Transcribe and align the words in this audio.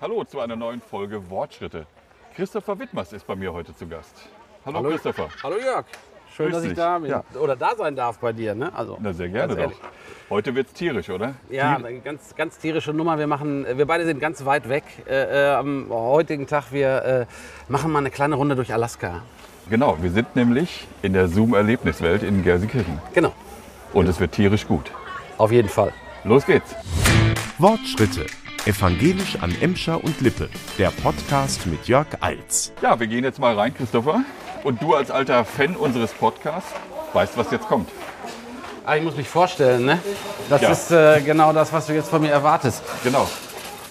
Hallo 0.00 0.24
zu 0.24 0.40
einer 0.40 0.56
neuen 0.56 0.80
Folge 0.80 1.30
Wortschritte. 1.30 1.86
Christopher 2.34 2.78
Wittmers 2.78 3.12
ist 3.12 3.26
bei 3.26 3.34
mir 3.34 3.52
heute 3.52 3.74
zu 3.74 3.86
Gast. 3.86 4.14
Hallo, 4.64 4.78
Hallo. 4.78 4.90
Christopher. 4.90 5.28
Hallo 5.42 5.56
Jörg. 5.58 5.86
Schön, 6.36 6.46
Grüß 6.46 6.54
dass 6.56 6.62
ich 6.64 6.68
dich. 6.70 6.76
da 6.78 6.98
bin. 6.98 7.10
Ja. 7.10 7.24
Oder 7.40 7.56
da 7.56 7.74
sein 7.76 7.96
darf 7.96 8.18
bei 8.18 8.32
dir. 8.32 8.54
Ne? 8.54 8.70
Also, 8.74 8.98
Na, 9.00 9.12
sehr 9.14 9.28
gerne 9.30 9.56
doch. 9.56 9.72
Heute 10.28 10.54
wird's 10.54 10.72
tierisch, 10.74 11.08
oder? 11.08 11.34
Ja, 11.48 11.76
Tier- 11.76 11.86
eine 11.86 12.00
ganz, 12.00 12.34
ganz 12.34 12.58
tierische 12.58 12.92
Nummer. 12.92 13.18
Wir, 13.18 13.26
machen, 13.26 13.64
wir 13.74 13.86
beide 13.86 14.04
sind 14.04 14.20
ganz 14.20 14.44
weit 14.44 14.68
weg 14.68 14.84
äh, 15.08 15.14
äh, 15.52 15.54
am 15.54 15.86
heutigen 15.88 16.46
Tag. 16.46 16.72
Wir 16.72 17.04
äh, 17.04 17.26
machen 17.68 17.90
mal 17.90 18.00
eine 18.00 18.10
kleine 18.10 18.34
Runde 18.34 18.54
durch 18.54 18.72
Alaska. 18.74 19.22
Genau, 19.70 19.96
wir 20.02 20.10
sind 20.10 20.36
nämlich 20.36 20.86
in 21.02 21.14
der 21.14 21.28
Zoom-Erlebniswelt 21.28 22.22
in 22.22 22.42
Gelsenkirchen. 22.44 23.00
Genau, 23.14 23.32
Und 23.94 24.06
es 24.08 24.20
wird 24.20 24.32
tierisch 24.32 24.66
gut. 24.66 24.90
auf 25.38 25.50
jeden 25.52 25.68
Fall. 25.70 25.92
Los 26.24 26.44
geht's. 26.44 26.74
Wortschritte. 27.58 28.26
Evangelisch 28.66 29.36
an 29.40 29.54
Emscher 29.60 30.02
und 30.02 30.20
Lippe. 30.20 30.48
Der 30.78 30.90
Podcast 30.90 31.66
mit 31.66 31.86
Jörg 31.86 32.06
Eils. 32.20 32.72
Ja, 32.82 32.98
wir 32.98 33.06
gehen 33.06 33.22
jetzt 33.24 33.38
mal 33.38 33.54
rein, 33.54 33.72
Christopher. 33.74 34.22
Und 34.64 34.82
du 34.82 34.94
als 34.94 35.10
alter 35.10 35.44
Fan 35.44 35.76
unseres 35.76 36.12
Podcasts 36.12 36.70
weißt, 37.12 37.36
was 37.38 37.50
jetzt 37.52 37.68
kommt. 37.68 37.88
Ah, 38.84 38.96
ich 38.96 39.02
muss 39.04 39.16
mich 39.16 39.28
vorstellen, 39.28 39.84
ne? 39.84 39.98
Das 40.48 40.62
Ja. 40.62 40.70
ist 40.70 40.90
äh, 40.90 41.20
genau 41.20 41.52
das, 41.52 41.72
was 41.72 41.86
du 41.86 41.92
jetzt 41.94 42.08
von 42.08 42.20
mir 42.22 42.30
erwartest. 42.30 42.82
Genau. 43.04 43.28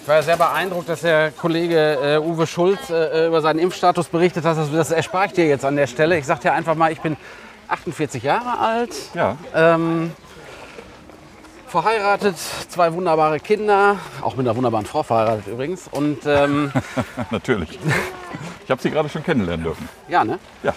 Ich 0.02 0.08
war 0.08 0.16
ja 0.16 0.22
sehr 0.22 0.36
beeindruckt, 0.36 0.88
dass 0.88 1.00
der 1.00 1.32
Kollege 1.32 1.98
äh, 2.02 2.18
Uwe 2.18 2.46
Schulz 2.46 2.90
äh, 2.90 3.26
über 3.26 3.40
seinen 3.40 3.58
Impfstatus 3.58 4.08
berichtet 4.08 4.44
hat. 4.44 4.56
Das, 4.56 4.70
das 4.70 4.90
erspare 4.90 5.26
ich 5.26 5.32
dir 5.32 5.46
jetzt 5.46 5.64
an 5.64 5.76
der 5.76 5.86
Stelle. 5.86 6.18
Ich 6.18 6.26
sage 6.26 6.40
dir 6.42 6.52
einfach 6.52 6.74
mal, 6.74 6.92
ich 6.92 7.00
bin 7.00 7.16
48 7.68 8.22
Jahre 8.22 8.58
alt, 8.58 8.94
Ja, 9.14 9.36
ähm, 9.54 10.12
verheiratet, 11.66 12.36
zwei 12.68 12.92
wunderbare 12.92 13.40
Kinder, 13.40 13.98
auch 14.22 14.36
mit 14.36 14.46
einer 14.46 14.56
wunderbaren 14.56 14.86
Frau 14.86 15.02
verheiratet 15.02 15.46
übrigens. 15.46 15.88
Und 15.90 16.20
ähm, 16.26 16.72
natürlich. 17.30 17.78
Ich 18.64 18.70
habe 18.70 18.82
sie 18.82 18.90
gerade 18.90 19.08
schon 19.08 19.22
kennenlernen 19.22 19.64
dürfen. 19.64 19.88
ja, 20.08 20.24
ne? 20.24 20.38
Ja, 20.62 20.74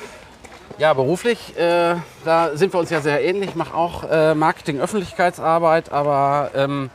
Ja, 0.78 0.94
beruflich, 0.94 1.58
äh, 1.58 1.96
da 2.24 2.56
sind 2.56 2.74
wir 2.74 2.80
uns 2.80 2.90
ja 2.90 3.02
sehr 3.02 3.24
ähnlich. 3.24 3.50
Ich 3.50 3.56
mache 3.56 3.74
auch 3.74 4.04
äh, 4.10 4.34
Marketing-Öffentlichkeitsarbeit, 4.36 5.92
aber 5.92 6.52
ähm, 6.56 6.90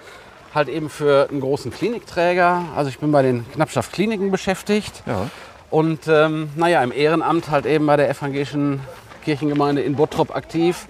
halt 0.54 0.68
eben 0.68 0.88
für 0.88 1.28
einen 1.30 1.40
großen 1.40 1.72
Klinikträger. 1.72 2.64
Also 2.76 2.88
ich 2.88 2.98
bin 2.98 3.12
bei 3.12 3.22
den 3.22 3.44
Knappschaft 3.52 3.92
Kliniken 3.92 4.30
beschäftigt. 4.30 5.02
ja. 5.06 5.28
Und 5.70 6.06
ähm, 6.06 6.50
naja, 6.54 6.84
im 6.84 6.92
Ehrenamt 6.92 7.50
halt 7.50 7.66
eben 7.66 7.84
bei 7.86 7.96
der 7.96 8.08
evangelischen 8.08 8.80
Kirchengemeinde 9.24 9.82
in 9.82 9.96
Bottrop 9.96 10.36
aktiv, 10.36 10.86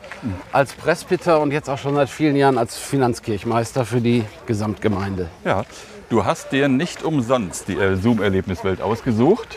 als 0.53 0.73
Presbyter 0.73 1.41
und 1.41 1.53
jetzt 1.53 1.71
auch 1.71 1.79
schon 1.79 1.95
seit 1.95 2.09
vielen 2.11 2.37
Jahren 2.37 2.59
als 2.59 2.77
Finanzkirchmeister 2.77 3.85
für 3.85 4.01
die 4.01 4.25
Gesamtgemeinde. 4.47 5.29
Ja, 5.45 5.65
du 6.11 6.25
hast 6.25 6.51
dir 6.53 6.69
nicht 6.69 7.03
umsonst 7.05 7.69
die 7.69 7.75
äh, 7.75 7.97
Zoom-Erlebniswelt 7.97 8.83
ausgesucht, 8.83 9.57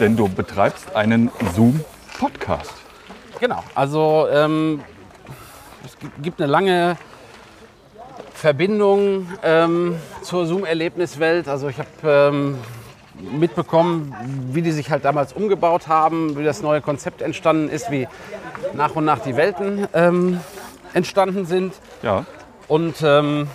denn 0.00 0.16
du 0.16 0.28
betreibst 0.28 0.94
einen 0.94 1.30
Zoom-Podcast. 1.54 2.72
Genau, 3.40 3.62
also 3.74 4.28
ähm, 4.32 4.80
es 5.84 5.98
gi- 5.98 6.10
gibt 6.22 6.40
eine 6.40 6.50
lange 6.50 6.96
Verbindung 8.34 9.28
ähm, 9.42 9.96
zur 10.22 10.46
Zoom-Erlebniswelt. 10.46 11.48
Also 11.48 11.68
ich 11.68 11.78
habe 11.78 11.88
ähm, 12.04 12.58
mitbekommen, 13.22 14.14
wie 14.50 14.62
die 14.62 14.72
sich 14.72 14.90
halt 14.90 15.04
damals 15.04 15.32
umgebaut 15.32 15.88
haben, 15.88 16.36
wie 16.36 16.44
das 16.44 16.62
neue 16.62 16.80
Konzept 16.80 17.22
entstanden 17.22 17.68
ist, 17.68 17.90
wie 17.90 18.08
nach 18.74 18.94
und 18.96 19.04
nach 19.04 19.20
die 19.20 19.36
Welten 19.36 19.86
ähm, 19.94 20.40
entstanden 20.94 21.46
sind. 21.46 21.74
Ja, 22.02 22.24
Und 22.68 22.96
ähm, 23.02 23.48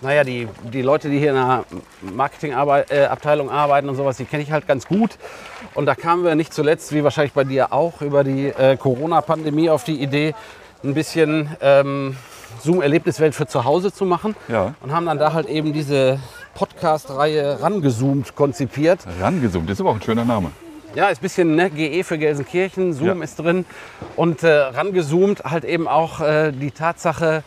naja, 0.00 0.22
die, 0.22 0.48
die 0.72 0.82
Leute, 0.82 1.08
die 1.08 1.18
hier 1.18 1.30
in 1.30 1.36
der 1.36 1.64
Marketingabteilung 2.02 3.48
äh, 3.48 3.52
arbeiten 3.52 3.88
und 3.88 3.96
sowas, 3.96 4.16
die 4.16 4.24
kenne 4.24 4.42
ich 4.42 4.52
halt 4.52 4.66
ganz 4.66 4.86
gut. 4.86 5.18
Und 5.74 5.86
da 5.86 5.94
kamen 5.94 6.24
wir 6.24 6.34
nicht 6.34 6.54
zuletzt, 6.54 6.92
wie 6.92 7.02
wahrscheinlich 7.02 7.32
bei 7.32 7.44
dir 7.44 7.72
auch, 7.72 8.00
über 8.00 8.22
die 8.22 8.46
äh, 8.46 8.76
Corona-Pandemie 8.76 9.70
auf 9.70 9.84
die 9.84 10.00
Idee, 10.00 10.34
ein 10.84 10.94
bisschen 10.94 11.56
ähm, 11.60 12.16
Zoom-Erlebniswelt 12.60 13.34
für 13.34 13.46
zu 13.46 13.64
Hause 13.64 13.92
zu 13.92 14.04
machen. 14.04 14.36
Ja. 14.46 14.74
Und 14.80 14.92
haben 14.92 15.06
dann 15.06 15.18
da 15.18 15.32
halt 15.32 15.48
eben 15.48 15.72
diese 15.72 16.20
Podcast-Reihe 16.58 17.62
rangezoomt 17.62 18.34
konzipiert. 18.34 19.00
rangezoomt, 19.20 19.70
ist 19.70 19.80
aber 19.80 19.90
auch 19.90 19.94
ein 19.94 20.02
schöner 20.02 20.24
Name. 20.24 20.50
Ja, 20.96 21.08
ist 21.08 21.18
ein 21.18 21.22
bisschen 21.22 21.54
ne, 21.54 21.70
GE 21.70 22.02
für 22.02 22.18
Gelsenkirchen, 22.18 22.94
Zoom 22.94 23.18
Ja. 23.18 23.24
ist 23.24 23.38
drin. 23.38 23.64
Und 24.16 24.42
äh, 24.42 24.48
rangezoomt 24.48 25.44
halt 25.44 25.64
eben 25.64 25.86
auch 25.86 26.20
äh, 26.20 26.50
die 26.50 26.72
Tatsache, 26.72 27.44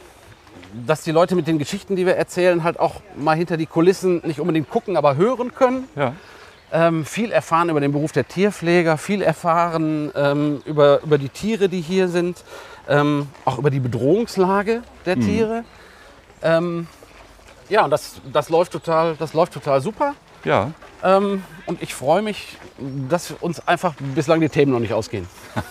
dass 0.88 1.04
die 1.04 1.12
Leute 1.12 1.36
mit 1.36 1.46
den 1.48 1.60
Geschichten, 1.60 1.98
die 1.98 2.06
wir 2.06 2.16
erzählen, 2.16 2.64
halt 2.64 2.80
auch 2.80 3.02
mal 3.18 3.36
hinter 3.36 3.58
die 3.58 3.66
Kulissen 3.66 4.22
nicht 4.24 4.40
unbedingt 4.40 4.70
gucken, 4.70 4.96
aber 4.96 5.18
hören 5.18 5.54
können. 5.54 5.90
Ja, 5.98 6.14
Ähm, 6.74 7.04
viel 7.04 7.34
erfahren 7.34 7.68
über 7.70 7.82
den 7.82 7.92
Beruf 7.92 8.14
der 8.14 8.26
Tierpfleger, 8.26 8.98
viel 8.98 9.22
erfahren 9.22 10.10
ähm, 10.16 10.62
über, 10.64 11.02
über 11.04 11.18
die 11.18 11.28
Tiere, 11.28 11.68
die 11.68 11.82
hier 11.82 12.08
sind, 12.08 12.46
ähm, 12.88 13.28
auch 13.44 13.58
über 13.58 13.70
die 13.72 13.82
Bedrohungslage 13.82 14.84
der 15.06 15.20
Tiere. 15.20 15.66
Ähm, 16.42 16.88
ja, 17.72 17.86
und 17.86 17.90
das, 17.90 18.22
das, 18.32 18.50
läuft 18.50 18.74
total, 18.74 19.16
das 19.16 19.34
läuft 19.34 19.54
total 19.54 19.82
super. 19.82 20.14
ja. 20.44 20.72
Ähm, 21.04 21.44
und 21.66 21.82
ich 21.82 21.96
freue 21.96 22.22
mich, 22.22 22.58
dass 23.10 23.32
uns 23.32 23.68
einfach 23.68 23.96
bislang 24.14 24.40
die 24.40 24.50
Themen 24.50 24.72
noch 24.72 24.80
nicht 24.80 24.94
ausgehen. 24.94 25.28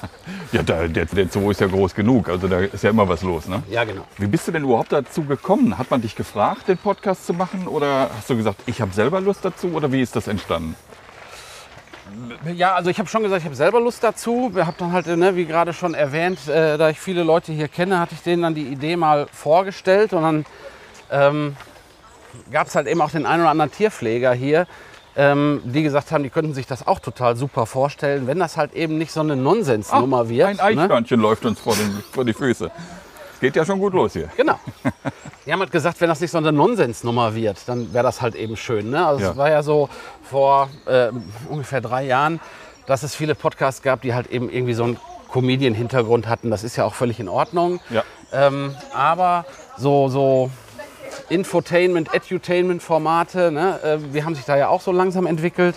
Ja, 0.52 0.62
der, 0.62 0.88
der 0.88 1.28
Zoo 1.28 1.52
ist 1.52 1.60
ja 1.60 1.68
groß 1.68 1.94
genug, 1.94 2.28
also 2.28 2.48
da 2.48 2.58
ist 2.58 2.82
ja 2.82 2.90
immer 2.90 3.08
was 3.08 3.22
los, 3.22 3.46
ne? 3.46 3.62
Ja, 3.70 3.84
genau. 3.84 4.02
Wie 4.18 4.26
bist 4.26 4.48
du 4.48 4.52
denn 4.52 4.64
überhaupt 4.64 4.90
dazu 4.90 5.22
gekommen? 5.22 5.78
Hat 5.78 5.92
man 5.92 6.02
dich 6.02 6.16
gefragt, 6.16 6.66
den 6.66 6.76
Podcast 6.76 7.24
zu 7.24 7.34
machen? 7.34 7.68
Oder 7.68 8.10
hast 8.16 8.30
du 8.30 8.36
gesagt, 8.36 8.60
ich 8.66 8.80
habe 8.80 8.92
selber 8.92 9.20
Lust 9.20 9.44
dazu? 9.44 9.68
Oder 9.68 9.92
wie 9.92 10.00
ist 10.00 10.16
das 10.16 10.26
entstanden? 10.26 10.74
Ja, 12.52 12.74
also 12.74 12.90
ich 12.90 12.98
habe 12.98 13.08
schon 13.08 13.22
gesagt, 13.22 13.42
ich 13.42 13.44
habe 13.44 13.54
selber 13.54 13.80
Lust 13.80 14.02
dazu. 14.02 14.50
Wir 14.52 14.66
haben 14.66 14.74
dann 14.78 14.92
halt, 14.92 15.06
ne, 15.06 15.36
wie 15.36 15.44
gerade 15.44 15.72
schon 15.72 15.94
erwähnt, 15.94 16.48
äh, 16.48 16.76
da 16.76 16.90
ich 16.90 16.98
viele 16.98 17.22
Leute 17.22 17.52
hier 17.52 17.68
kenne, 17.68 18.00
hatte 18.00 18.16
ich 18.16 18.22
denen 18.22 18.42
dann 18.42 18.54
die 18.56 18.66
Idee 18.66 18.96
mal 18.96 19.28
vorgestellt. 19.32 20.12
Und 20.12 20.22
dann 20.22 20.46
ähm, 21.12 21.56
gab 22.50 22.66
es 22.66 22.74
halt 22.74 22.86
eben 22.86 23.00
auch 23.00 23.10
den 23.10 23.26
einen 23.26 23.42
oder 23.42 23.50
anderen 23.50 23.70
Tierpfleger 23.72 24.32
hier, 24.32 24.66
ähm, 25.16 25.60
die 25.64 25.82
gesagt 25.82 26.12
haben, 26.12 26.22
die 26.22 26.30
könnten 26.30 26.54
sich 26.54 26.66
das 26.66 26.86
auch 26.86 26.98
total 27.00 27.36
super 27.36 27.66
vorstellen, 27.66 28.26
wenn 28.26 28.38
das 28.38 28.56
halt 28.56 28.74
eben 28.74 28.98
nicht 28.98 29.12
so 29.12 29.20
eine 29.20 29.36
Nonsensnummer 29.36 30.28
wird. 30.28 30.60
Ein 30.60 30.76
ne? 30.76 30.82
Eichhörnchen 30.84 31.20
läuft 31.20 31.44
uns 31.44 31.58
vor, 31.60 31.74
den, 31.74 32.02
vor 32.12 32.24
die 32.24 32.32
Füße. 32.32 32.70
Geht 33.40 33.56
ja 33.56 33.64
schon 33.64 33.78
gut 33.78 33.94
los 33.94 34.12
hier. 34.12 34.28
Genau. 34.36 34.58
Die 35.46 35.52
haben 35.52 35.60
halt 35.60 35.72
gesagt, 35.72 36.00
wenn 36.02 36.08
das 36.08 36.20
nicht 36.20 36.30
so 36.30 36.38
eine 36.38 36.52
Nonsensnummer 36.52 37.34
wird, 37.34 37.56
dann 37.66 37.92
wäre 37.94 38.04
das 38.04 38.20
halt 38.20 38.34
eben 38.34 38.56
schön. 38.56 38.90
Ne? 38.90 39.04
Also 39.04 39.22
Ja. 39.24 39.30
es 39.30 39.36
war 39.36 39.48
ja 39.48 39.62
so 39.62 39.88
vor 40.22 40.68
äh, 40.86 41.08
ungefähr 41.48 41.80
drei 41.80 42.04
Jahren, 42.04 42.38
dass 42.86 43.02
es 43.02 43.14
viele 43.14 43.34
Podcasts 43.34 43.80
gab, 43.82 44.02
die 44.02 44.14
halt 44.14 44.30
eben 44.30 44.50
irgendwie 44.50 44.74
so 44.74 44.84
einen 44.84 44.98
Comedian-Hintergrund 45.32 46.28
hatten. 46.28 46.50
Das 46.50 46.62
ist 46.64 46.76
ja 46.76 46.84
auch 46.84 46.94
völlig 46.94 47.18
in 47.18 47.28
Ordnung. 47.28 47.80
Ja. 47.88 48.04
Ähm, 48.32 48.74
aber 48.92 49.46
so, 49.78 50.08
so 50.08 50.50
Infotainment, 51.30 52.12
Edutainment-Formate, 52.12 53.50
ne? 53.50 53.80
äh, 53.82 53.98
wir 54.12 54.24
haben 54.24 54.34
sich 54.34 54.44
da 54.44 54.56
ja 54.56 54.68
auch 54.68 54.80
so 54.80 54.92
langsam 54.92 55.26
entwickelt. 55.26 55.76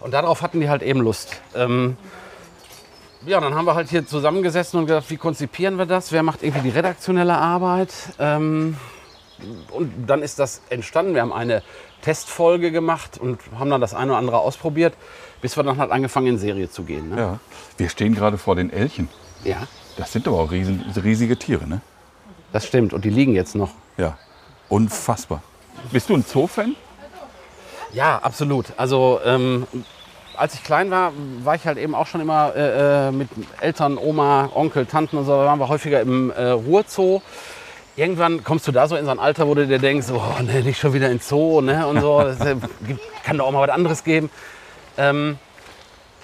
Und 0.00 0.12
darauf 0.14 0.42
hatten 0.42 0.60
die 0.60 0.68
halt 0.68 0.82
eben 0.82 1.00
Lust. 1.00 1.40
Ähm, 1.54 1.96
ja, 3.26 3.40
dann 3.40 3.54
haben 3.54 3.66
wir 3.66 3.74
halt 3.74 3.90
hier 3.90 4.06
zusammengesessen 4.06 4.80
und 4.80 4.86
gedacht, 4.86 5.10
wie 5.10 5.16
konzipieren 5.18 5.76
wir 5.76 5.84
das? 5.86 6.10
Wer 6.12 6.22
macht 6.22 6.42
irgendwie 6.42 6.70
die 6.70 6.76
redaktionelle 6.76 7.36
Arbeit? 7.36 7.92
Ähm, 8.18 8.76
und 9.72 9.92
dann 10.06 10.22
ist 10.22 10.38
das 10.38 10.62
entstanden. 10.70 11.14
Wir 11.14 11.22
haben 11.22 11.32
eine 11.32 11.62
Testfolge 12.02 12.70
gemacht 12.70 13.18
und 13.18 13.40
haben 13.58 13.68
dann 13.70 13.80
das 13.80 13.94
eine 13.94 14.12
oder 14.12 14.18
andere 14.18 14.38
ausprobiert, 14.38 14.94
bis 15.42 15.56
wir 15.56 15.62
dann 15.64 15.78
halt 15.78 15.90
angefangen 15.90 16.28
in 16.28 16.38
Serie 16.38 16.70
zu 16.70 16.84
gehen. 16.84 17.10
Ne? 17.10 17.16
Ja. 17.18 17.38
Wir 17.76 17.88
stehen 17.88 18.14
gerade 18.14 18.38
vor 18.38 18.56
den 18.56 18.70
Elchen. 18.70 19.08
ja, 19.44 19.56
Das 19.96 20.12
sind 20.12 20.26
aber 20.26 20.38
auch 20.38 20.50
riesen, 20.50 20.84
riesige 21.02 21.36
Tiere, 21.38 21.66
ne? 21.66 21.80
das 22.52 22.66
stimmt. 22.66 22.92
Und 22.94 23.04
die 23.04 23.10
liegen 23.10 23.34
jetzt 23.34 23.54
noch. 23.54 23.70
Ja. 23.96 24.16
Unfassbar. 24.70 25.42
Bist 25.92 26.08
du 26.08 26.14
ein 26.14 26.24
Zoo-Fan? 26.26 26.74
Ja, 27.92 28.18
absolut. 28.22 28.66
Also 28.76 29.20
ähm, 29.26 29.66
als 30.36 30.54
ich 30.54 30.62
klein 30.62 30.90
war, 30.90 31.12
war 31.42 31.56
ich 31.56 31.66
halt 31.66 31.76
eben 31.76 31.94
auch 31.94 32.06
schon 32.06 32.20
immer 32.20 32.54
äh, 32.56 33.08
äh, 33.08 33.10
mit 33.12 33.28
Eltern, 33.60 33.98
Oma, 33.98 34.48
Onkel, 34.54 34.86
Tanten 34.86 35.18
und 35.18 35.26
so, 35.26 35.32
da 35.32 35.44
waren 35.44 35.58
wir 35.58 35.68
häufiger 35.68 36.00
im 36.00 36.30
äh, 36.30 36.50
Ruhrzoo. 36.50 37.20
Irgendwann 37.96 38.44
kommst 38.44 38.66
du 38.68 38.72
da 38.72 38.86
so 38.86 38.94
in 38.96 39.04
so 39.04 39.10
ein 39.10 39.18
Alter, 39.18 39.46
wo 39.48 39.54
du 39.54 39.66
dir 39.66 39.78
denkst, 39.80 40.06
oh, 40.14 40.22
nee, 40.42 40.62
nicht 40.62 40.78
schon 40.78 40.92
wieder 40.94 41.10
ins 41.10 41.28
Zoo 41.28 41.60
ne, 41.60 41.86
und 41.86 42.00
so. 42.00 42.20
Das 42.24 42.40
äh, 42.40 42.54
gibt- 42.86 43.00
kann 43.24 43.36
doch 43.38 43.46
auch 43.46 43.52
mal 43.52 43.66
was 43.66 43.74
anderes 43.74 44.04
geben. 44.04 44.30
Ähm, 44.96 45.36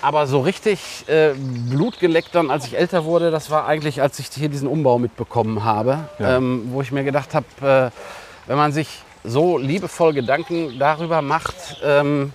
aber 0.03 0.27
so 0.29 0.41
richtig 0.41 1.05
äh, 1.09 1.33
Blut 1.35 1.99
geleckt 1.99 2.29
dann, 2.35 2.51
als 2.51 2.67
ich 2.67 2.79
älter 2.79 3.05
wurde, 3.05 3.31
das 3.33 3.51
war 3.51 3.67
eigentlich, 3.67 4.01
als 4.03 4.19
ich 4.21 4.29
hier 4.29 4.49
diesen 4.49 4.69
Umbau 4.69 4.99
mitbekommen 4.99 5.65
habe, 5.65 6.05
Ja. 6.21 6.37
ähm, 6.37 6.69
wo 6.71 6.81
ich 6.83 6.93
mir 6.93 7.03
gedacht 7.03 7.31
habe, 7.35 7.91
äh, 7.93 8.26
wenn 8.47 8.57
man 8.57 8.73
sich 8.73 8.89
so 9.25 9.59
liebevoll 9.59 10.13
Gedanken 10.13 10.79
darüber 10.79 11.23
macht, 11.23 11.55
ähm, 11.83 12.33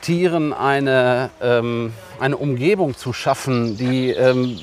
Tieren 0.00 0.52
eine, 0.52 1.30
ähm, 1.40 1.94
eine 2.20 2.36
Umgebung 2.36 2.96
zu 2.96 3.12
schaffen, 3.14 3.76
die 3.78 4.10
ähm, 4.10 4.58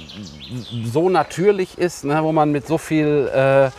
so 0.85 1.09
natürlich 1.09 1.77
ist, 1.79 2.03
ne, 2.03 2.23
wo 2.23 2.31
man 2.31 2.51
mit 2.51 2.67
so 2.67 2.77
viel 2.77 3.29
äh, 3.33 3.69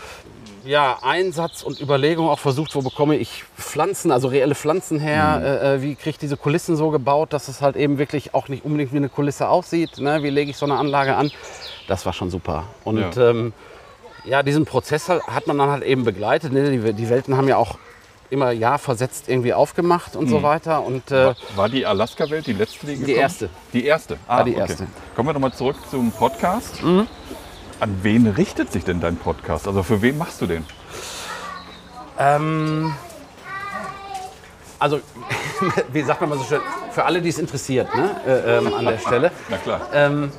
ja, 0.68 0.98
Einsatz 1.02 1.62
und 1.62 1.80
Überlegung 1.80 2.28
auch 2.28 2.38
versucht, 2.38 2.74
wo 2.74 2.82
bekomme 2.82 3.16
ich 3.16 3.44
Pflanzen, 3.56 4.10
also 4.12 4.28
reelle 4.28 4.54
Pflanzen 4.54 4.98
her, 5.00 5.40
äh, 5.44 5.74
äh, 5.76 5.82
wie 5.82 5.94
kriege 5.94 6.10
ich 6.10 6.18
diese 6.18 6.36
Kulissen 6.36 6.76
so 6.76 6.90
gebaut, 6.90 7.32
dass 7.32 7.48
es 7.48 7.60
halt 7.60 7.76
eben 7.76 7.98
wirklich 7.98 8.34
auch 8.34 8.48
nicht 8.48 8.64
unbedingt 8.64 8.92
wie 8.92 8.96
eine 8.98 9.08
Kulisse 9.08 9.48
aussieht, 9.48 9.98
ne? 9.98 10.22
wie 10.22 10.30
lege 10.30 10.50
ich 10.50 10.56
so 10.56 10.66
eine 10.66 10.76
Anlage 10.76 11.16
an. 11.16 11.30
Das 11.88 12.06
war 12.06 12.12
schon 12.12 12.30
super. 12.30 12.64
Und 12.84 13.16
Ja. 13.16 13.30
ähm, 13.30 13.52
ja, 14.24 14.42
diesen 14.42 14.64
Prozess 14.64 15.08
hat 15.08 15.46
man 15.46 15.58
dann 15.58 15.70
halt 15.70 15.82
eben 15.82 16.04
begleitet. 16.04 16.52
Ne? 16.52 16.70
Die, 16.70 16.92
die 16.92 17.08
Welten 17.10 17.36
haben 17.36 17.48
ja 17.48 17.56
auch 17.56 17.78
immer 18.30 18.50
Jahr 18.50 18.78
versetzt 18.78 19.28
irgendwie 19.28 19.52
aufgemacht 19.52 20.16
und 20.16 20.28
so 20.28 20.42
weiter. 20.42 20.82
Und 20.82 21.10
äh, 21.10 21.26
War, 21.26 21.36
war 21.54 21.68
die 21.68 21.84
Alaska-Welt 21.84 22.46
die 22.46 22.54
letzte, 22.54 22.86
die 22.86 22.94
gekommen? 22.96 23.16
erste. 23.16 23.50
Die 23.74 23.84
erste? 23.84 24.16
Ah, 24.26 24.38
War 24.38 24.44
die 24.44 24.54
erste. 24.54 24.86
Kommen 25.14 25.28
wir 25.28 25.34
nochmal 25.34 25.52
zurück 25.52 25.76
zum 25.90 26.10
Podcast. 26.12 26.82
An 26.82 27.98
wen 28.02 28.26
richtet 28.28 28.72
sich 28.72 28.84
denn 28.84 29.00
dein 29.00 29.16
Podcast? 29.16 29.68
Also 29.68 29.82
für 29.82 30.00
wen 30.00 30.16
machst 30.16 30.40
du 30.40 30.46
den? 30.46 30.64
Ähm, 32.18 32.94
also, 34.78 35.00
wie 35.92 36.02
sagt 36.02 36.20
man 36.20 36.30
mal 36.30 36.38
so 36.38 36.44
schön, 36.44 36.60
für 36.90 37.04
alle, 37.04 37.20
die 37.20 37.28
es 37.28 37.38
interessiert, 37.38 37.94
ne? 37.94 38.10
äh, 38.26 38.58
ähm, 38.58 38.72
an 38.74 38.84
der 38.86 38.98
Stelle. 38.98 39.30
Na 39.50 39.56
klar. 39.58 39.80
Ähm, 39.92 40.32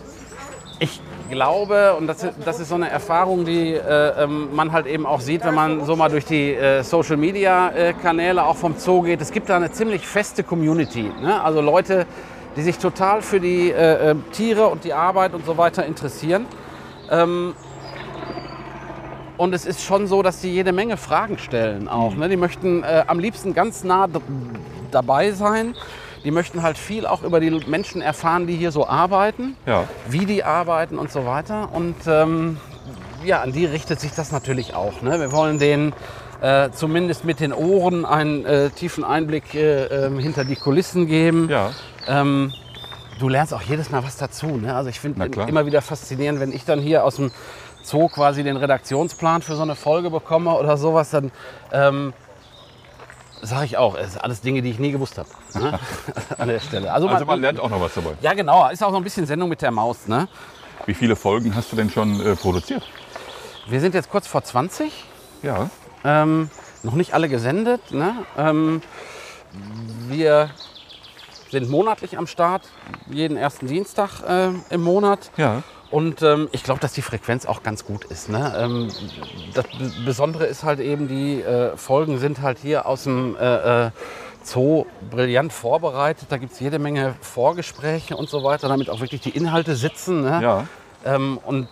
ich 0.80 1.00
glaube, 1.30 1.96
und 1.96 2.08
das, 2.08 2.24
ist- 2.24 2.34
das 2.46 2.60
ist 2.60 2.70
so 2.70 2.76
eine 2.76 2.90
Erfahrung, 2.90 3.46
die 3.46 3.74
äh, 3.74 4.24
ähm, 4.24 4.50
man 4.54 4.72
halt 4.72 4.86
eben 4.86 5.06
auch 5.06 5.20
sieht, 5.22 5.44
wenn 5.46 5.54
man 5.56 5.86
so 5.86 5.96
mal 5.96 6.10
durch 6.10 6.26
die 6.26 6.54
äh, 6.54 6.84
Social 6.84 7.18
Media 7.18 7.70
äh, 7.70 7.94
Kanäle 7.94 8.44
auch 8.44 8.56
vom 8.56 8.76
Zoo 8.78 9.02
geht. 9.02 9.22
Es 9.22 9.32
gibt 9.32 9.50
da 9.50 9.56
eine 9.56 9.72
ziemlich 9.72 10.08
feste 10.08 10.44
Community. 10.44 11.12
Ne? 11.22 11.42
Also 11.44 11.62
Leute, 11.62 12.06
die 12.56 12.62
sich 12.62 12.78
total 12.78 13.22
für 13.22 13.40
die 13.40 13.72
äh, 13.72 14.12
äh, 14.12 14.16
Tiere 14.32 14.68
und 14.68 14.84
die 14.84 14.94
Arbeit 14.94 15.34
und 15.34 15.46
so 15.46 15.58
weiter 15.58 15.86
interessieren. 15.86 16.46
Ähm, 17.10 17.54
und 19.38 19.54
es 19.54 19.66
ist 19.66 19.82
schon 19.82 20.06
so, 20.08 20.22
dass 20.22 20.42
die 20.42 20.54
jede 20.54 20.72
Menge 20.72 20.96
Fragen 20.98 21.38
stellen 21.40 21.88
auch. 21.90 22.16
Ne? 22.16 22.30
Die 22.30 22.38
möchten 22.38 22.84
äh, 22.84 23.04
am 23.08 23.18
liebsten 23.20 23.54
ganz 23.54 23.84
nah 23.84 24.08
dabei 24.92 25.32
sein. 25.32 25.76
Die 26.24 26.32
möchten 26.32 26.64
halt 26.64 26.78
viel 26.78 27.06
auch 27.06 27.24
über 27.24 27.40
die 27.40 27.50
Menschen 27.68 28.02
erfahren, 28.02 28.48
die 28.48 28.56
hier 28.56 28.72
so 28.72 28.88
arbeiten 28.88 29.56
Ja. 29.66 29.84
wie 30.08 30.26
die 30.26 30.44
arbeiten 30.44 30.98
und 30.98 31.12
so 31.12 31.26
weiter. 31.26 31.70
Und 31.74 31.96
ähm, 32.08 32.58
ja, 33.26 33.42
an 33.42 33.52
die 33.52 33.66
richtet 33.66 34.00
sich 34.00 34.12
das 34.14 34.32
natürlich 34.32 34.74
auch. 34.76 35.02
Ne? 35.02 35.20
Wir 35.20 35.32
wollen 35.32 35.60
denen 35.60 35.94
äh, 36.42 36.70
zumindest 36.72 37.26
mit 37.26 37.40
den 37.40 37.54
Ohren 37.54 38.06
einen 38.06 38.46
äh, 38.46 38.70
tiefen 38.70 39.04
Einblick 39.04 39.54
äh, 39.56 39.86
ähm, 39.86 40.20
hinter 40.20 40.44
die 40.46 40.56
Kulissen 40.56 41.08
geben. 41.08 41.50
Ja. 41.50 41.72
Ähm, 42.08 42.54
du 43.20 43.30
lernst 43.30 43.54
auch 43.54 43.62
jedes 43.62 43.90
Mal 43.92 44.04
was 44.04 44.18
dazu. 44.18 44.48
Ne? 44.48 44.76
Also 44.76 44.90
ich 44.90 45.00
finde 45.00 45.26
immer 45.48 45.66
wieder 45.66 45.82
faszinierend, 45.82 46.40
wenn 46.40 46.52
ich 46.52 46.66
dann 46.66 46.80
hier 46.80 47.04
aus 47.06 47.16
dem 47.18 47.32
Zoo 47.84 48.08
quasi 48.08 48.44
den 48.44 48.56
Redaktionsplan 48.56 49.42
für 49.42 49.56
so 49.56 49.62
eine 49.62 49.76
Folge 49.76 50.10
bekomme 50.10 50.52
oder 50.58 50.78
sowas, 50.78 51.10
dann 51.12 51.32
ähm, 51.74 52.14
sage 53.44 53.66
ich 53.66 53.78
auch, 53.78 53.96
es 53.96 54.14
sind 54.14 54.24
alles 54.24 54.42
Dinge, 54.42 54.62
die 54.62 54.70
ich 54.70 54.80
nie 54.80 54.92
gewusst 54.92 55.18
habe. 55.18 55.30
Ne? 55.54 55.80
An 56.38 56.48
der 56.48 56.60
Stelle. 56.60 56.92
Also 56.92 57.08
man 57.08 57.42
lernt 57.42 57.60
auch 57.60 57.70
noch 57.70 57.82
was 57.82 57.94
dabei. 57.94 58.14
Ja, 58.22 58.34
genau. 58.34 58.70
Ist 58.70 58.84
auch 58.84 58.92
so 58.92 58.98
ein 58.98 59.04
bisschen 59.04 59.26
Sendung 59.26 59.50
mit 59.50 59.62
der 59.62 59.72
Maus. 59.72 60.08
Ne? 60.08 60.28
Wie 60.86 60.94
viele 60.94 61.16
Folgen 61.16 61.56
hast 61.56 61.72
du 61.72 61.76
denn 61.76 61.90
schon 61.90 62.20
äh, 62.26 62.36
produziert? 62.36 62.84
Wir 63.68 63.80
sind 63.80 63.94
jetzt 63.94 64.10
kurz 64.10 64.28
vor 64.28 64.44
20. 64.44 64.92
Ja. 65.42 65.70
Ähm, 66.04 66.50
noch 66.84 66.94
nicht 66.96 67.14
alle 67.14 67.30
gesendet. 67.30 67.92
Ne? 67.92 68.16
Ähm, 68.38 68.82
wir 70.08 70.50
sind 71.52 71.70
monatlich 71.70 72.18
am 72.18 72.28
Start, 72.28 72.64
jeden 73.10 73.38
ersten 73.38 73.68
Dienstag 73.68 74.22
äh, 74.28 74.50
im 74.70 74.82
Monat. 74.82 75.32
Ja. 75.38 75.64
Und 75.94 76.24
ähm, 76.24 76.50
ich 76.52 76.64
glaube, 76.64 76.80
dass 76.80 76.94
die 76.94 77.04
Frequenz 77.04 77.46
auch 77.46 77.62
ganz 77.62 77.86
gut 77.86 78.06
ist. 78.06 78.28
Ne? 78.28 78.52
Ähm, 78.58 78.88
das 79.54 79.66
Besondere 80.04 80.48
ist 80.48 80.64
halt 80.64 80.80
eben, 80.80 81.08
die 81.08 81.40
äh, 81.40 81.78
Folgen 81.78 82.18
sind 82.18 82.42
halt 82.42 82.58
hier 82.58 82.88
aus 82.88 83.04
dem 83.04 83.36
äh, 83.36 83.86
äh, 83.86 83.92
Zoo 84.44 84.88
brillant 85.12 85.54
vorbereitet. 85.54 86.30
Da 86.30 86.38
gibt 86.38 86.54
es 86.54 86.60
jede 86.60 86.80
Menge 86.80 87.14
Vorgespräche 87.22 88.18
und 88.18 88.28
so 88.28 88.44
weiter, 88.44 88.70
damit 88.70 88.90
auch 88.90 89.02
wirklich 89.02 89.22
die 89.22 89.30
Inhalte 89.38 89.76
sitzen. 89.76 90.24
Ne? 90.24 90.40
Ja. 90.42 90.68
Ähm, 91.06 91.38
und 91.46 91.68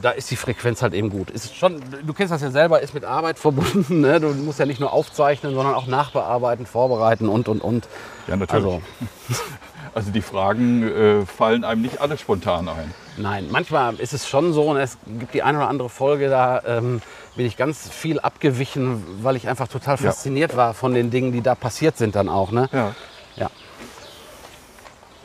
da 0.00 0.12
ist 0.12 0.30
die 0.30 0.36
Frequenz 0.36 0.80
halt 0.80 0.94
eben 0.94 1.10
gut. 1.10 1.28
Ist 1.28 1.54
schon, 1.54 1.82
du 2.02 2.14
kennst 2.14 2.32
das 2.32 2.40
ja 2.40 2.50
selber, 2.50 2.80
ist 2.80 2.94
mit 2.94 3.04
Arbeit 3.04 3.38
verbunden. 3.38 4.00
Ne? 4.06 4.20
Du 4.20 4.28
musst 4.28 4.58
ja 4.58 4.64
nicht 4.64 4.80
nur 4.80 4.94
aufzeichnen, 4.94 5.54
sondern 5.54 5.74
auch 5.74 5.86
nachbearbeiten, 5.86 6.64
vorbereiten 6.64 7.28
und, 7.28 7.46
und, 7.46 7.60
und. 7.60 7.88
Ja, 8.26 8.36
natürlich. 8.36 8.64
Also, 8.64 8.82
Also 9.96 10.10
die 10.10 10.20
Fragen 10.20 10.82
äh, 10.82 11.24
fallen 11.24 11.64
einem 11.64 11.80
nicht 11.80 12.02
alle 12.02 12.18
spontan 12.18 12.68
ein. 12.68 12.92
nein, 13.16 13.48
manchmal 13.50 13.94
ist 13.94 14.12
es 14.12 14.28
schon 14.28 14.52
so 14.52 14.64
und 14.64 14.76
es 14.76 14.98
gibt 15.06 15.32
die 15.32 15.42
eine 15.42 15.56
oder 15.56 15.68
andere 15.70 15.88
Folge, 15.88 16.28
da 16.28 16.60
ähm, 16.66 17.00
bin 17.34 17.46
ich 17.46 17.56
ganz 17.56 17.88
viel 17.88 18.20
abgewichen, 18.20 19.02
weil 19.22 19.36
ich 19.36 19.48
einfach 19.48 19.68
total 19.68 19.96
Ja. 19.96 20.10
fasziniert 20.10 20.54
war 20.54 20.74
von 20.74 20.92
den 20.92 21.10
Dingen, 21.10 21.32
die 21.32 21.40
da 21.40 21.54
passiert 21.54 21.96
sind 21.96 22.14
dann 22.14 22.28
auch. 22.28 22.50
Ne? 22.52 22.68
Ja. 22.74 22.94
Ja. 23.36 23.50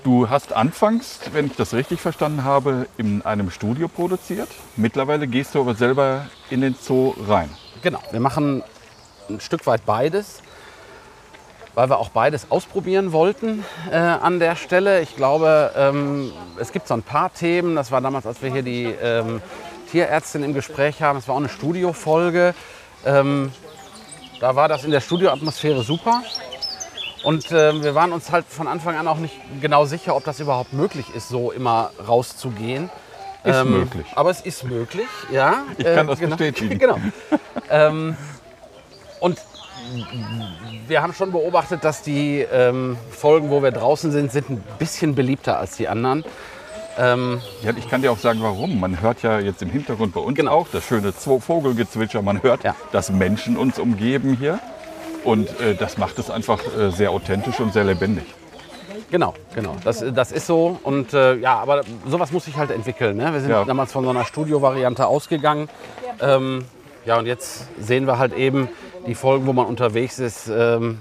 Du 0.05 0.29
hast 0.29 0.53
anfangs, 0.53 1.19
wenn 1.33 1.47
ich 1.47 1.55
das 1.57 1.73
richtig 1.73 1.99
verstanden 1.99 2.45
habe, 2.45 2.87
in 2.95 3.23
einem 3.23 3.51
Studio 3.51 3.89
produziert. 3.89 4.47
Mittlerweile 4.77 5.27
gehst 5.27 5.53
du 5.53 5.59
aber 5.59 5.75
selber 5.75 6.27
in 6.49 6.61
den 6.61 6.75
Zoo 6.81 7.13
rein. 7.27 7.49
Genau, 7.81 7.99
wir 8.11 8.21
machen 8.21 8.63
ein 9.29 9.41
Stück 9.41 9.67
weit 9.67 9.85
beides, 9.85 10.41
weil 11.73 11.89
wir 11.89 11.99
auch 11.99 12.09
beides 12.09 12.51
ausprobieren 12.51 13.11
wollten 13.11 13.63
äh, 13.91 13.95
an 13.95 14.39
der 14.39 14.55
Stelle. 14.55 15.01
Ich 15.01 15.15
glaube, 15.15 15.71
ähm, 15.75 16.31
es 16.59 16.71
gibt 16.71 16.87
so 16.87 16.93
ein 16.93 17.03
paar 17.03 17.33
Themen. 17.33 17.75
Das 17.75 17.91
war 17.91 18.01
damals, 18.01 18.25
als 18.25 18.41
wir 18.41 18.51
hier 18.51 18.63
die 18.63 18.85
ähm, 18.85 19.41
Tierärztin 19.91 20.43
im 20.43 20.53
Gespräch 20.53 21.01
haben. 21.01 21.19
Es 21.19 21.27
war 21.27 21.35
auch 21.35 21.39
eine 21.39 21.49
Studiofolge. 21.49 22.53
Ähm, 23.05 23.51
da 24.39 24.55
war 24.55 24.67
das 24.67 24.83
in 24.83 24.91
der 24.91 25.01
Studioatmosphäre 25.01 25.83
super. 25.83 26.23
Und 27.23 27.51
ähm, 27.51 27.83
wir 27.83 27.93
waren 27.93 28.11
uns 28.13 28.31
halt 28.31 28.45
von 28.47 28.67
Anfang 28.67 28.95
an 28.95 29.07
auch 29.07 29.17
nicht 29.17 29.35
genau 29.61 29.85
sicher, 29.85 30.15
ob 30.15 30.23
das 30.23 30.39
überhaupt 30.39 30.73
möglich 30.73 31.05
ist, 31.13 31.29
so 31.29 31.51
immer 31.51 31.91
rauszugehen. 32.07 32.89
Ist 33.43 33.65
möglich. 33.65 34.05
Aber 34.15 34.29
es 34.29 34.41
ist 34.41 34.63
möglich, 34.65 35.07
ja. 35.31 35.63
Ich 35.77 35.85
kann 35.85 36.05
das 36.05 36.19
genau. 36.19 36.35
bestätigen. 36.35 36.77
genau. 36.79 36.99
ähm, 37.69 38.15
und 39.19 39.39
wir 40.87 41.01
haben 41.01 41.13
schon 41.13 41.31
beobachtet, 41.31 41.83
dass 41.83 42.01
die 42.01 42.39
ähm, 42.51 42.97
Folgen, 43.11 43.49
wo 43.49 43.61
wir 43.63 43.71
draußen 43.71 44.11
sind, 44.11 44.31
sind 44.31 44.49
ein 44.49 44.63
bisschen 44.79 45.15
beliebter 45.15 45.59
als 45.59 45.77
die 45.77 45.87
anderen. 45.87 46.23
Ähm, 46.97 47.41
Ja, 47.63 47.71
ich 47.77 47.89
kann 47.89 48.01
dir 48.01 48.11
auch 48.11 48.17
sagen, 48.17 48.39
warum. 48.41 48.79
Man 48.79 49.01
hört 49.01 49.21
ja 49.23 49.39
jetzt 49.39 49.61
im 49.61 49.69
Hintergrund 49.69 50.13
bei 50.13 50.19
uns 50.21 50.35
Genau. 50.37 50.51
auch 50.51 50.67
das 50.71 50.83
schöne 50.83 51.11
Vogelgezwitscher. 51.13 52.21
Man 52.21 52.43
hört, 52.43 52.63
Ja. 52.63 52.75
dass 52.91 53.09
Menschen 53.09 53.57
uns 53.57 53.79
umgeben 53.79 54.35
hier. 54.39 54.59
Und 55.23 55.47
äh, 55.61 55.75
das 55.75 55.97
macht 55.97 56.17
es 56.19 56.29
einfach 56.29 56.59
äh, 56.77 56.89
sehr 56.91 57.11
authentisch 57.11 57.59
und 57.59 57.73
sehr 57.73 57.83
lebendig. 57.83 58.25
genau, 59.11 59.33
genau. 59.55 59.75
Das, 59.83 60.03
das 60.13 60.31
ist 60.31 60.47
so. 60.47 60.79
Und 60.83 61.13
äh, 61.13 61.35
ja, 61.35 61.59
aber 61.59 61.81
sowas 62.07 62.31
muss 62.31 62.45
sich 62.45 62.57
halt 62.57 62.71
entwickeln. 62.71 63.17
Ne? 63.17 63.31
Wir 63.31 63.39
sind 63.41 63.51
Ja. 63.51 63.63
damals 63.63 63.91
von 63.91 64.03
so 64.03 64.09
einer 64.09 64.25
Studio-Variante 64.25 65.05
ausgegangen. 65.05 65.69
Ähm, 66.19 66.65
ja, 67.05 67.17
und 67.17 67.25
jetzt 67.25 67.67
sehen 67.79 68.05
wir 68.05 68.17
halt 68.17 68.33
eben 68.33 68.69
die 69.07 69.15
Folgen, 69.15 69.47
wo 69.47 69.53
man 69.53 69.65
unterwegs 69.65 70.19
ist, 70.19 70.47
ähm, 70.47 70.99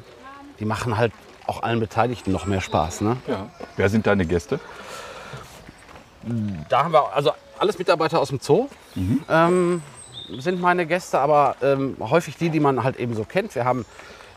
die 0.58 0.64
machen 0.64 0.96
halt 0.96 1.12
auch 1.46 1.62
allen 1.62 1.80
Beteiligten 1.80 2.32
noch 2.32 2.46
mehr 2.46 2.60
Spaß. 2.60 3.00
Ne? 3.00 3.16
Ja. 3.26 3.48
Wer 3.76 3.88
sind 3.88 4.06
deine 4.06 4.24
Gäste? 4.24 4.60
Da 6.68 6.84
haben 6.84 6.92
wir 6.92 7.14
also 7.14 7.32
alles 7.58 7.78
Mitarbeiter 7.78 8.20
aus 8.20 8.28
dem 8.28 8.40
Zoo. 8.40 8.68
Ähm, 9.28 9.82
sind 10.38 10.60
meine 10.60 10.86
Gäste, 10.86 11.18
aber 11.18 11.56
ähm, 11.62 11.96
häufig 11.98 12.36
die, 12.36 12.50
die 12.50 12.60
man 12.60 12.84
halt 12.84 12.96
eben 12.96 13.14
so 13.14 13.24
kennt. 13.24 13.54
Wir 13.54 13.64
haben 13.64 13.84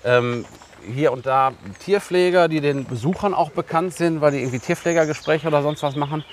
ähm, 0.04 0.46
hier 0.92 1.12
und 1.12 1.26
da 1.26 1.54
Tierpfleger, 1.80 2.48
die 2.48 2.62
den 2.62 2.86
Besuchern 2.86 3.34
auch 3.34 3.52
bekannt 3.52 3.94
sind, 3.94 4.22
weil 4.22 4.32
die 4.32 4.40
irgendwie 4.40 4.60
Tierpflegergespräche 4.60 5.48
oder 5.48 5.62
sonst 5.62 5.84
was 5.84 5.96
machen. 5.96 6.26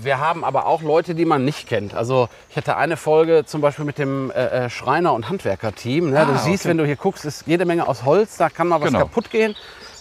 Wir 0.00 0.18
haben 0.20 0.44
aber 0.44 0.66
auch 0.66 0.82
Leute, 0.82 1.14
die 1.14 1.24
man 1.24 1.44
nicht 1.44 1.68
kennt. 1.68 1.94
Also 1.94 2.28
ich 2.50 2.56
hatte 2.56 2.76
eine 2.76 2.96
Folge 2.96 3.44
zum 3.44 3.60
Beispiel 3.60 3.84
mit 3.84 3.98
dem 3.98 4.30
äh, 4.30 4.64
äh, 4.66 4.70
Schreiner- 4.70 5.12
und 5.12 5.28
Handwerkerteam. 5.28 6.10
Ne? 6.10 6.24
du 6.26 6.32
Ah, 6.32 6.38
siehst, 6.38 6.62
okay. 6.64 6.70
wenn 6.70 6.78
du 6.78 6.86
hier 6.86 6.96
guckst, 6.96 7.24
ist 7.24 7.46
jede 7.46 7.64
Menge 7.64 7.86
aus 7.88 8.04
Holz, 8.04 8.36
da 8.36 8.48
kann 8.48 8.68
mal 8.68 8.80
was 8.80 8.88
Genau. 8.88 9.00
kaputt 9.00 9.30
gehen. 9.30 9.54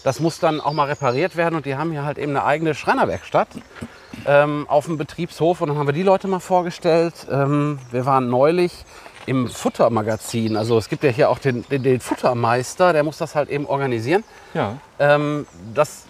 Das 0.03 0.19
muss 0.19 0.39
dann 0.39 0.62
auch 0.62 0.74
mal 0.74 0.86
repariert 0.88 1.36
werden 1.36 1.55
und 1.55 1.65
die 1.65 1.75
haben 1.75 1.91
hier 1.91 2.03
halt 2.05 2.17
eben 2.17 2.31
eine 2.31 2.43
eigene 2.43 2.74
Schreinerwerkstatt 2.74 3.48
ähm, 4.25 4.65
auf 4.67 4.86
dem 4.86 4.98
Betriebshof 4.98 5.62
und 5.62 5.67
dann 5.69 5.77
haben 5.77 5.88
wir 5.88 5.93
die 5.93 6.03
Leute 6.03 6.27
mal 6.27 6.39
vorgestellt. 6.39 7.13
Ähm, 7.31 7.77
wir 7.91 8.05
waren 8.05 8.29
neulich 8.29 8.83
im 9.27 9.48
Futtermagazin. 9.48 10.57
Also 10.57 10.77
es 10.79 10.89
gibt 10.89 11.03
ja 11.03 11.12
hier 11.12 11.29
auch 11.29 11.38
den, 11.38 11.63
den, 11.69 11.83
den 11.83 12.00
Futtermeister, 12.00 12.93
der 12.93 13.03
muss 13.03 13.17
das 13.19 13.36
halt 13.36 13.50
eben 13.50 13.67
organisieren. 13.67 14.24
Ja. 14.55 14.77
Ähm, 14.98 15.45
dass 15.75 16.05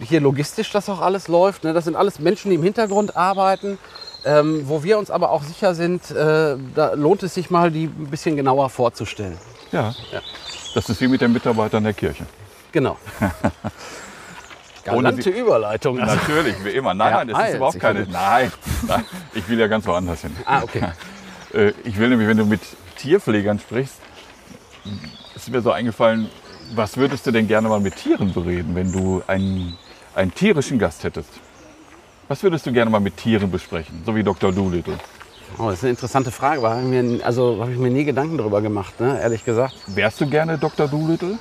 hier 0.00 0.20
logistisch 0.20 0.70
das 0.72 0.88
auch 0.88 1.00
alles 1.00 1.28
läuft. 1.28 1.64
Ne? 1.64 1.72
Das 1.72 1.84
sind 1.84 1.96
alles 1.96 2.18
Menschen, 2.18 2.50
die 2.50 2.56
im 2.56 2.62
Hintergrund 2.62 3.16
arbeiten. 3.16 3.78
Ähm, 4.24 4.62
wo 4.66 4.82
wir 4.82 4.98
uns 4.98 5.08
aber 5.08 5.30
auch 5.30 5.44
sicher 5.44 5.76
sind, 5.76 6.10
äh, 6.10 6.56
da 6.74 6.94
lohnt 6.94 7.22
es 7.22 7.34
sich 7.34 7.48
mal, 7.48 7.70
die 7.70 7.84
ein 7.84 8.08
bisschen 8.10 8.34
genauer 8.34 8.70
vorzustellen. 8.70 9.38
ja. 9.70 9.94
Ja. 10.12 10.20
Das 10.74 10.90
ist 10.90 11.00
wie 11.00 11.08
mit 11.08 11.22
den 11.22 11.32
Mitarbeitern 11.32 11.84
der 11.84 11.94
Kirche. 11.94 12.26
Genau. 12.70 12.98
Ohne 14.88 15.02
Galante 15.02 15.30
Überleitung. 15.30 15.96
Natürlich, 15.96 16.62
wie 16.64 16.70
immer. 16.70 16.92
Nein, 16.92 17.10
Ja, 17.10 17.24
nein, 17.24 17.34
ah, 17.34 17.44
ist 17.46 17.54
überhaupt 17.56 17.80
keine. 17.80 18.06
Nein, 18.06 18.52
nein, 18.86 19.04
ich 19.32 19.48
will 19.48 19.58
ja 19.58 19.68
ganz 19.68 19.86
woanders 19.86 20.20
hin. 20.20 20.36
Ah, 20.44 20.62
okay. 20.62 20.82
Äh, 21.54 21.72
ich 21.84 21.96
will 21.96 22.08
nämlich, 22.08 22.28
wenn 22.28 22.36
du 22.36 22.44
mit 22.44 22.60
Tierpflegern 22.98 23.60
sprichst, 23.60 23.94
ist 25.36 25.48
mir 25.48 25.62
so 25.62 25.70
eingefallen, 25.70 26.28
was 26.74 26.96
würdest 26.96 27.24
du 27.24 27.30
denn 27.30 27.46
gerne 27.46 27.68
mal 27.68 27.78
mit 27.78 27.94
Tieren 27.94 28.34
bereden, 28.34 28.74
wenn 28.74 28.90
du 28.90 29.22
einen, 29.28 29.78
einen 30.16 30.34
tierischen 30.34 30.78
Gast 30.78 31.04
hättest? 31.04 31.28
Was 32.28 32.42
würdest 32.42 32.66
du 32.66 32.72
gerne 32.72 32.90
mal 32.90 32.98
mit 33.00 33.16
Tieren 33.16 33.50
besprechen, 33.50 34.02
so 34.04 34.14
wie 34.16 34.24
Dr. 34.24 34.50
Doolittle? 34.50 34.94
Oh, 35.58 35.66
das 35.66 35.74
ist 35.74 35.84
eine 35.84 35.90
interessante 35.90 36.32
Frage. 36.32 36.60
Da 36.62 36.70
habe 36.70 36.80
ich 36.82 36.86
mir, 36.88 37.24
also, 37.24 37.58
habe 37.60 37.70
ich 37.72 37.78
mir 37.78 37.90
nie 37.90 38.04
Gedanken 38.04 38.36
darüber 38.36 38.60
gemacht, 38.60 38.98
ne? 39.00 39.20
ehrlich 39.20 39.44
gesagt. 39.44 39.74
Wärst 39.86 40.20
du 40.20 40.26
gerne 40.28 40.58
Dr. 40.58 40.88
Doolittle? 40.88 41.38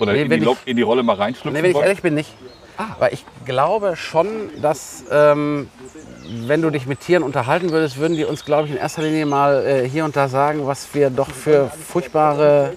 Oder 0.00 0.12
Nee, 0.12 0.22
in, 0.22 0.30
die, 0.30 0.36
ich- 0.38 0.56
in 0.66 0.76
die 0.76 0.82
Rolle 0.82 1.02
mal 1.02 1.14
reinschlüpfen 1.16 1.52
Nee, 1.52 1.62
wenn 1.62 1.70
ich 1.70 1.76
ehrlich 1.76 2.02
bin, 2.02 2.14
nicht. 2.14 2.32
Weil 3.00 3.12
ich 3.12 3.24
glaube 3.44 3.96
schon, 3.96 4.26
dass 4.62 5.04
ähm, 5.10 5.68
wenn 6.46 6.62
du 6.62 6.70
dich 6.70 6.86
mit 6.86 7.00
Tieren 7.00 7.24
unterhalten 7.24 7.70
würdest, 7.70 7.96
würden 7.98 8.16
die 8.16 8.24
uns, 8.24 8.44
glaube 8.44 8.66
ich, 8.68 8.72
in 8.72 8.78
erster 8.78 9.02
Linie 9.02 9.26
mal 9.26 9.64
äh, 9.66 9.88
hier 9.88 10.04
und 10.04 10.14
da 10.16 10.28
sagen, 10.28 10.66
was 10.66 10.86
wir 10.94 11.10
doch 11.10 11.30
für 11.30 11.68
furchtbare 11.70 12.74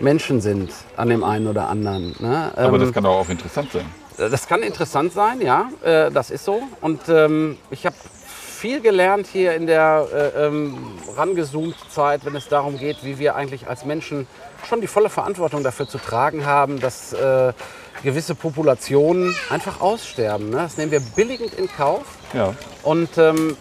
Menschen 0.00 0.40
sind 0.40 0.70
an 0.96 1.10
dem 1.10 1.22
einen 1.24 1.46
oder 1.46 1.68
anderen. 1.68 2.14
Ne? 2.20 2.52
Aber 2.56 2.74
Ähm, 2.76 2.80
das 2.80 2.92
kann 2.92 3.04
doch 3.04 3.18
auch 3.20 3.28
interessant 3.28 3.70
sein. 3.72 3.84
Das 4.16 4.46
kann 4.46 4.62
interessant 4.62 5.12
sein, 5.12 5.40
ja, 5.40 5.70
äh, 5.82 6.10
das 6.10 6.30
ist 6.30 6.44
so. 6.44 6.62
Und 6.80 7.08
ähm, 7.08 7.58
ich 7.70 7.86
habe 7.86 7.96
viel 8.64 8.80
gelernt 8.80 9.26
hier 9.26 9.54
in 9.54 9.66
der 9.66 10.06
äh, 10.12 10.46
ähm, 10.46 10.78
rangezoomt 11.16 11.76
Zeit, 11.90 12.24
wenn 12.24 12.34
es 12.34 12.48
darum 12.48 12.78
geht, 12.78 13.04
wie 13.04 13.18
wir 13.18 13.34
eigentlich 13.36 13.68
als 13.68 13.84
Menschen 13.84 14.26
schon 14.66 14.80
die 14.80 14.86
volle 14.86 15.10
Verantwortung 15.10 15.62
dafür 15.62 15.86
zu 15.86 15.98
tragen 15.98 16.46
haben, 16.46 16.80
dass 16.80 17.12
äh, 17.12 17.52
gewisse 18.02 18.34
Populationen 18.34 19.36
einfach 19.50 19.80
aussterben. 19.80 20.50
Ne? 20.50 20.56
Das 20.56 20.76
nehmen 20.76 20.92
wir 20.92 21.00
billigend 21.00 21.54
in 21.54 21.68
Kauf. 21.68 22.04
Ja. 22.32 22.54
Und 22.82 23.18
ähm, 23.18 23.56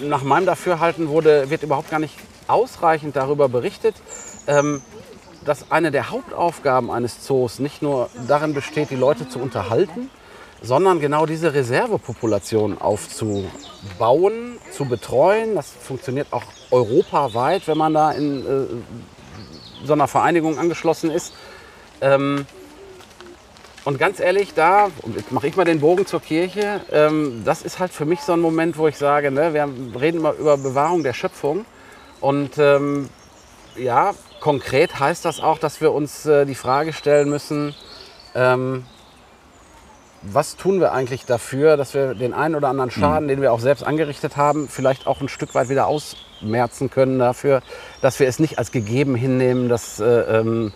nach 0.00 0.22
meinem 0.22 0.46
Dafürhalten 0.46 1.08
wurde, 1.08 1.50
wird 1.50 1.62
überhaupt 1.62 1.90
gar 1.90 2.00
nicht 2.00 2.14
ausreichend 2.46 3.16
darüber 3.16 3.48
berichtet, 3.48 3.96
ähm, 4.46 4.80
dass 5.48 5.70
eine 5.70 5.90
der 5.90 6.10
Hauptaufgaben 6.10 6.90
eines 6.90 7.24
Zoos 7.24 7.58
nicht 7.58 7.80
nur 7.80 8.10
darin 8.28 8.52
besteht, 8.52 8.90
die 8.90 8.96
Leute 8.96 9.30
zu 9.30 9.38
unterhalten, 9.38 10.10
sondern 10.60 11.00
genau 11.00 11.24
diese 11.24 11.54
Reservepopulation 11.54 12.76
aufzubauen, 12.78 14.58
zu 14.72 14.84
betreuen. 14.84 15.54
Das 15.54 15.70
funktioniert 15.70 16.26
auch 16.32 16.42
europaweit, 16.70 17.66
wenn 17.66 17.78
man 17.78 17.94
da 17.94 18.10
in 18.12 18.46
äh, 18.46 19.86
so 19.86 19.94
einer 19.94 20.06
Vereinigung 20.06 20.58
angeschlossen 20.58 21.10
ist. 21.10 21.32
Ähm, 22.02 22.44
und 23.86 23.98
ganz 23.98 24.20
ehrlich, 24.20 24.52
da 24.52 24.88
jetzt 25.16 25.32
mache 25.32 25.46
ich 25.46 25.56
mal 25.56 25.64
den 25.64 25.80
Bogen 25.80 26.04
zur 26.04 26.20
Kirche. 26.20 26.82
Ähm, 26.92 27.40
das 27.46 27.62
ist 27.62 27.78
halt 27.78 27.90
für 27.90 28.04
mich 28.04 28.20
so 28.20 28.34
ein 28.34 28.40
Moment, 28.40 28.76
wo 28.76 28.86
ich 28.86 28.98
sage, 28.98 29.30
ne, 29.30 29.54
wir 29.54 29.66
reden 29.98 30.20
mal 30.20 30.34
über 30.34 30.58
Bewahrung 30.58 31.02
der 31.02 31.14
Schöpfung. 31.14 31.64
Und 32.20 32.58
ähm, 32.58 33.08
ja, 33.78 34.12
konkret 34.40 34.98
heißt 34.98 35.24
das 35.24 35.40
auch, 35.40 35.58
dass 35.58 35.80
wir 35.80 35.92
uns 35.92 36.26
äh, 36.26 36.46
die 36.46 36.54
Frage 36.54 36.92
stellen 36.92 37.28
müssen, 37.28 37.74
ähm, 38.34 38.84
was 40.22 40.56
tun 40.56 40.80
wir 40.80 40.92
eigentlich 40.92 41.26
dafür, 41.26 41.76
dass 41.76 41.94
wir 41.94 42.14
den 42.14 42.34
einen 42.34 42.56
oder 42.56 42.68
anderen 42.68 42.90
Schaden, 42.90 43.28
den 43.28 43.40
wir 43.40 43.52
auch 43.52 43.60
selbst 43.60 43.84
angerichtet 43.84 44.36
haben, 44.36 44.68
vielleicht 44.68 45.06
auch 45.06 45.20
ein 45.20 45.28
Stück 45.28 45.54
weit 45.54 45.68
wieder 45.68 45.86
ausmerzen 45.86 46.90
können 46.90 47.18
dafür, 47.18 47.62
dass 48.00 48.18
wir 48.18 48.26
es 48.26 48.38
nicht 48.38 48.58
als 48.58 48.72
gegeben 48.72 49.14
hinnehmen, 49.14 49.68
dass 49.68 50.00
äh, 50.00 50.04
ähm, 50.04 50.72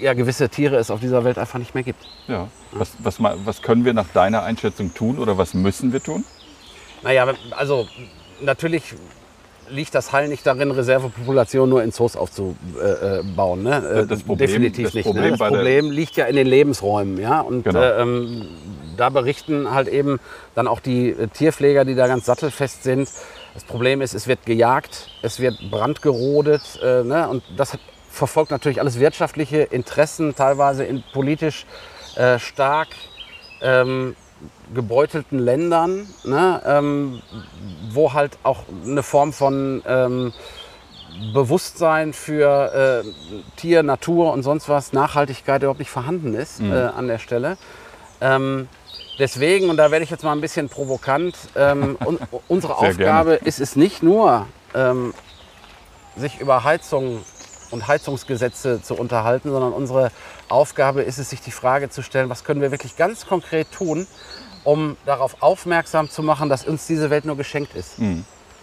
ja, 0.00 0.14
gewisse 0.14 0.48
Tiere 0.48 0.76
es 0.76 0.90
auf 0.90 1.00
dieser 1.00 1.24
Welt 1.24 1.36
einfach 1.36 1.58
nicht 1.58 1.74
mehr 1.74 1.84
gibt. 1.84 2.02
ja. 2.26 2.48
Was, 2.72 2.92
was, 2.98 3.18
was 3.20 3.62
können 3.62 3.84
wir 3.84 3.92
nach 3.92 4.08
deiner 4.14 4.42
Einschätzung 4.42 4.94
tun 4.94 5.18
oder 5.18 5.38
was 5.38 5.54
müssen 5.54 5.92
wir 5.92 6.02
tun? 6.02 6.24
Naja, 7.02 7.28
also 7.52 7.86
natürlich 8.40 8.94
liegt 9.70 9.94
das 9.94 10.12
Heil 10.12 10.28
nicht 10.28 10.46
darin, 10.46 10.70
Reservepopulationen 10.70 11.70
nur 11.70 11.82
in 11.82 11.92
Zoos 11.92 12.16
aufzubauen. 12.16 13.62
Ne? 13.62 13.76
Äh, 14.02 14.06
Das 14.06 14.22
Problem- 14.22 14.38
Definitiv 14.48 14.86
das 14.86 14.94
nicht. 14.94 15.04
Problem 15.04 15.24
ne? 15.24 15.30
Das 15.36 15.48
Problem 15.48 15.90
liegt 15.90 16.16
ja 16.16 16.26
in 16.26 16.36
den 16.36 16.46
Lebensräumen. 16.46 17.18
Ja? 17.20 17.40
Und 17.40 17.64
Genau. 17.64 17.80
äh, 17.80 18.00
ähm, 18.02 18.46
da 18.96 19.08
berichten 19.10 19.72
halt 19.72 19.88
eben 19.88 20.20
dann 20.54 20.68
auch 20.68 20.80
die 20.80 21.10
äh, 21.10 21.26
Tierpfleger, 21.28 21.84
die 21.84 21.94
da 21.94 22.06
ganz 22.06 22.26
sattelfest 22.26 22.82
sind. 22.82 23.08
Das 23.54 23.64
Problem 23.64 24.00
ist, 24.00 24.14
es 24.14 24.26
wird 24.26 24.44
gejagt, 24.46 25.08
es 25.22 25.40
wird 25.40 25.54
brandgerodet. 25.70 26.62
Äh, 26.82 27.02
ne? 27.04 27.28
Und 27.28 27.42
das 27.56 27.76
verfolgt 28.10 28.50
natürlich 28.50 28.80
alles 28.80 28.98
wirtschaftliche 29.00 29.58
Interessen, 29.62 30.34
teilweise 30.36 30.84
in 30.84 31.02
politisch 31.12 31.66
äh, 32.16 32.38
stark 32.38 32.88
ähm, 33.60 34.14
gebeutelten 34.74 35.38
Ländern, 35.38 36.08
ne, 36.24 36.62
ähm, 36.66 37.22
wo 37.90 38.12
halt 38.12 38.38
auch 38.42 38.64
eine 38.84 39.02
Form 39.02 39.32
von 39.32 39.82
ähm, 39.86 40.32
Bewusstsein 41.32 42.12
für 42.12 43.04
äh, 43.04 43.08
Tier, 43.56 43.82
Natur 43.82 44.32
und 44.32 44.42
sonst 44.42 44.68
was, 44.68 44.92
Nachhaltigkeit 44.92 45.62
überhaupt 45.62 45.78
nicht 45.78 45.90
vorhanden 45.90 46.34
ist 46.34 46.60
äh, 46.60 46.72
an 46.72 47.06
der 47.06 47.18
Stelle. 47.18 47.56
Ähm, 48.20 48.68
deswegen, 49.18 49.70
und 49.70 49.76
da 49.76 49.90
werde 49.90 50.04
ich 50.04 50.10
jetzt 50.10 50.24
mal 50.24 50.32
ein 50.32 50.40
bisschen 50.40 50.68
provokant, 50.68 51.36
ähm, 51.54 51.96
un 52.04 52.18
unsere 52.48 52.74
Sehr 52.78 52.90
Aufgabe 52.90 53.34
ist 53.34 53.60
es 53.60 53.76
nicht 53.76 54.02
nur, 54.02 54.46
ähm, 54.74 55.14
sich 56.16 56.40
über 56.40 56.64
Heizung 56.64 57.22
und 57.74 57.88
Heizungsgesetze 57.88 58.80
zu 58.80 58.94
unterhalten, 58.94 59.50
sondern 59.50 59.72
unsere 59.72 60.10
Aufgabe 60.48 61.02
ist 61.02 61.18
es, 61.18 61.28
sich 61.28 61.40
die 61.40 61.50
Frage 61.50 61.90
zu 61.90 62.02
stellen, 62.02 62.30
was 62.30 62.44
können 62.44 62.62
wir 62.62 62.70
wirklich 62.70 62.96
ganz 62.96 63.26
konkret 63.26 63.70
tun, 63.72 64.06
um 64.62 64.96
darauf 65.04 65.42
aufmerksam 65.42 66.08
zu 66.08 66.22
machen, 66.22 66.48
dass 66.48 66.64
uns 66.64 66.86
diese 66.86 67.10
Welt 67.10 67.26
nur 67.26 67.36
geschenkt 67.36 67.74
ist. 67.74 67.98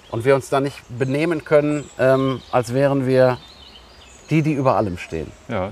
Und 0.10 0.26
wir 0.26 0.34
uns 0.34 0.50
da 0.50 0.60
nicht 0.60 0.82
benehmen 0.98 1.44
können, 1.44 1.90
ähm, 2.00 2.42
als 2.52 2.74
wären 2.74 3.06
wir 3.06 3.38
die, 4.30 4.42
die 4.42 4.54
über 4.54 4.78
allem 4.78 4.98
stehen. 4.98 5.32
Ja. 5.48 5.72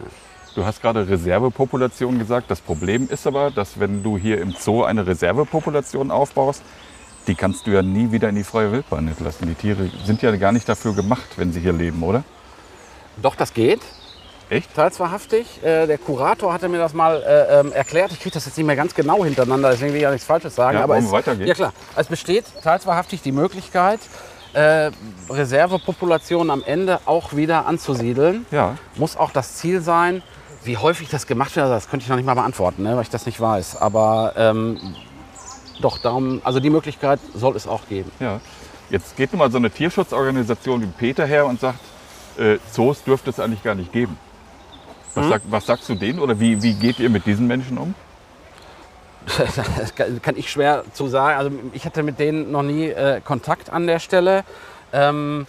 Du 0.56 0.66
hast 0.66 0.82
gerade 0.82 1.08
Reservepopulation 1.08 2.20
gesagt. 2.20 2.52
Das 2.52 2.60
Problem 2.60 3.08
ist 3.10 3.26
aber, 3.26 3.52
dass 3.52 3.80
wenn 3.80 4.04
du 4.04 4.18
hier 4.18 4.42
im 4.42 4.52
Zoo 4.52 4.84
eine 4.84 5.08
Reservepopulation 5.08 6.12
aufbaust, 6.12 6.62
die 7.28 7.36
kannst 7.36 7.68
du 7.68 7.72
ja 7.72 7.82
nie 7.82 8.12
wieder 8.12 8.28
in 8.30 8.36
die 8.36 8.44
freie 8.44 8.72
Wildbahn 8.72 9.08
entlassen. 9.08 9.48
Die 9.48 9.54
Tiere 9.54 9.90
sind 10.04 10.22
ja 10.22 10.36
gar 10.36 10.52
nicht 10.52 10.68
dafür 10.68 10.94
gemacht, 10.94 11.30
wenn 11.38 11.54
sie 11.54 11.60
hier 11.62 11.74
leben, 11.74 12.02
oder? 12.04 12.24
Doch, 13.22 13.36
das 13.36 13.54
geht. 13.54 13.82
Echt? 14.50 14.74
Teils 14.74 15.00
wahrhaftig. 15.00 15.64
Äh, 15.64 15.86
der 15.86 15.98
Kurator 16.00 16.52
hatte 16.52 16.70
mir 16.70 16.80
das 16.80 16.94
mal 16.94 17.22
äh, 17.22 17.60
ähm, 17.60 17.72
erklärt. 17.72 18.12
Ich 18.12 18.20
kriege 18.20 18.34
das 18.34 18.46
jetzt 18.46 18.58
nicht 18.58 18.66
mehr 18.66 18.76
ganz 18.76 18.96
genau 18.96 19.24
hintereinander, 19.24 19.70
deswegen 19.70 19.92
will 19.92 19.98
ich 19.98 20.04
ja 20.04 20.12
nichts 20.12 20.26
Falsches 20.26 20.56
sagen. 20.56 20.78
Ja, 20.78 20.84
aber 20.84 20.98
es, 20.98 21.06
wir 21.06 21.12
weitergehen? 21.12 21.48
Ja 21.48 21.54
klar. 21.54 21.74
Es 21.96 22.08
besteht 22.08 22.46
teils 22.64 22.88
wahrhaftig 22.88 23.22
die 23.22 23.32
Möglichkeit, 23.32 24.00
äh, 24.54 24.90
Reservepopulationen 25.30 26.50
am 26.50 26.64
Ende 26.64 27.00
auch 27.06 27.36
wieder 27.36 27.68
anzusiedeln. 27.68 28.48
Ja. 28.50 28.76
Muss 28.96 29.16
auch 29.16 29.32
das 29.32 29.58
Ziel 29.58 29.82
sein. 29.82 30.24
Wie 30.64 30.78
häufig 30.78 31.10
das 31.10 31.28
gemacht 31.28 31.56
wird, 31.56 31.68
das 31.68 31.90
könnte 31.90 32.04
ich 32.04 32.10
noch 32.10 32.18
nicht 32.18 32.26
mal 32.26 32.34
beantworten, 32.34 32.84
ne, 32.84 32.96
weil 32.96 33.04
ich 33.04 33.10
das 33.10 33.26
nicht 33.26 33.40
weiß. 33.40 33.78
Aber 33.78 34.34
ähm, 34.36 34.80
doch, 35.80 36.00
darum, 36.00 36.42
also 36.44 36.60
die 36.60 36.70
Möglichkeit 36.70 37.20
soll 37.34 37.56
es 37.56 37.68
auch 37.68 37.88
geben. 37.88 38.12
Ja. 38.20 38.42
Jetzt 38.90 39.16
geht 39.16 39.32
nun 39.32 39.40
mal 39.40 39.52
so 39.52 39.58
eine 39.58 39.70
Tierschutzorganisation 39.70 40.82
wie 40.82 40.88
Peter 40.88 41.26
her 41.26 41.46
und 41.46 41.62
sagt, 41.62 41.80
äh, 42.40 42.58
Zoos 42.72 43.04
dürfte 43.04 43.30
es 43.30 43.40
eigentlich 43.40 43.64
gar 43.64 43.76
nicht 43.76 43.92
geben. 43.92 44.18
Was, 45.16 45.26
Mhm. 45.26 45.30
sag, 45.30 45.42
was 45.50 45.66
sagst 45.66 45.90
du 45.90 45.96
denen 45.96 46.20
oder 46.20 46.40
wie, 46.40 46.62
wie 46.64 46.74
geht 46.74 47.00
ihr 47.00 47.10
mit 47.10 47.26
diesen 47.26 47.48
Menschen 47.48 47.78
um? 47.78 47.94
Das 49.78 49.94
kann 50.22 50.36
ich 50.38 50.50
schwer 50.50 50.84
zu 50.94 51.08
sagen. 51.08 51.38
Also 51.38 51.52
ich 51.74 51.86
hatte 51.86 52.04
mit 52.04 52.20
denen 52.20 52.52
noch 52.52 52.64
nie 52.64 52.88
äh, 52.88 53.22
Kontakt 53.22 53.70
an 53.70 53.86
der 53.88 54.00
Stelle. 54.00 54.44
Ähm, 54.94 55.46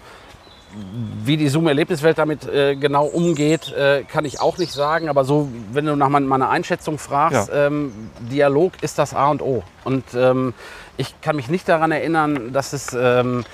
wie 1.25 1.37
die 1.37 1.49
Zoom-Erlebniswelt 1.49 2.17
damit 2.19 2.47
äh, 2.47 2.77
genau 2.77 3.05
umgeht, 3.07 3.73
äh, 3.73 4.05
kann 4.05 4.25
ich 4.25 4.41
auch 4.41 4.57
nicht 4.59 4.73
sagen. 4.73 5.09
Aber 5.09 5.25
so, 5.25 5.49
wenn 5.73 5.85
du 5.87 5.97
nach 5.97 6.09
mein- 6.09 6.27
meiner 6.29 6.49
Einschätzung 6.51 6.97
fragst, 6.99 7.49
Ja. 7.49 7.67
ähm, 7.67 7.93
Dialog 8.21 8.75
ist 8.83 8.99
das 8.99 9.13
A 9.15 9.31
und 9.31 9.43
O. 9.43 9.65
Und 9.85 10.05
ähm, 10.15 10.55
ich 10.97 11.21
kann 11.23 11.35
mich 11.37 11.49
nicht 11.49 11.69
daran 11.69 11.91
erinnern, 11.91 12.53
dass 12.53 12.73
es 12.73 12.89
ähm, 12.97 13.45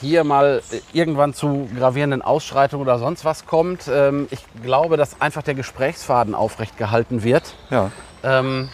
hier 0.00 0.24
mal 0.24 0.62
äh, 0.70 0.80
irgendwann 0.92 1.34
zu 1.34 1.68
gravierenden 1.76 2.22
Ausschreitungen 2.22 2.86
oder 2.86 2.98
sonst 2.98 3.24
was 3.24 3.46
kommt. 3.46 3.88
Ähm, 3.92 4.28
ich 4.30 4.44
glaube, 4.62 4.96
dass 4.96 5.20
einfach 5.20 5.42
der 5.42 5.54
Gesprächsfaden 5.54 6.34
aufrecht 6.34 6.76
gehalten 6.78 7.22
wird 7.22 7.54
Ja. 7.70 7.90
ähm, 8.22 8.68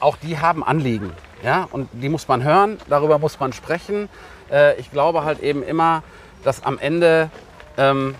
auch 0.00 0.16
die 0.16 0.38
haben 0.38 0.64
Anliegen. 0.64 1.12
Ja? 1.44 1.68
Und 1.70 1.88
die 1.92 2.08
muss 2.08 2.28
man 2.28 2.42
hören, 2.42 2.78
darüber 2.88 3.18
muss 3.18 3.38
man 3.40 3.52
sprechen. 3.52 4.08
Äh, 4.50 4.78
ich 4.80 4.90
glaube 4.90 5.24
halt 5.24 5.40
eben 5.40 5.62
immer, 5.62 6.02
dass 6.44 6.64
am 6.64 6.78
Ende 6.78 7.30
ähm, 7.76 8.14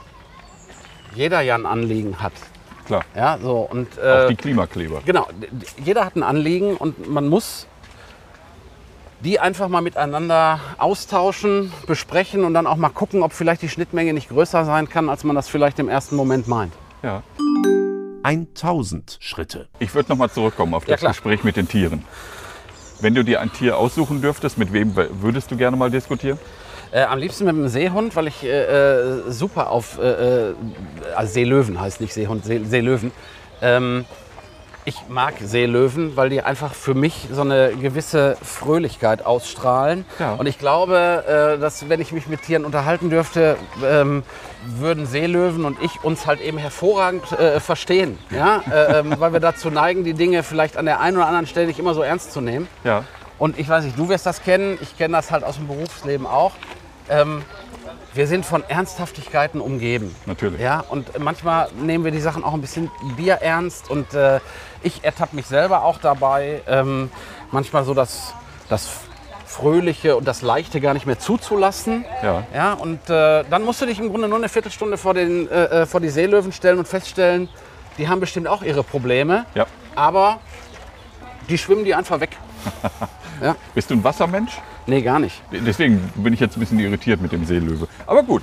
jeder 1.15 1.41
ja 1.41 1.55
ein 1.57 1.67
Anliegen 1.67 2.21
hat. 2.23 2.33
Klar. 2.87 3.05
Ja, 3.15 3.39
so, 3.41 3.61
und, 3.71 3.99
Auch 3.99 4.03
äh, 4.05 4.29
die 4.29 4.37
Klimakleber. 4.37 5.03
genau, 5.05 5.27
jeder 5.85 6.05
hat 6.05 6.17
ein 6.17 6.23
Anliegen 6.23 6.77
und 6.77 7.09
man 7.09 7.29
muss 7.29 7.67
die 9.25 9.39
einfach 9.39 9.69
mal 9.69 9.81
miteinander 9.83 10.61
austauschen, 10.79 11.73
besprechen 11.87 12.45
und 12.45 12.55
dann 12.55 12.67
auch 12.67 12.77
mal 12.77 12.89
gucken, 12.89 13.23
ob 13.23 13.33
vielleicht 13.33 13.63
die 13.63 13.69
Schnittmenge 13.69 14.13
nicht 14.13 14.29
größer 14.29 14.65
sein 14.65 14.89
kann, 14.89 15.09
als 15.09 15.25
man 15.25 15.37
das 15.37 15.49
vielleicht 15.49 15.79
im 15.79 15.89
ersten 15.89 16.17
Moment 16.17 16.49
meint. 16.49 16.73
Ja. 17.03 17.23
1000 18.25 19.19
Schritte. 19.21 19.69
Ich 19.79 19.95
würde 19.95 20.11
noch 20.11 20.17
mal 20.17 20.31
zurückkommen 20.31 20.75
auf 20.75 20.85
Ja, 20.87 20.93
das 20.95 21.01
klar. 21.01 21.13
Gespräch 21.13 21.45
mit 21.45 21.57
den 21.57 21.69
Tieren. 21.69 22.05
Wenn 23.01 23.15
du 23.15 23.25
dir 23.25 23.41
ein 23.41 23.53
Tier 23.53 23.79
aussuchen 23.79 24.23
dürftest, 24.23 24.59
mit 24.59 24.73
wem 24.73 24.95
würdest 24.95 25.51
du 25.51 25.57
gerne 25.57 25.77
mal 25.77 25.91
diskutieren? 25.91 26.39
Äh, 26.93 27.03
am 27.05 27.19
liebsten 27.19 27.45
mit 27.47 27.55
einem 27.55 27.69
Seehund, 27.69 28.15
weil 28.15 28.29
ich 28.29 28.45
äh, 28.45 28.49
äh, 28.49 29.31
super 29.31 29.71
auf, 29.71 29.99
äh, 29.99 30.51
äh, 30.51 30.55
also 31.17 31.33
Seelöwen 31.33 31.81
heißt 31.81 32.01
nicht 32.01 32.13
Seehund, 32.13 32.45
See, 32.45 32.61
Seelöwen. 32.65 33.11
Ähm, 33.61 34.05
ich 34.85 34.97
mag 35.09 35.35
Seelöwen, 35.41 36.17
weil 36.17 36.29
die 36.29 36.43
einfach 36.43 36.75
für 36.75 36.95
mich 36.95 37.29
so 37.31 37.43
eine 37.43 37.73
gewisse 37.73 38.37
Fröhlichkeit 38.43 39.25
ausstrahlen. 39.25 40.05
Ja. 40.19 40.35
Und 40.35 40.47
ich 40.47 40.59
glaube, 40.59 41.55
äh, 41.57 41.61
dass 41.61 41.89
wenn 41.89 42.01
ich 42.01 42.13
mich 42.13 42.27
mit 42.27 42.43
Tieren 42.43 42.65
unterhalten 42.65 43.09
dürfte, 43.09 43.57
ähm, 43.85 44.25
würden 44.67 45.07
Seelöwen 45.07 45.65
und 45.65 45.81
ich 45.83 46.03
uns 46.03 46.27
halt 46.27 46.41
eben 46.41 46.59
hervorragend 46.59 47.31
äh, 47.33 47.61
verstehen. 47.61 48.19
Ja? 48.31 48.63
äh, 48.71 49.01
ähm, 49.01 49.15
weil 49.19 49.33
wir 49.33 49.41
dazu 49.41 49.71
neigen, 49.71 50.05
die 50.05 50.15
Dinge 50.15 50.43
vielleicht 50.43 50.77
an 50.77 50.87
der 50.87 51.01
einen 51.01 51.17
oder 51.17 51.27
anderen 51.27 51.47
Stelle 51.47 51.67
nicht 51.67 51.79
immer 51.79 51.95
so 51.95 52.03
ernst 52.03 52.33
zu 52.33 52.41
nehmen. 52.41 52.69
Ja. 52.83 53.05
Und 53.39 53.59
ich 53.59 53.69
weiß 53.69 53.85
nicht, 53.85 53.99
du 53.99 54.09
wirst 54.09 54.27
das 54.27 54.43
kennen, 54.43 54.79
ich 54.81 54.97
kenne 54.97 55.17
das 55.17 55.31
halt 55.31 55.45
aus 55.45 55.57
dem 55.57 55.69
Berufsleben 55.69 56.27
auch. 56.27 56.53
Ähm, 57.09 57.43
wir 58.15 58.27
sind 58.27 58.45
von 58.45 58.63
Ernsthaftigkeiten 58.69 59.61
umgeben. 59.61 60.15
Natürlich. 60.27 60.61
Ja, 60.61 60.81
und 60.89 61.19
manchmal 61.19 61.69
nehmen 61.81 62.05
wir 62.05 62.11
die 62.13 62.21
Sachen 62.21 62.45
auch 62.45 62.53
ein 62.55 62.61
bisschen 62.61 62.91
bierernst 63.17 63.91
und 63.91 64.13
äh, 64.15 64.41
ich 64.83 65.03
ertappe 65.05 65.35
mich 65.37 65.47
selber 65.47 65.85
auch 65.85 65.99
dabei, 65.99 66.63
ähm, 66.67 67.11
manchmal 67.51 67.85
so 67.85 67.95
das, 67.95 68.35
das 68.69 68.89
Fröhliche 69.47 70.17
und 70.17 70.27
das 70.27 70.43
Leichte 70.43 70.81
gar 70.81 70.95
nicht 70.95 71.07
mehr 71.07 71.19
zuzulassen. 71.19 72.05
Ja. 72.23 72.45
Ja, 72.55 72.73
und 72.75 73.09
äh, 73.11 73.45
dann 73.49 73.65
musst 73.65 73.81
du 73.81 73.87
dich 73.87 73.99
im 73.99 74.09
Grunde 74.11 74.29
nur 74.29 74.39
eine 74.39 74.49
Viertelstunde 74.49 74.97
vor, 74.99 75.15
den, 75.15 75.51
äh, 75.51 75.65
äh, 75.83 75.87
vor 75.87 76.01
die 76.01 76.09
Seelöwen 76.11 76.53
stellen 76.53 76.79
und 76.79 76.89
feststellen, 76.89 77.49
die 77.99 78.09
haben 78.09 78.21
bestimmt 78.21 78.49
auch 78.49 78.63
ihre 78.63 78.83
Probleme, 78.83 79.45
Ja. 79.55 79.67
aber 79.95 80.41
die 81.49 81.59
schwimmen 81.59 81.85
die 81.85 81.95
einfach 81.95 82.21
weg. 82.21 82.31
ja, 83.43 83.57
Bist 83.75 83.91
du 83.91 83.95
ein 83.95 84.05
Wassermensch? 84.05 84.53
nee, 84.87 85.03
gar 85.03 85.19
nicht. 85.19 85.43
Deswegen 85.51 85.99
bin 86.17 86.33
ich 86.33 86.41
jetzt 86.41 86.57
ein 86.57 86.61
bisschen 86.61 86.79
irritiert 86.79 87.21
mit 87.21 87.33
dem 87.33 87.45
Seelöwe. 87.45 87.89
Aber 88.07 88.23
gut, 88.23 88.43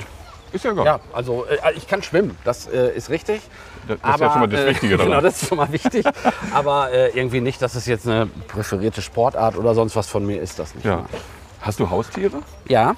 ist 0.52 0.66
ja 0.66 0.72
egal. 0.72 0.86
Ja, 0.86 1.00
also 1.14 1.46
äh, 1.46 1.58
ich 1.76 1.88
kann 1.88 2.02
schwimmen, 2.04 2.38
das 2.44 2.68
äh, 2.68 2.96
ist 2.96 3.10
richtig. 3.10 3.42
Das 3.88 4.00
das 4.02 4.16
ist 4.16 4.22
ja 4.22 4.32
schon 4.32 4.40
mal 4.42 4.48
das 4.48 4.62
äh, 4.62 4.70
Wichtige 4.70 4.94
daran. 4.98 5.12
Genau, 5.12 5.22
das 5.22 5.42
ist 5.42 5.50
schon 5.50 5.58
mal 5.58 5.72
wichtig. 5.72 6.06
aber 6.54 6.92
äh, 6.92 7.10
irgendwie 7.10 7.42
nicht, 7.42 7.62
dass 7.62 7.76
es 7.76 7.86
jetzt 7.86 8.08
eine 8.08 8.28
präferierte 8.48 9.02
Sportart 9.02 9.58
oder 9.58 9.74
sonst 9.74 9.96
was 9.96 10.08
von 10.08 10.26
mir 10.26 10.42
ist, 10.42 10.60
das 10.60 10.76
nicht. 10.76 10.86
Ja. 10.86 11.06
Hast 11.62 11.80
du 11.80 11.90
Haustiere? 11.90 12.42
Ja. 12.68 12.96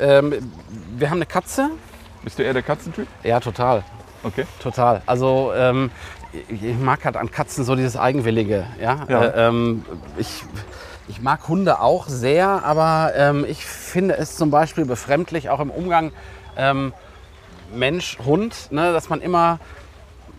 Ähm, 0.00 0.52
wir 0.96 1.10
haben 1.10 1.18
eine 1.18 1.26
Katze. 1.26 1.70
Bist 2.22 2.38
du 2.38 2.42
eher 2.44 2.52
der 2.52 2.62
Katzentyp? 2.62 3.08
Ja, 3.24 3.40
total. 3.40 3.82
Okay. 4.22 4.46
Total. 4.62 5.02
Also 5.06 5.52
ähm, 5.54 5.90
ich, 6.32 6.62
ich 6.62 6.78
mag 6.78 7.04
halt 7.04 7.16
an 7.16 7.30
Katzen 7.30 7.64
so 7.64 7.74
dieses 7.74 7.96
Eigenwillige. 7.96 8.66
Ja? 8.80 9.04
Ja. 9.08 9.24
Äh, 9.24 9.48
ähm, 9.48 9.84
ich, 10.16 10.44
ich 11.08 11.20
mag 11.20 11.48
Hunde 11.48 11.80
auch 11.80 12.08
sehr, 12.08 12.64
aber 12.64 13.12
ähm, 13.16 13.44
ich 13.48 13.64
finde 13.64 14.16
es 14.16 14.36
zum 14.36 14.50
Beispiel 14.50 14.84
befremdlich, 14.84 15.50
auch 15.50 15.60
im 15.60 15.70
Umgang 15.70 16.12
ähm, 16.56 16.92
Mensch-Hund, 17.74 18.70
ne, 18.70 18.92
dass 18.92 19.08
man 19.08 19.20
immer, 19.20 19.58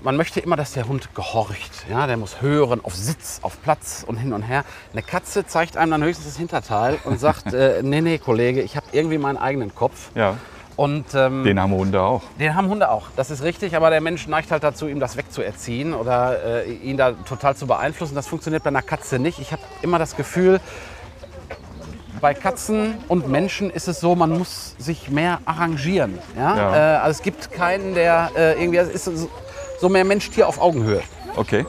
man 0.02 0.16
möchte 0.16 0.40
immer, 0.40 0.56
dass 0.56 0.74
der 0.74 0.88
Hund 0.88 1.14
gehorcht. 1.16 1.86
Ja? 1.90 2.08
Der 2.08 2.18
muss 2.18 2.42
hören, 2.42 2.82
auf 2.84 2.96
Sitz, 2.96 3.40
auf 3.42 3.62
Platz 3.62 4.04
und 4.08 4.18
hin 4.18 4.34
und 4.34 4.44
her. 4.44 4.64
Eine 4.92 5.02
Katze 5.02 5.46
zeigt 5.46 5.78
einem 5.78 5.92
dann 5.92 6.04
höchstens 6.04 6.28
das 6.28 6.38
Hinterteil 6.38 7.00
und 7.04 7.20
sagt, 7.20 7.54
äh, 7.54 7.82
nee, 7.84 8.02
nee, 8.02 8.18
Kollege, 8.18 8.62
ich 8.62 8.76
habe 8.76 8.86
irgendwie 8.92 9.18
meinen 9.18 9.38
eigenen 9.38 9.74
Kopf. 9.76 10.12
Ja. 10.16 10.38
Und 10.76 11.06
ähm, 11.14 11.44
Den 11.44 11.60
haben 11.62 11.72
Hunde 11.72 12.02
auch. 12.02 12.24
den 12.40 12.56
haben 12.56 12.68
Hunde 12.68 12.90
auch, 12.90 13.04
das 13.16 13.30
ist 13.30 13.44
richtig, 13.44 13.76
aber 13.76 13.92
der 13.92 14.02
Mensch 14.02 14.28
neigt 14.28 14.50
halt 14.52 14.64
dazu, 14.64 14.88
ihm 14.88 15.00
das 15.00 15.18
wegzuerziehen 15.18 15.94
oder 15.94 16.64
äh, 16.66 16.72
ihn 16.74 16.98
da 16.98 17.12
total 17.12 17.56
zu 17.56 17.68
beeinflussen. 17.68 18.16
Das 18.16 18.26
funktioniert 18.28 18.64
bei 18.64 18.70
einer 18.70 18.82
Katze 18.82 19.20
nicht. 19.20 19.38
Ich 19.40 19.52
habe 19.52 19.62
immer 19.84 20.00
das 20.00 20.16
Gefühl, 20.16 20.60
bei 22.22 22.34
Katzen 22.34 22.96
und 23.08 23.28
Menschen 23.28 23.70
ist 23.70 23.88
es 23.88 24.00
so, 24.00 24.16
man 24.16 24.30
muss 24.38 24.76
sich 24.80 25.10
mehr 25.12 25.40
arrangieren. 25.46 26.18
Ja? 26.38 26.56
Ja. 26.56 26.76
Äh, 26.76 26.98
also 27.00 27.12
es 27.20 27.22
gibt 27.22 27.52
keinen, 27.52 27.94
der 27.96 28.32
äh, 28.36 28.54
irgendwie, 28.62 28.78
es 28.78 28.90
ist 28.90 29.06
so- 29.06 29.30
so 29.80 29.90
mehr 29.90 30.06
Mensch-Tier 30.06 30.48
auf 30.48 30.60
Augenhöhe. 30.62 31.02
Okay. 31.36 31.66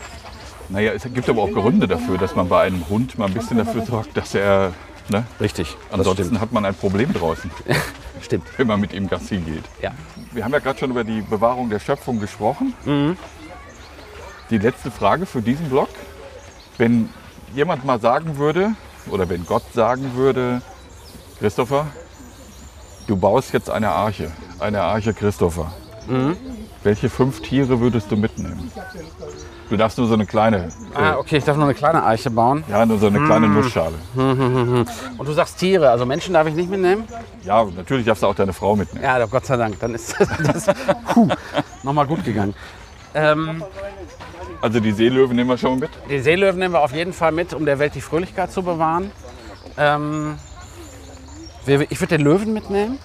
Naja, 0.69 0.93
es 0.93 1.03
gibt 1.13 1.29
aber 1.29 1.43
auch 1.43 1.51
Gründe 1.53 1.89
dafür, 1.89 2.17
dass 2.19 2.35
man 2.37 2.49
bei 2.49 2.63
einem 2.63 2.89
Hund 2.89 3.19
mal 3.19 3.27
ein 3.27 3.35
bisschen 3.35 3.59
dafür 3.59 3.85
sorgt, 3.85 4.17
dass 4.17 4.35
er. 4.35 4.73
Ne? 5.09 5.25
Richtig. 5.41 5.77
Ansonsten 5.91 6.41
hat 6.41 6.53
man 6.53 6.65
ein 6.65 6.75
Problem 6.75 7.13
draußen, 7.13 7.51
Stimmt. 8.23 8.47
wenn 8.57 8.67
man 8.67 8.81
mit 8.81 8.93
ihm 8.95 9.09
Gassi 9.09 9.37
geht. 9.39 9.65
Ja. 9.83 9.93
Wir 10.33 10.45
haben 10.45 10.53
ja 10.53 10.59
gerade 10.59 10.79
schon 10.79 10.91
über 10.91 11.05
die 11.05 11.21
Bewahrung 11.21 11.69
der 11.71 11.79
Schöpfung 11.79 12.19
gesprochen. 12.21 12.75
Die 14.51 14.59
letzte 14.59 14.91
Frage 14.91 15.27
für 15.27 15.43
diesen 15.43 15.69
Blog. 15.69 15.89
Wenn 16.79 17.09
jemand 17.55 17.85
mal 17.85 18.01
sagen 18.01 18.37
würde, 18.39 18.73
oder 19.11 19.29
wenn 19.29 19.45
Gott 19.47 19.63
sagen 19.75 20.15
würde, 20.17 20.63
Christopher, 21.39 21.87
du 23.07 23.17
baust 23.17 23.53
jetzt 23.53 23.71
eine 23.71 23.91
Arche, 23.91 24.33
eine 24.59 24.83
Arche 24.83 25.13
Christopher. 25.15 25.73
Welche 26.83 27.09
fünf 27.11 27.41
Tiere 27.43 27.81
würdest 27.81 28.11
du 28.11 28.17
mitnehmen? 28.17 28.73
Du 29.75 29.79
darfst 29.79 29.99
nur 29.99 30.07
so 30.07 30.15
eine 30.15 30.25
kleine, 30.25 30.69
Ah, 30.95 31.15
äh, 31.15 31.17
okay, 31.17 31.39
ich 31.39 31.43
darf 31.45 31.57
nur 31.57 31.65
eine 31.65 31.75
kleine 31.75 32.05
Eiche 32.07 32.31
bauen. 32.31 32.63
ja, 32.69 32.87
nur 32.87 32.97
so 32.97 33.09
eine 33.09 33.19
kleine 33.25 33.49
Nussschale. 33.49 33.97
Und 34.15 34.87
du 35.29 35.33
sagst 35.33 35.59
Tiere, 35.59 35.91
also 35.91 36.07
Menschen 36.07 36.33
darf 36.33 36.47
ich 36.47 36.55
nicht 36.55 36.71
mitnehmen? 36.71 37.03
Ja, 37.43 37.65
natürlich 37.65 38.07
darfst 38.07 38.23
du 38.23 38.29
auch 38.29 38.37
deine 38.37 38.53
Frau 38.53 38.77
mitnehmen. 38.77 39.05
Ja, 39.05 39.27
Gott 39.27 39.45
sei 39.47 39.57
Dank. 39.57 39.81
Dann 39.81 39.93
ist 39.97 40.15
das 40.45 40.67
puh, 41.13 41.27
nochmal 41.83 42.07
gut 42.07 42.25
gegangen. 42.25 42.55
Ähm, 43.15 43.65
Also 44.63 44.79
die 44.79 44.93
Seelöwen 44.93 45.35
nehmen 45.35 45.51
wir 45.51 45.59
schon 45.59 45.81
mit. 45.81 45.91
den 46.09 46.23
Seelöwen 46.23 46.61
nehmen 46.61 46.75
wir 46.75 46.81
auf 46.81 46.93
jeden 46.95 47.13
Fall 47.13 47.33
mit, 47.33 47.53
um 47.53 47.65
der 47.67 47.81
Welt 47.81 47.97
die 47.97 48.01
Fröhlichkeit 48.01 48.53
zu 48.53 48.63
bewahren. 48.63 49.11
Ähm, 49.77 50.37
ich 51.67 52.01
würde 52.01 52.17
den 52.17 52.25
Löwen 52.25 52.53
mitnehmen. 52.53 53.01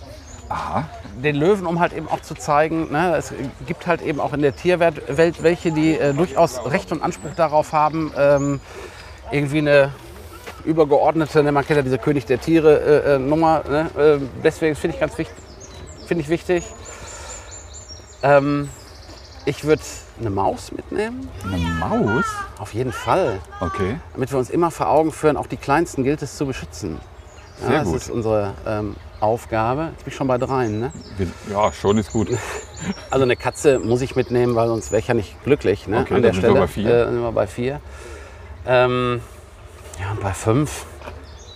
Aha. 0.49 0.85
Den 1.23 1.35
Löwen, 1.35 1.65
um 1.65 1.79
halt 1.79 1.93
eben 1.93 2.07
auch 2.07 2.21
zu 2.21 2.33
zeigen, 2.33 2.91
ne, 2.91 3.15
es 3.15 3.33
gibt 3.67 3.85
halt 3.88 4.01
eben 4.01 4.19
auch 4.19 4.33
in 4.33 4.41
der 4.41 4.55
Tierwelt 4.55 5.01
Welt 5.15 5.43
welche, 5.43 5.71
die 5.71 5.97
äh, 5.97 6.13
durchaus 6.13 6.65
Recht 6.65 6.91
und 6.91 7.03
Anspruch 7.03 7.31
darauf 7.35 7.71
haben, 7.73 8.12
ähm, 8.17 8.59
irgendwie 9.31 9.59
eine 9.59 9.91
übergeordnete, 10.65 11.43
ne, 11.43 11.51
man 11.51 11.65
kennt 11.65 11.77
ja 11.77 11.83
diese 11.83 11.97
König 11.99 12.25
der 12.25 12.39
Tiere 12.41 12.79
äh, 12.79 13.15
äh, 13.15 13.19
Nummer. 13.19 13.63
Ne, 13.69 13.89
äh, 13.97 14.19
deswegen 14.43 14.75
finde 14.75 14.95
ich 14.95 14.99
ganz 15.01 15.17
wichtig, 15.17 15.35
finde 16.07 16.23
ich 16.23 16.29
wichtig. 16.29 16.63
Ähm, 18.23 18.69
ich 19.45 19.63
würde 19.63 19.81
eine 20.19 20.29
Maus 20.29 20.71
mitnehmen, 20.71 21.29
Eine 21.45 21.57
Maus? 21.57 22.25
auf 22.59 22.73
jeden 22.73 22.91
Fall, 22.91 23.39
Okay. 23.59 23.99
damit 24.13 24.31
wir 24.31 24.38
uns 24.38 24.49
immer 24.49 24.69
vor 24.71 24.89
Augen 24.89 25.12
führen, 25.12 25.38
auch 25.38 25.47
die 25.47 25.57
Kleinsten 25.57 26.03
gilt 26.03 26.21
es 26.21 26.35
zu 26.38 26.45
beschützen. 26.45 26.99
Sehr 27.62 27.79
das 27.79 27.88
gut. 27.88 27.95
ist 27.97 28.09
unsere 28.09 28.53
ähm, 28.67 28.95
Aufgabe. 29.19 29.89
Jetzt 29.91 30.05
bin 30.05 30.12
ich 30.12 30.15
schon 30.15 30.27
bei 30.27 30.38
dreien. 30.38 30.79
Ne? 30.79 30.91
Ja, 31.51 31.71
schon 31.71 31.97
ist 31.97 32.12
gut. 32.12 32.29
Also 33.12 33.23
eine 33.23 33.36
Katze 33.36 33.77
muss 33.79 34.01
ich 34.01 34.15
mitnehmen, 34.15 34.55
weil 34.55 34.69
sonst 34.69 34.91
wäre 34.91 35.01
ich 35.01 35.08
ja 35.10 35.13
nicht 35.13 35.43
glücklich. 35.43 35.86
Ne? 35.86 35.99
Okay, 35.99 36.13
An 36.13 36.21
der 36.21 36.32
dann 36.32 36.41
sind 36.41 36.43
wir 36.43 36.49
Stelle 36.49 36.60
bei 36.62 36.67
vier. 36.67 36.89
Äh, 36.89 37.12
sind 37.12 37.21
wir 37.21 37.32
bei 37.34 37.47
vier. 37.47 37.82
Ähm, 38.65 39.21
ja, 39.99 40.12
und 40.12 40.21
bei 40.21 40.32
fünf 40.32 40.86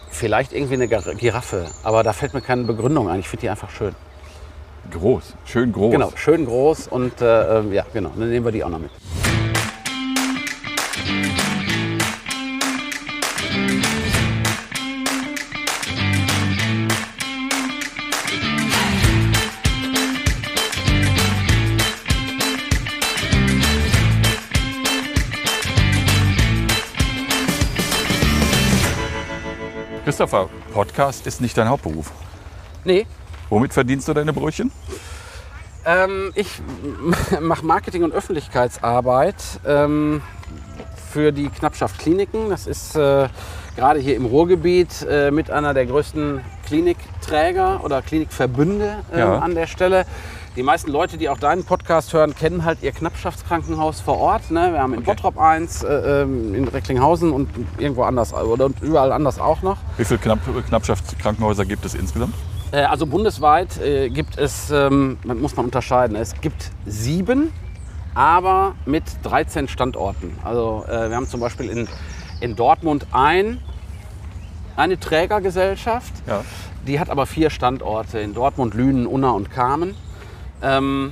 vielleicht 0.09 0.51
irgendwie 0.51 0.73
eine 0.73 0.87
Giraffe. 0.89 1.67
Aber 1.83 2.03
da 2.03 2.11
fällt 2.11 2.33
mir 2.33 2.41
keine 2.41 2.63
Begründung 2.63 3.07
ein. 3.07 3.21
Ich 3.21 3.29
finde 3.29 3.41
die 3.41 3.49
einfach 3.49 3.69
schön. 3.69 3.95
Groß, 4.91 5.33
schön 5.45 5.71
groß. 5.71 5.91
Genau, 5.93 6.11
schön 6.15 6.45
groß 6.45 6.87
und 6.89 7.21
äh, 7.21 7.59
ähm, 7.59 7.71
ja, 7.71 7.85
genau. 7.93 8.11
Dann 8.17 8.29
nehmen 8.29 8.45
wir 8.45 8.51
die 8.51 8.63
auch 8.63 8.69
noch 8.69 8.79
mit. 8.79 8.91
Christopher, 30.23 30.49
Podcast 30.73 31.27
ist 31.27 31.41
nicht 31.41 31.57
dein 31.57 31.67
Hauptberuf. 31.67 32.09
Nee, 32.85 33.05
Womit 33.49 33.73
verdienst 33.73 34.07
du 34.07 34.13
deine 34.13 34.31
Brötchen? 34.31 34.71
Ähm, 35.85 36.31
ich 36.33 36.61
mache 37.41 37.65
Marketing 37.65 38.03
und 38.05 38.13
Öffentlichkeitsarbeit 38.13 39.35
ähm, 39.67 40.21
für 41.11 41.33
die 41.33 41.49
Knappschaft 41.49 41.99
Kliniken. 41.99 42.49
Das 42.49 42.67
ist 42.67 42.95
äh, 42.95 43.27
gerade 43.75 43.99
hier 43.99 44.15
im 44.15 44.25
Ruhrgebiet 44.25 45.05
äh, 45.09 45.29
mit 45.29 45.51
einer 45.51 45.73
der 45.73 45.87
größten 45.87 46.39
Klinikträger 46.67 47.81
oder 47.83 48.01
Klinikverbünde 48.01 48.99
äh, 49.13 49.19
Ja. 49.19 49.39
an 49.39 49.55
der 49.55 49.67
Stelle. 49.67 50.05
Die 50.55 50.61
meisten 50.61 50.91
Leute, 50.91 51.17
die 51.17 51.29
auch 51.29 51.39
deinen 51.39 51.63
Podcast 51.63 52.13
hören, 52.13 52.35
kennen 52.35 52.63
halt 52.63 52.83
ihr 52.83 52.91
Knappschaftskrankenhaus 52.91 54.01
vor 54.01 54.19
Ort. 54.19 54.51
Ne? 54.51 54.71
Wir 54.71 54.81
haben 54.81 54.93
in 54.93 54.99
Okay. 54.99 55.07
Bottrop 55.09 55.39
eins, 55.39 55.81
äh, 55.83 56.21
ähm, 56.21 56.53
in 56.53 56.67
Recklinghausen 56.67 57.31
und 57.31 57.49
irgendwo 57.79 58.03
anders 58.03 58.33
oder 58.35 58.65
und 58.65 58.79
überall 58.83 59.11
anders 59.11 59.39
auch 59.39 59.63
noch. 59.63 59.77
Wie 59.97 60.05
viele 60.05 60.19
Knapp 60.19 60.39
Knappschaftskrankenhäuser 60.67 61.65
gibt 61.65 61.83
es 61.85 61.95
insgesamt? 61.95 62.35
Äh, 62.71 62.83
Also 62.83 63.07
bundesweit 63.07 63.81
äh, 63.81 64.09
gibt 64.09 64.37
es, 64.37 64.69
ähm, 64.69 65.17
man 65.23 65.41
muss 65.41 65.55
man 65.55 65.65
unterscheiden, 65.65 66.15
es 66.15 66.39
gibt 66.39 66.69
sieben, 66.85 67.51
aber 68.13 68.75
mit 68.85 69.05
13 69.23 69.67
Standorten. 69.67 70.37
Also 70.43 70.85
äh, 70.87 71.09
wir 71.09 71.15
haben 71.15 71.27
zum 71.27 71.39
Beispiel 71.39 71.67
in, 71.67 71.87
in 72.41 72.55
Dortmund 72.55 73.07
ein, 73.11 73.59
eine 74.75 74.99
Trägergesellschaft. 74.99 76.13
Ja. 76.27 76.43
Die 76.85 76.99
hat 76.99 77.09
aber 77.09 77.25
vier 77.25 77.49
Standorte 77.49 78.19
in 78.19 78.35
Dortmund, 78.35 78.75
Lünen, 78.75 79.07
Unna 79.07 79.31
und 79.31 79.49
Kamen. 79.49 79.95
Ähm, 80.63 81.11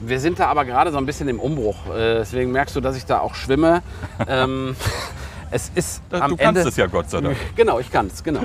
wir 0.00 0.18
sind 0.20 0.38
da 0.40 0.46
aber 0.46 0.64
gerade 0.64 0.92
so 0.92 0.98
ein 0.98 1.06
bisschen 1.06 1.28
im 1.28 1.38
Umbruch. 1.38 1.86
Äh, 1.86 2.16
deswegen 2.18 2.52
merkst 2.52 2.74
du, 2.74 2.80
dass 2.80 2.96
ich 2.96 3.06
da 3.06 3.20
auch 3.20 3.34
schwimme. 3.34 3.82
ähm, 4.26 4.74
es 5.50 5.70
ist 5.74 6.02
Du 6.10 6.16
am 6.16 6.36
kannst 6.36 6.42
Ende, 6.42 6.60
es 6.62 6.76
ja, 6.76 6.86
Gott 6.86 7.10
sei 7.10 7.20
Dank. 7.20 7.36
Genau, 7.56 7.78
ich 7.78 7.90
kann 7.90 8.06
es, 8.06 8.22
genau. 8.24 8.40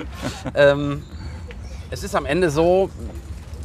ähm, 0.54 1.04
es 1.90 2.04
ist 2.04 2.16
am 2.16 2.26
Ende 2.26 2.50
so, 2.50 2.90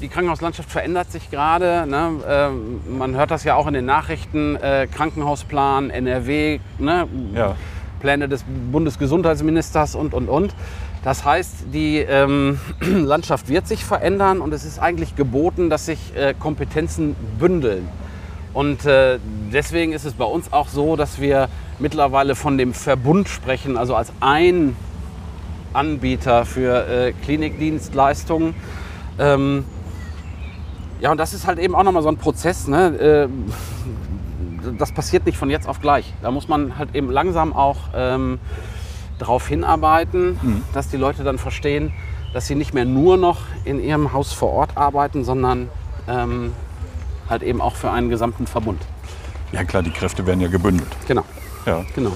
die 0.00 0.08
Krankenhauslandschaft 0.08 0.70
verändert 0.70 1.10
sich 1.12 1.30
gerade. 1.30 1.86
Ne? 1.86 2.10
Ähm, 2.26 2.80
man 2.98 3.14
hört 3.16 3.30
das 3.30 3.44
ja 3.44 3.54
auch 3.54 3.66
in 3.66 3.74
den 3.74 3.86
Nachrichten, 3.86 4.56
äh, 4.56 4.86
Krankenhausplan, 4.86 5.90
NRW, 5.90 6.60
ne? 6.78 7.06
Ja. 7.34 7.56
Pläne 8.00 8.28
des 8.28 8.44
Bundesgesundheitsministers 8.72 9.94
und, 9.94 10.14
und, 10.14 10.28
und. 10.28 10.54
Das 11.02 11.24
heißt, 11.24 11.66
die 11.72 11.98
ähm, 11.98 12.60
Landschaft 12.80 13.48
wird 13.48 13.66
sich 13.66 13.84
verändern 13.84 14.40
und 14.40 14.52
es 14.52 14.64
ist 14.64 14.78
eigentlich 14.78 15.16
geboten, 15.16 15.70
dass 15.70 15.86
sich 15.86 16.14
äh, 16.14 16.34
Kompetenzen 16.38 17.16
bündeln. 17.38 17.88
Und 18.52 18.84
äh, 18.84 19.18
deswegen 19.52 19.92
ist 19.92 20.04
es 20.04 20.14
bei 20.14 20.24
uns 20.24 20.52
auch 20.52 20.68
so, 20.68 20.96
dass 20.96 21.20
wir 21.20 21.48
mittlerweile 21.78 22.34
von 22.34 22.58
dem 22.58 22.74
Verbund 22.74 23.28
sprechen, 23.28 23.76
also 23.76 23.94
als 23.94 24.12
ein 24.20 24.76
Anbieter 25.72 26.44
für 26.44 26.86
äh, 26.86 27.12
Klinikdienstleistungen. 27.12 28.54
Ähm, 29.18 29.64
ja, 31.00 31.10
und 31.12 31.18
das 31.18 31.32
ist 31.32 31.46
halt 31.46 31.58
eben 31.58 31.74
auch 31.74 31.84
nochmal 31.84 32.02
so 32.02 32.08
ein 32.08 32.18
Prozess. 32.18 32.66
Ne? 32.66 33.28
Äh, 33.30 34.72
das 34.78 34.92
passiert 34.92 35.24
nicht 35.26 35.38
von 35.38 35.48
jetzt 35.48 35.68
auf 35.68 35.80
gleich. 35.80 36.12
Da 36.20 36.30
muss 36.30 36.48
man 36.48 36.76
halt 36.76 36.94
eben 36.94 37.10
langsam 37.10 37.52
auch 37.54 37.78
ähm, 37.94 38.38
darauf 39.20 39.46
hinarbeiten, 39.46 40.64
dass 40.72 40.88
die 40.88 40.96
Leute 40.96 41.22
dann 41.22 41.38
verstehen, 41.38 41.92
dass 42.32 42.46
sie 42.46 42.54
nicht 42.54 42.74
mehr 42.74 42.84
nur 42.84 43.16
noch 43.16 43.38
in 43.64 43.80
ihrem 43.82 44.12
Haus 44.12 44.32
vor 44.32 44.50
Ort 44.52 44.76
arbeiten, 44.76 45.24
sondern 45.24 45.68
ähm, 46.08 46.52
halt 47.28 47.42
eben 47.42 47.60
auch 47.60 47.76
für 47.76 47.90
einen 47.90 48.08
gesamten 48.08 48.46
Verbund. 48.46 48.80
ja, 49.52 49.62
klar, 49.64 49.82
die 49.82 49.90
Kräfte 49.90 50.26
werden 50.26 50.40
ja 50.40 50.48
gebündelt. 50.48 50.88
Genau, 51.06 51.24
Ja. 51.66 51.84
genau. 51.94 52.12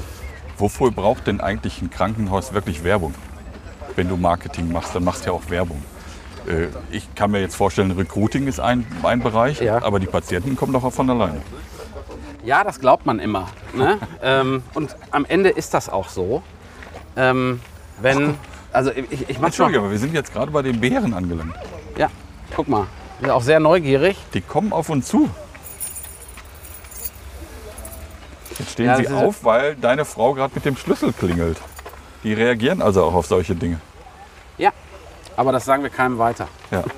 Wofür 0.56 0.90
braucht 0.92 1.26
denn 1.26 1.40
eigentlich 1.40 1.82
ein 1.82 1.90
Krankenhaus 1.90 2.52
wirklich 2.54 2.84
Werbung? 2.84 3.12
Wenn 3.96 4.08
du 4.08 4.16
Marketing 4.16 4.70
machst, 4.72 4.94
dann 4.94 5.02
machst 5.04 5.24
du 5.26 5.30
ja 5.30 5.32
auch 5.36 5.50
Werbung. 5.50 5.82
Äh, 6.46 6.68
Ich 6.90 7.12
kann 7.16 7.30
mir 7.32 7.40
jetzt 7.40 7.56
vorstellen, 7.56 7.90
Recruiting 7.90 8.46
ist 8.46 8.60
ein, 8.60 8.86
ein 9.02 9.20
Bereich, 9.20 9.60
Ja. 9.60 9.82
aber 9.82 9.98
die 10.00 10.06
Patienten 10.06 10.54
kommen 10.56 10.72
doch 10.72 10.84
auch 10.84 10.92
von 10.92 11.10
alleine. 11.10 11.40
Ja, 12.44 12.62
das 12.62 12.78
glaubt 12.78 13.04
man 13.06 13.18
immer. 13.18 13.48
Ne? 13.74 13.98
ähm, 14.22 14.62
und 14.74 14.94
am 15.10 15.24
Ende 15.24 15.48
ist 15.50 15.74
das 15.74 15.88
auch 15.88 16.08
so. 16.08 16.42
Ähm, 17.16 17.60
wenn, 18.00 18.34
also 18.72 18.90
ich, 18.90 19.28
ich 19.30 19.38
mach 19.38 19.46
Entschuldige, 19.46 19.78
mal, 19.78 19.84
aber 19.86 19.92
wir 19.92 19.98
sind 19.98 20.14
jetzt 20.14 20.32
gerade 20.32 20.50
bei 20.50 20.62
den 20.62 20.80
Bären 20.80 21.14
angelangt. 21.14 21.54
ja, 21.96 22.10
guck 22.56 22.68
mal, 22.68 22.86
wir 23.20 23.28
sind 23.28 23.30
auch 23.30 23.42
sehr 23.42 23.60
neugierig. 23.60 24.16
Die 24.34 24.40
kommen 24.40 24.72
auf 24.72 24.88
uns 24.88 25.06
zu. 25.08 25.30
Jetzt 28.58 28.72
stehen 28.72 28.86
Ja, 28.86 28.96
sie 28.96 29.04
das 29.04 29.12
ist- 29.12 29.18
auf, 29.18 29.44
weil 29.44 29.74
deine 29.76 30.04
Frau 30.04 30.34
gerade 30.34 30.52
mit 30.54 30.64
dem 30.64 30.76
Schlüssel 30.76 31.12
klingelt. 31.12 31.58
Die 32.22 32.32
reagieren 32.32 32.80
also 32.82 33.04
auch 33.04 33.14
auf 33.14 33.26
solche 33.26 33.54
Dinge. 33.54 33.80
Ja, 34.58 34.70
aber 35.36 35.52
das 35.52 35.64
sagen 35.64 35.82
wir 35.82 35.90
keinem 35.90 36.18
weiter. 36.18 36.48
Ja. 36.70 36.82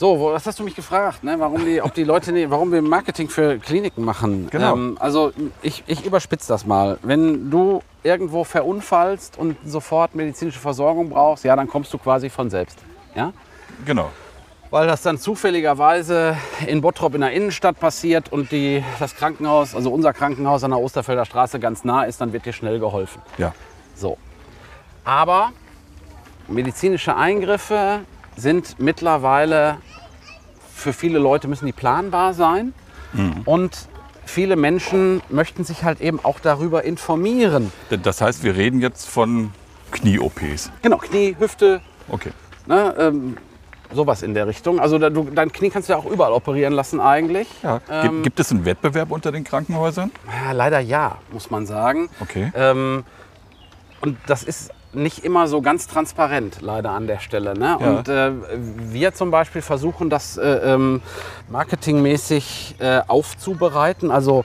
So, 0.00 0.18
was 0.32 0.46
hast 0.46 0.58
du 0.58 0.64
mich 0.64 0.74
gefragt? 0.74 1.22
Ne? 1.24 1.34
Warum, 1.38 1.62
die, 1.62 1.82
ob 1.82 1.92
die 1.92 2.04
Leute, 2.04 2.32
ne, 2.32 2.48
warum 2.48 2.72
wir 2.72 2.80
Marketing 2.80 3.28
für 3.28 3.58
Kliniken 3.58 4.02
machen? 4.02 4.48
Genau. 4.50 4.72
Ähm, 4.72 4.96
also 4.98 5.30
ich, 5.60 5.84
ich 5.86 6.06
überspitze 6.06 6.48
das 6.48 6.64
mal. 6.64 6.98
Wenn 7.02 7.50
du 7.50 7.82
irgendwo 8.02 8.44
verunfallst 8.44 9.36
und 9.36 9.58
sofort 9.62 10.14
medizinische 10.14 10.58
Versorgung 10.58 11.10
brauchst, 11.10 11.44
ja, 11.44 11.54
dann 11.54 11.68
kommst 11.68 11.92
du 11.92 11.98
quasi 11.98 12.30
von 12.30 12.48
selbst. 12.48 12.78
Ja? 13.14 13.34
Genau. 13.84 14.08
Weil 14.70 14.86
das 14.86 15.02
dann 15.02 15.18
zufälligerweise 15.18 16.34
in 16.66 16.80
Bottrop 16.80 17.14
in 17.14 17.20
der 17.20 17.32
Innenstadt 17.32 17.78
passiert 17.78 18.32
und 18.32 18.52
die, 18.52 18.82
das 19.00 19.14
Krankenhaus, 19.14 19.74
also 19.74 19.92
unser 19.92 20.14
Krankenhaus 20.14 20.64
an 20.64 20.70
der 20.70 20.80
Osterfelder 20.80 21.26
Straße 21.26 21.60
ganz 21.60 21.84
nah 21.84 22.04
ist, 22.04 22.22
dann 22.22 22.32
wird 22.32 22.46
dir 22.46 22.54
schnell 22.54 22.80
geholfen. 22.80 23.20
Ja. 23.36 23.52
So. 23.94 24.16
Aber 25.04 25.52
medizinische 26.48 27.14
Eingriffe 27.14 28.00
sind 28.40 28.76
mittlerweile 28.78 29.78
für 30.74 30.92
viele 30.92 31.18
Leute 31.18 31.46
müssen 31.46 31.66
die 31.66 31.72
planbar 31.72 32.34
sein 32.34 32.72
und 33.44 33.88
viele 34.24 34.56
Menschen 34.56 35.20
möchten 35.28 35.64
sich 35.64 35.84
halt 35.84 36.00
eben 36.00 36.20
auch 36.24 36.40
darüber 36.40 36.84
informieren. 36.84 37.72
Das 38.02 38.20
heißt, 38.20 38.42
wir 38.44 38.56
reden 38.56 38.80
jetzt 38.80 39.08
von 39.08 39.52
Knie-OPs. 39.90 40.70
Genau, 40.82 40.98
Knie, 40.98 41.36
Hüfte, 41.38 41.80
Okay. 42.08 42.30
ne, 42.66 42.94
ähm, 42.98 43.36
sowas 43.92 44.22
in 44.22 44.34
der 44.34 44.46
Richtung. 44.46 44.78
Also 44.80 44.98
da, 44.98 45.10
du, 45.10 45.24
dein 45.34 45.50
Knie 45.52 45.70
kannst 45.70 45.88
du 45.88 45.92
ja 45.94 45.98
auch 45.98 46.06
überall 46.06 46.32
operieren 46.32 46.72
lassen 46.72 47.00
eigentlich. 47.00 47.48
Ja. 47.62 47.80
Ähm, 47.90 48.02
Gibt, 48.02 48.22
gibt 48.22 48.40
es 48.40 48.50
einen 48.52 48.64
Wettbewerb 48.64 49.10
unter 49.10 49.32
den 49.32 49.44
Krankenhäusern? 49.44 50.12
Ja, 50.44 50.52
leider 50.52 50.78
ja, 50.80 51.18
muss 51.32 51.50
man 51.50 51.66
sagen. 51.66 52.08
Okay. 52.20 52.52
Ähm, 52.54 53.04
und 54.00 54.16
das 54.26 54.44
ist 54.44 54.70
nicht 54.92 55.24
immer 55.24 55.46
so 55.46 55.62
ganz 55.62 55.86
transparent, 55.86 56.60
leider 56.60 56.90
an 56.90 57.06
der 57.06 57.20
Stelle. 57.20 57.58
Ne? 57.58 57.76
Ja. 57.80 57.90
Und 57.90 58.08
äh, 58.08 58.32
wir 58.92 59.14
zum 59.14 59.30
Beispiel 59.30 59.62
versuchen 59.62 60.10
das 60.10 60.36
äh, 60.36 60.46
ähm, 60.46 61.02
marketingmäßig 61.48 62.76
äh, 62.78 63.00
aufzubereiten. 63.06 64.10
Also 64.10 64.44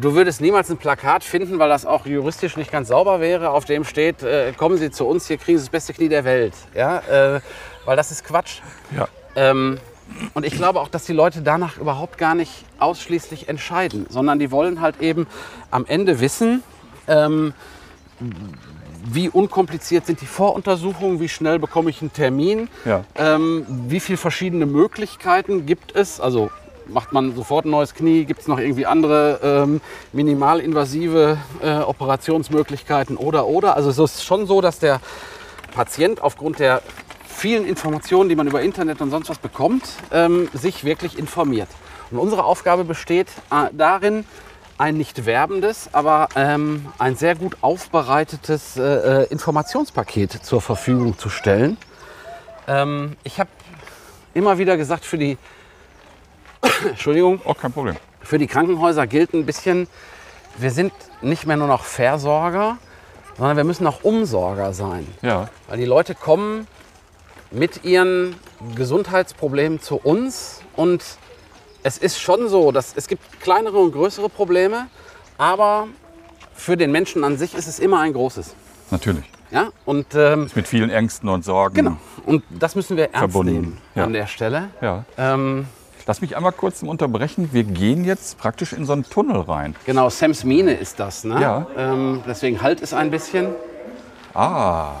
du 0.00 0.14
würdest 0.14 0.40
niemals 0.40 0.70
ein 0.70 0.76
Plakat 0.76 1.22
finden, 1.22 1.58
weil 1.58 1.68
das 1.68 1.86
auch 1.86 2.06
juristisch 2.06 2.56
nicht 2.56 2.72
ganz 2.72 2.88
sauber 2.88 3.20
wäre, 3.20 3.50
auf 3.50 3.64
dem 3.64 3.84
steht, 3.84 4.22
äh, 4.22 4.52
kommen 4.52 4.76
Sie 4.76 4.90
zu 4.90 5.06
uns, 5.06 5.28
hier 5.28 5.38
kriegen 5.38 5.58
Sie 5.58 5.64
das 5.64 5.70
beste 5.70 5.92
Knie 5.92 6.08
der 6.08 6.24
Welt. 6.24 6.54
Ja? 6.74 6.98
Äh, 6.98 7.40
weil 7.84 7.96
das 7.96 8.10
ist 8.10 8.24
Quatsch. 8.24 8.60
Ja. 8.96 9.08
Ähm, 9.36 9.78
und 10.34 10.44
ich 10.44 10.54
glaube 10.54 10.80
auch, 10.80 10.88
dass 10.88 11.04
die 11.04 11.12
Leute 11.12 11.42
danach 11.42 11.78
überhaupt 11.78 12.18
gar 12.18 12.34
nicht 12.34 12.64
ausschließlich 12.78 13.48
entscheiden, 13.48 14.06
sondern 14.08 14.38
die 14.38 14.50
wollen 14.50 14.80
halt 14.80 15.00
eben 15.00 15.26
am 15.70 15.86
Ende 15.86 16.20
wissen, 16.20 16.62
ähm, 17.08 17.54
wie 19.06 19.28
unkompliziert 19.28 20.06
sind 20.06 20.20
die 20.20 20.26
Voruntersuchungen, 20.26 21.20
wie 21.20 21.28
schnell 21.28 21.58
bekomme 21.58 21.90
ich 21.90 22.00
einen 22.00 22.12
Termin, 22.12 22.68
Ja. 22.84 23.04
ähm, 23.16 23.66
wie 23.68 24.00
viele 24.00 24.16
verschiedene 24.18 24.66
Möglichkeiten 24.66 25.66
gibt 25.66 25.94
es. 25.94 26.20
Also 26.20 26.50
macht 26.86 27.12
man 27.12 27.34
sofort 27.34 27.64
ein 27.64 27.70
neues 27.70 27.94
Knie, 27.94 28.24
gibt 28.24 28.40
es 28.40 28.48
noch 28.48 28.58
irgendwie 28.58 28.86
andere 28.86 29.40
ähm, 29.42 29.80
minimalinvasive 30.12 31.38
äh, 31.62 31.78
Operationsmöglichkeiten 31.78 33.16
oder 33.16 33.46
oder. 33.46 33.76
Also 33.76 33.90
es 33.90 33.98
ist 33.98 34.24
schon 34.24 34.46
so, 34.46 34.60
dass 34.60 34.78
der 34.78 35.00
Patient 35.74 36.22
aufgrund 36.22 36.58
der 36.58 36.82
vielen 37.26 37.66
Informationen, 37.66 38.28
die 38.28 38.36
man 38.36 38.46
über 38.46 38.62
Internet 38.62 39.00
und 39.00 39.10
sonst 39.10 39.28
was 39.28 39.38
bekommt, 39.38 39.84
ähm, 40.12 40.48
sich 40.52 40.84
wirklich 40.84 41.18
informiert. 41.18 41.68
Und 42.10 42.18
unsere 42.18 42.44
Aufgabe 42.44 42.84
besteht 42.84 43.28
äh, 43.50 43.68
darin, 43.72 44.24
ein 44.78 44.96
nicht 44.96 45.26
werbendes, 45.26 45.88
aber 45.92 46.28
ähm, 46.34 46.86
ein 46.98 47.16
sehr 47.16 47.34
gut 47.34 47.56
aufbereitetes 47.60 48.76
äh, 48.76 48.82
äh, 49.22 49.26
Informationspaket 49.28 50.32
zur 50.44 50.60
Verfügung 50.60 51.18
zu 51.18 51.28
stellen. 51.28 51.76
Ähm, 52.66 53.16
ich 53.22 53.38
habe 53.38 53.50
immer 54.34 54.58
wieder 54.58 54.76
gesagt, 54.76 55.04
für 55.04 55.18
die, 55.18 55.38
Entschuldigung, 56.88 57.40
Auch 57.44 57.56
kein 57.58 57.72
Problem. 57.72 57.96
für 58.22 58.38
die 58.38 58.46
Krankenhäuser 58.46 59.06
gilt 59.06 59.32
ein 59.34 59.46
bisschen, 59.46 59.86
wir 60.58 60.70
sind 60.70 60.92
nicht 61.22 61.46
mehr 61.46 61.56
nur 61.56 61.68
noch 61.68 61.84
Versorger, 61.84 62.78
sondern 63.36 63.56
wir 63.56 63.64
müssen 63.64 63.86
auch 63.86 64.02
Umsorger 64.02 64.72
sein. 64.72 65.06
Ja. 65.22 65.48
Weil 65.68 65.78
die 65.78 65.84
Leute 65.84 66.14
kommen 66.14 66.66
mit 67.50 67.84
ihren 67.84 68.36
Gesundheitsproblemen 68.74 69.80
zu 69.80 69.96
uns 69.96 70.60
und 70.76 71.02
es 71.84 71.98
ist 71.98 72.18
schon 72.20 72.48
so, 72.48 72.72
dass 72.72 72.94
es 72.96 73.06
gibt 73.06 73.40
kleinere 73.40 73.78
und 73.78 73.92
größere 73.92 74.28
Probleme, 74.28 74.86
aber 75.38 75.86
für 76.54 76.76
den 76.76 76.90
Menschen 76.90 77.22
an 77.24 77.36
sich 77.38 77.54
ist 77.54 77.68
es 77.68 77.78
immer 77.78 78.00
ein 78.00 78.12
großes. 78.12 78.54
Natürlich. 78.90 79.24
Ja? 79.50 79.68
Und, 79.84 80.06
ähm, 80.14 80.50
Mit 80.54 80.66
vielen 80.66 80.90
Ängsten 80.90 81.28
und 81.28 81.44
Sorgen. 81.44 81.74
genau. 81.76 81.96
und 82.26 82.42
das 82.50 82.74
müssen 82.74 82.96
wir 82.96 83.04
ernst 83.04 83.18
Verbunden, 83.18 83.52
nehmen 83.52 83.78
ja. 83.94 84.04
an 84.04 84.12
der 84.12 84.26
Stelle. 84.26 84.70
Ja. 84.80 85.04
Ähm, 85.16 85.66
Lass 86.06 86.20
mich 86.20 86.36
einmal 86.36 86.52
kurz 86.52 86.82
unterbrechen. 86.82 87.48
Wir 87.52 87.64
gehen 87.64 88.04
jetzt 88.04 88.36
praktisch 88.38 88.72
in 88.74 88.84
so 88.84 88.92
einen 88.92 89.04
Tunnel 89.08 89.40
rein. 89.40 89.74
genau, 89.86 90.10
Sams 90.10 90.44
Mine 90.44 90.74
ist 90.74 91.00
das. 91.00 91.24
Ne? 91.24 91.40
Ja. 91.40 91.66
Ähm, 91.76 92.22
deswegen 92.26 92.60
halt 92.60 92.82
es 92.82 92.92
ein 92.92 93.10
bisschen. 93.10 93.48
Ah, 94.34 94.92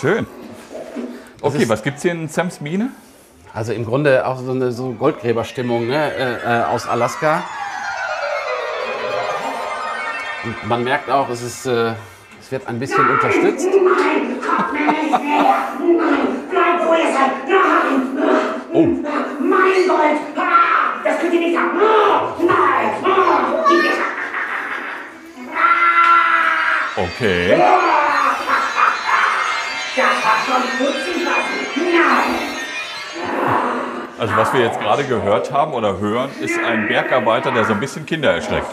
schön. 0.00 0.26
Okay, 1.40 1.62
ist- 1.62 1.68
was 1.68 1.82
gibt's 1.82 2.02
hier 2.02 2.12
in 2.12 2.28
Sams 2.28 2.60
Mine? 2.60 2.90
Also 3.54 3.72
im 3.72 3.84
Grunde 3.84 4.26
auch 4.26 4.38
so 4.38 4.52
eine 4.52 4.72
so 4.72 4.92
Goldgräberstimmung 4.92 5.86
ne? 5.86 6.12
äh, 6.14 6.60
äh, 6.60 6.64
aus 6.64 6.88
Alaska. 6.88 7.42
Und 10.44 10.66
man 10.68 10.82
merkt 10.82 11.10
auch, 11.10 11.28
es, 11.28 11.42
ist, 11.42 11.66
äh, 11.66 11.92
es 12.40 12.50
wird 12.50 12.66
ein 12.66 12.78
bisschen 12.78 13.08
unterstützt. 13.08 13.68
Nein, 13.68 14.38
bleibt 16.50 16.86
wo 16.86 16.94
ihr 16.94 17.12
seid. 17.12 17.46
Nein, 17.46 18.22
Oh, 18.74 18.86
mein 18.86 19.86
Gold. 19.86 20.18
Ah, 20.34 20.98
das 21.04 21.18
könnt 21.20 21.34
ihr 21.34 21.40
nicht 21.40 21.58
haben. 21.58 21.78
Ah, 21.84 22.32
Nein, 22.38 23.02
mir. 23.02 23.92
okay. 26.96 27.62
Das 29.94 30.06
schon 30.46 30.62
putzen 30.78 31.24
lassen. 31.24 31.58
Nein! 31.76 32.41
Also 34.22 34.36
was 34.36 34.54
wir 34.54 34.60
jetzt 34.60 34.78
gerade 34.78 35.02
gehört 35.02 35.50
haben 35.52 35.72
oder 35.72 35.98
hören, 35.98 36.30
ist 36.40 36.56
ein 36.64 36.86
Bergarbeiter, 36.86 37.50
der 37.50 37.64
so 37.64 37.72
ein 37.72 37.80
bisschen 37.80 38.06
Kinder 38.06 38.30
erschreckt. 38.30 38.68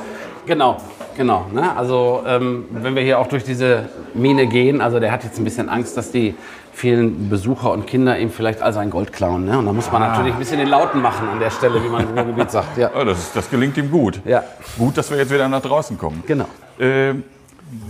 Genau, 0.45 0.77
genau. 1.17 1.47
Ne? 1.51 1.75
Also 1.75 2.21
ähm, 2.27 2.65
wenn 2.69 2.93
wir 2.93 3.01
hier 3.01 3.17
auch 3.17 3.25
durch 3.25 3.43
diese 3.43 3.89
Mine 4.13 4.45
gehen, 4.45 4.79
also 4.79 4.99
der 4.99 5.11
hat 5.11 5.23
jetzt 5.23 5.39
ein 5.39 5.43
bisschen 5.43 5.67
Angst, 5.67 5.97
dass 5.97 6.11
die 6.11 6.35
vielen 6.71 7.31
Besucher 7.31 7.71
und 7.71 7.87
Kinder 7.87 8.19
ihm 8.19 8.29
vielleicht 8.29 8.61
all 8.61 8.73
sein 8.73 8.91
Gold 8.91 9.11
klauen. 9.11 9.45
Ne? 9.45 9.57
Und 9.57 9.65
da 9.65 9.73
muss 9.73 9.91
man 9.91 10.03
natürlich 10.03 10.33
ein 10.33 10.37
bisschen 10.37 10.59
den 10.59 10.69
Lauten 10.69 11.01
machen 11.01 11.27
an 11.27 11.39
der 11.39 11.49
Stelle, 11.49 11.83
wie 11.83 11.89
man 11.89 12.07
im 12.07 12.15
Ruhrgebiet 12.15 12.51
sagt. 12.51 12.77
Ja. 12.77 12.91
Oh, 12.95 13.03
das, 13.03 13.17
ist, 13.17 13.35
das 13.35 13.49
gelingt 13.49 13.75
ihm 13.77 13.89
gut. 13.89 14.21
Ja. 14.25 14.43
Gut, 14.77 14.99
dass 14.99 15.09
wir 15.09 15.17
jetzt 15.17 15.33
wieder 15.33 15.49
nach 15.49 15.63
draußen 15.63 15.97
kommen. 15.97 16.23
Genau. 16.27 16.45
Ähm, 16.79 17.23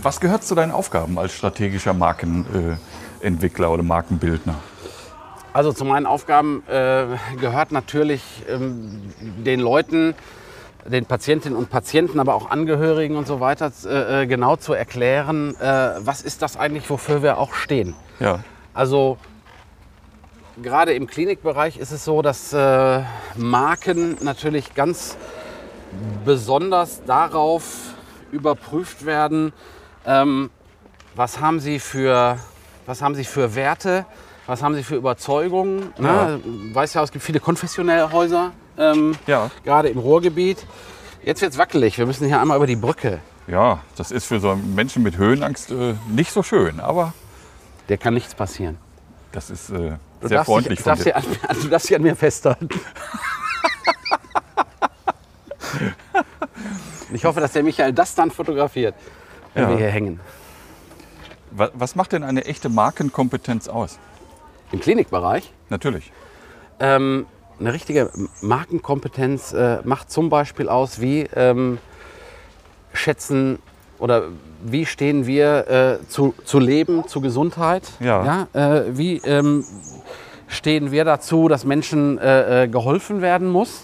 was 0.00 0.18
gehört 0.18 0.44
zu 0.44 0.54
deinen 0.54 0.72
Aufgaben 0.72 1.18
als 1.18 1.34
strategischer 1.34 1.92
Markenentwickler 1.92 3.70
oder 3.70 3.82
Markenbildner? 3.82 4.54
Also 5.52 5.72
zu 5.72 5.84
meinen 5.84 6.06
Aufgaben 6.06 6.62
äh, 6.68 7.06
gehört 7.40 7.72
natürlich 7.72 8.22
ähm, 8.48 9.12
den 9.18 9.58
Leuten, 9.58 10.14
den 10.86 11.06
Patientinnen 11.06 11.58
und 11.58 11.70
Patienten, 11.70 12.20
aber 12.20 12.34
auch 12.34 12.50
Angehörigen 12.50 13.16
und 13.16 13.26
so 13.26 13.40
weiter 13.40 13.72
äh, 13.84 14.22
äh, 14.22 14.26
genau 14.26 14.56
zu 14.56 14.74
erklären, 14.74 15.56
äh, 15.56 15.92
was 15.98 16.22
ist 16.22 16.42
das 16.42 16.56
eigentlich, 16.56 16.88
wofür 16.88 17.22
wir 17.22 17.38
auch 17.38 17.54
stehen. 17.54 17.96
Ja. 18.20 18.40
Also 18.74 19.18
gerade 20.62 20.92
im 20.92 21.08
Klinikbereich 21.08 21.78
ist 21.78 21.90
es 21.90 22.04
so, 22.04 22.22
dass 22.22 22.52
äh, 22.52 23.02
Marken 23.36 24.18
natürlich 24.22 24.74
ganz 24.74 25.16
besonders 26.24 27.02
darauf 27.04 27.94
überprüft 28.30 29.04
werden, 29.04 29.52
ähm, 30.06 30.50
was, 31.16 31.40
haben 31.40 31.58
sie 31.58 31.80
für, 31.80 32.38
was 32.86 33.02
haben 33.02 33.16
sie 33.16 33.24
für 33.24 33.56
Werte, 33.56 34.06
was 34.50 34.62
haben 34.64 34.74
sie 34.74 34.82
für 34.82 34.96
Überzeugungen. 34.96 35.92
Ne? 35.98 36.40
Weiß 36.72 36.94
ja, 36.94 37.02
es 37.04 37.12
gibt 37.12 37.24
viele 37.24 37.38
konfessionelle 37.38 38.10
Häuser, 38.10 38.50
ähm, 38.76 39.14
Ja. 39.28 39.48
gerade 39.64 39.88
im 39.88 39.98
Ruhrgebiet. 39.98 40.66
Jetzt 41.22 41.40
wird 41.40 41.52
es 41.52 41.58
wackelig, 41.58 41.96
wir 41.98 42.06
müssen 42.06 42.26
hier 42.26 42.40
einmal 42.40 42.56
über 42.56 42.66
die 42.66 42.74
Brücke. 42.76 43.20
Ja, 43.46 43.78
das 43.96 44.10
ist 44.10 44.24
für 44.26 44.40
so 44.40 44.50
einen 44.50 44.74
Menschen 44.74 45.02
mit 45.04 45.16
Höhenangst 45.16 45.70
äh, 45.70 45.94
nicht 46.08 46.32
so 46.32 46.42
schön, 46.42 46.80
aber 46.80 47.12
Der 47.88 47.96
kann 47.96 48.14
nichts 48.14 48.34
passieren. 48.34 48.76
das 49.32 49.50
ist 49.50 49.70
äh, 49.70 49.92
sehr 50.20 50.44
freundlich 50.44 50.78
dich, 50.82 50.84
von 50.84 50.98
dir. 50.98 51.14
an, 51.16 51.22
du 51.62 51.68
darfst 51.68 51.88
dich 51.88 51.96
an 51.96 52.02
mir 52.02 52.16
festhalten. 52.16 52.68
ich 57.12 57.24
hoffe, 57.24 57.40
dass 57.40 57.52
der 57.52 57.62
Michael 57.62 57.92
das 57.92 58.14
dann 58.16 58.30
fotografiert, 58.32 58.94
wenn 59.54 59.62
Ja. 59.64 59.70
wir 59.70 59.76
hier 59.76 59.90
hängen. 59.90 60.18
Wa- 61.52 61.70
Was 61.74 61.94
macht 61.94 62.12
denn 62.12 62.22
eine 62.24 62.44
echte 62.46 62.68
Markenkompetenz 62.68 63.68
aus? 63.68 63.98
Im 64.72 64.80
Klinikbereich 64.80 65.52
Natürlich. 65.68 66.12
ähm, 66.78 67.26
eine 67.58 67.72
richtige 67.74 68.10
Markenkompetenz 68.40 69.52
äh, 69.52 69.78
macht 69.84 70.10
zum 70.10 70.30
Beispiel 70.30 70.68
aus, 70.68 71.00
wie 71.00 71.28
ähm, 71.34 71.78
schätzen 72.92 73.58
oder 73.98 74.24
wie 74.64 74.86
stehen 74.86 75.26
wir 75.26 75.68
äh, 76.02 76.08
zu, 76.08 76.34
zu 76.44 76.58
Leben, 76.58 77.06
zu 77.06 77.20
Gesundheit. 77.20 77.82
Ja. 78.00 78.48
äh, 78.54 78.84
wie 78.96 79.18
ähm, 79.18 79.64
stehen 80.48 80.90
wir 80.90 81.04
dazu, 81.04 81.48
dass 81.48 81.64
Menschen 81.64 82.16
äh, 82.18 82.64
äh, 82.64 82.68
geholfen 82.68 83.20
werden 83.20 83.48
muss? 83.50 83.82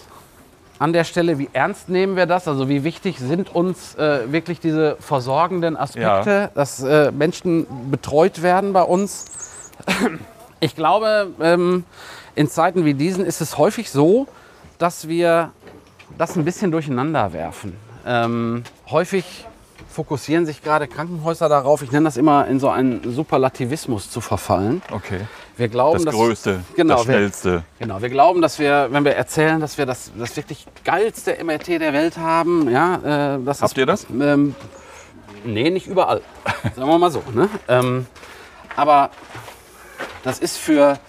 An 0.79 0.93
der 0.93 1.03
Stelle, 1.03 1.37
wie 1.39 1.49
ernst 1.53 1.89
nehmen 1.89 2.15
wir 2.15 2.25
das? 2.27 2.47
Also 2.47 2.69
wie 2.69 2.83
wichtig 2.83 3.17
sind 3.19 3.53
uns 3.53 3.95
äh, 3.95 4.31
wirklich 4.31 4.59
diese 4.59 4.95
versorgenden 4.99 5.75
Aspekte, 5.77 6.29
Ja. 6.31 6.47
dass 6.53 6.83
Menschen 7.11 7.65
betreut 7.91 8.41
werden 8.43 8.73
bei 8.73 8.83
uns? 8.83 9.25
Ich 10.59 10.75
glaube, 10.75 11.31
ähm, 11.41 11.83
in 12.35 12.49
Zeiten 12.49 12.85
wie 12.85 12.93
diesen 12.93 13.25
ist 13.25 13.41
es 13.41 13.57
häufig 13.57 13.89
so, 13.91 14.27
dass 14.77 15.07
wir 15.07 15.51
das 16.17 16.35
ein 16.35 16.45
bisschen 16.45 16.71
durcheinander 16.71 17.33
werfen. 17.33 17.75
Ähm, 18.05 18.63
häufig 18.89 19.45
fokussieren 19.89 20.45
sich 20.45 20.63
gerade 20.63 20.87
Krankenhäuser 20.87 21.49
darauf, 21.49 21.81
ich 21.81 21.91
nenne 21.91 22.05
das 22.05 22.17
immer 22.17 22.47
in 22.47 22.59
so 22.59 22.69
einen 22.69 23.13
Superlativismus 23.13 24.09
zu 24.11 24.21
verfallen. 24.21 24.81
Okay. 24.91 25.21
Wir 25.57 25.69
glauben, 25.69 25.95
Das 25.95 26.05
dass, 26.05 26.13
Größte, 26.13 26.59
genau, 26.75 26.97
das 26.97 27.07
wir- 27.07 27.13
Schnellste. 27.15 27.63
Genau, 27.79 27.99
wir 28.01 28.09
glauben, 28.09 28.41
dass 28.43 28.59
wir, 28.59 28.89
wenn 28.91 29.03
wir 29.05 29.15
erzählen, 29.15 29.59
dass 29.59 29.77
wir 29.79 29.87
das, 29.87 30.11
das 30.17 30.35
wirklich 30.37 30.67
geilste 30.83 31.35
MRT 31.43 31.79
der 31.79 31.93
Welt 31.93 32.17
haben, 32.17 32.69
ja, 32.69 33.35
äh, 33.35 33.39
das 33.43 33.61
Habt 33.63 33.71
ist, 33.71 33.77
ihr 33.79 33.85
das? 33.87 34.05
Ähm, 34.11 34.53
nee, 35.43 35.71
nicht 35.71 35.87
überall. 35.87 36.21
Sagen 36.75 36.87
wir 36.87 36.97
mal 36.99 37.09
so. 37.11 37.23
Ne? 37.33 37.49
Ähm, 37.67 38.05
aber 38.75 39.09
das 40.27 40.39
ist 40.39 40.57
für, 40.57 40.99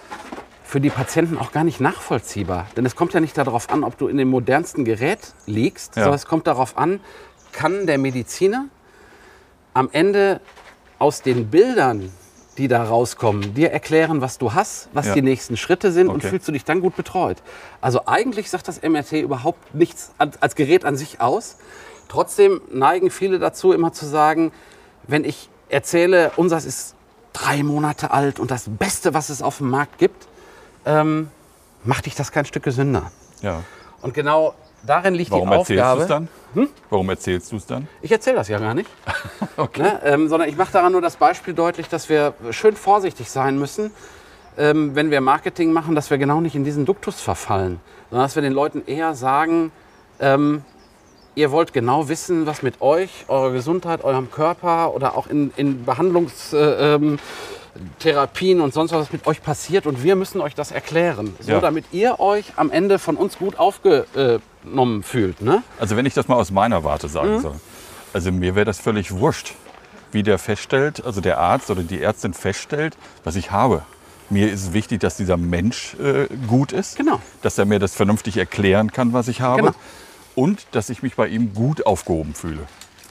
für 0.65 0.81
die 0.81 0.91
Patienten 0.91 1.37
auch 1.39 1.53
gar 1.53 1.65
nicht 1.65 1.81
nachvollziehbar. 1.81 2.67
Denn 2.77 2.87
es 2.87 2.95
kommt 2.97 3.13
ja 3.15 3.21
nicht 3.21 3.37
darauf 3.37 3.71
an, 3.71 3.85
ob 3.85 3.99
du 3.99 4.09
in 4.09 4.17
dem 4.17 4.29
modernsten 4.29 4.85
Gerät 4.85 5.35
liegst, 5.47 5.97
Ja. 5.97 6.03
sondern 6.05 6.17
es 6.17 6.27
kommt 6.27 6.47
darauf 6.47 6.79
an, 6.79 7.01
kann 7.53 7.87
der 7.87 7.99
Mediziner 7.99 8.67
am 9.75 9.89
Ende 9.93 10.41
aus 10.99 11.23
den 11.23 11.49
Bildern, 11.51 12.13
die 12.59 12.69
da 12.69 12.83
rauskommen, 12.85 13.55
dir 13.55 13.71
erklären, 13.71 14.21
was 14.21 14.39
du 14.39 14.53
hast, 14.53 14.89
was 14.93 15.07
Ja. 15.07 15.15
die 15.15 15.23
nächsten 15.23 15.57
Schritte 15.57 15.93
sind 15.93 16.09
und 16.09 16.17
Okay. 16.17 16.29
fühlst 16.31 16.49
du 16.49 16.53
dich 16.53 16.65
dann 16.65 16.81
gut 16.81 16.97
betreut. 16.97 17.39
Also 17.81 18.07
eigentlich 18.07 18.51
sagt 18.51 18.67
das 18.69 18.83
MRT 18.83 19.13
überhaupt 19.23 19.75
nichts 19.75 20.13
als 20.19 20.41
als 20.43 20.55
Gerät 20.57 20.85
an 20.85 20.97
sich 20.97 21.21
aus. 21.21 21.57
Trotzdem 22.09 22.61
neigen 22.73 23.11
viele 23.11 23.39
dazu, 23.39 23.73
immer 23.73 23.93
zu 23.93 24.07
sagen, 24.07 24.51
wenn 25.07 25.25
ich 25.25 25.49
erzähle, 25.69 26.33
unseres 26.37 26.65
ist 26.65 26.95
drei 27.41 27.63
Monate 27.63 28.11
alt 28.11 28.39
und 28.39 28.51
das 28.51 28.65
Beste, 28.69 29.15
was 29.15 29.29
es 29.29 29.43
auf 29.43 29.59
dem 29.59 29.71
Markt 29.71 29.99
gibt, 29.99 30.27
ähm, 30.85 31.31
macht 31.85 32.07
dich 32.07 32.15
das 32.15 32.33
kein 32.33 32.45
Stück 32.45 32.63
gesünder. 32.63 33.11
Ja. 33.43 33.63
Und 34.03 34.15
genau 34.15 34.55
darin 34.85 35.15
liegt 35.15 35.31
Warum 35.31 35.51
die 35.51 35.57
erzählst 35.57 35.83
Aufgabe. 35.83 36.03
es 36.03 36.09
dann? 36.09 36.29
Hm? 36.55 36.69
Warum 36.91 37.09
erzählst 37.11 37.53
du 37.53 37.57
es 37.57 37.67
dann? 37.67 37.89
Ich 38.03 38.11
erzähle 38.11 38.37
das 38.37 38.49
ja 38.49 38.59
gar 38.59 38.75
nicht. 38.75 38.89
ne? 39.77 40.01
ähm, 40.05 40.29
sondern 40.29 40.49
ich 40.49 40.57
mache 40.57 40.73
daran 40.73 40.93
nur 40.93 41.03
das 41.03 41.17
Beispiel 41.17 41.55
deutlich, 41.55 41.89
dass 41.89 42.09
wir 42.09 42.35
schön 42.51 42.77
vorsichtig 42.77 43.31
sein 43.31 43.59
müssen, 43.59 43.91
ähm, 44.57 44.95
wenn 44.95 45.11
wir 45.11 45.21
Marketing 45.21 45.73
machen, 45.73 45.95
dass 45.95 46.11
wir 46.11 46.19
genau 46.19 46.41
nicht 46.41 46.55
in 46.55 46.65
diesen 46.65 46.85
Duktus 46.85 47.21
verfallen, 47.21 47.81
sondern 48.11 48.25
dass 48.25 48.35
wir 48.35 48.43
den 48.43 48.53
Leuten 48.53 48.83
eher 48.87 49.15
sagen, 49.15 49.73
ähm, 50.21 50.65
ihr 51.39 51.53
wollt 51.53 51.73
genau 51.73 52.09
wissen, 52.09 52.47
was 52.47 52.63
mit 52.63 52.81
euch, 52.83 53.11
eurer 53.29 53.53
Gesundheit, 53.53 54.03
eurem 54.03 54.29
Körper 54.31 54.93
oder 54.93 55.17
auch 55.17 55.29
in, 55.29 55.53
in 55.57 55.85
Behandlungstherapien 55.85 57.19
äh, 58.59 58.61
ähm, 58.61 58.61
und 58.61 58.75
sonst 58.75 58.91
was 58.93 59.13
mit 59.13 59.25
euch 59.29 59.41
passiert 59.41 59.87
und 59.87 60.03
wir 60.03 60.17
müssen 60.17 60.41
euch 60.41 60.57
das 60.57 60.73
erklären, 60.73 61.37
so 61.41 61.53
Ja. 61.53 61.61
damit 61.61 61.85
ihr 61.93 62.19
euch 62.19 62.53
am 62.57 62.73
Ende 62.73 62.99
von 62.99 63.17
uns 63.17 63.39
gut 63.39 63.57
aufgenommen 63.57 65.05
fühlt. 65.05 65.41
Ne? 65.41 65.63
Also 65.79 65.97
wenn 65.97 66.07
ich 66.07 66.15
das 66.15 66.27
mal 66.27 66.35
aus 66.35 66.51
meiner 66.51 66.83
Warte 66.83 67.09
sagen 67.09 67.37
Mhm. 67.37 67.41
soll. 67.41 67.55
Also 68.13 68.33
mir 68.33 68.57
wäre 68.57 68.65
das 68.65 68.81
völlig 68.81 69.13
wurscht, 69.13 69.55
wie 70.11 70.25
der 70.25 70.39
feststellt, 70.39 71.05
also 71.07 71.21
der 71.21 71.39
Arzt 71.39 71.71
oder 71.71 71.83
die 71.85 72.03
Ärztin 72.03 72.35
feststellt, 72.35 72.97
was 73.23 73.37
ich 73.37 73.53
habe. 73.53 73.83
Mir 74.29 74.51
ist 74.51 74.73
wichtig, 74.73 74.99
dass 75.01 75.17
dieser 75.17 75.37
Mensch 75.37 75.95
äh, 76.03 76.27
gut 76.49 76.73
ist, 76.73 76.97
Genau. 76.97 77.21
dass 77.43 77.59
er 77.59 77.65
mir 77.65 77.79
das 77.79 77.95
vernünftig 77.95 78.37
erklären 78.39 78.91
kann, 78.93 79.13
was 79.13 79.29
ich 79.29 79.41
habe 79.41 79.63
Genau. 79.63 79.75
Und 80.39 80.67
dass 80.71 80.89
ich 80.89 81.03
mich 81.03 81.17
bei 81.17 81.27
ihm 81.27 81.53
gut 81.53 81.85
aufgehoben 81.85 82.33
fühle. 82.33 82.61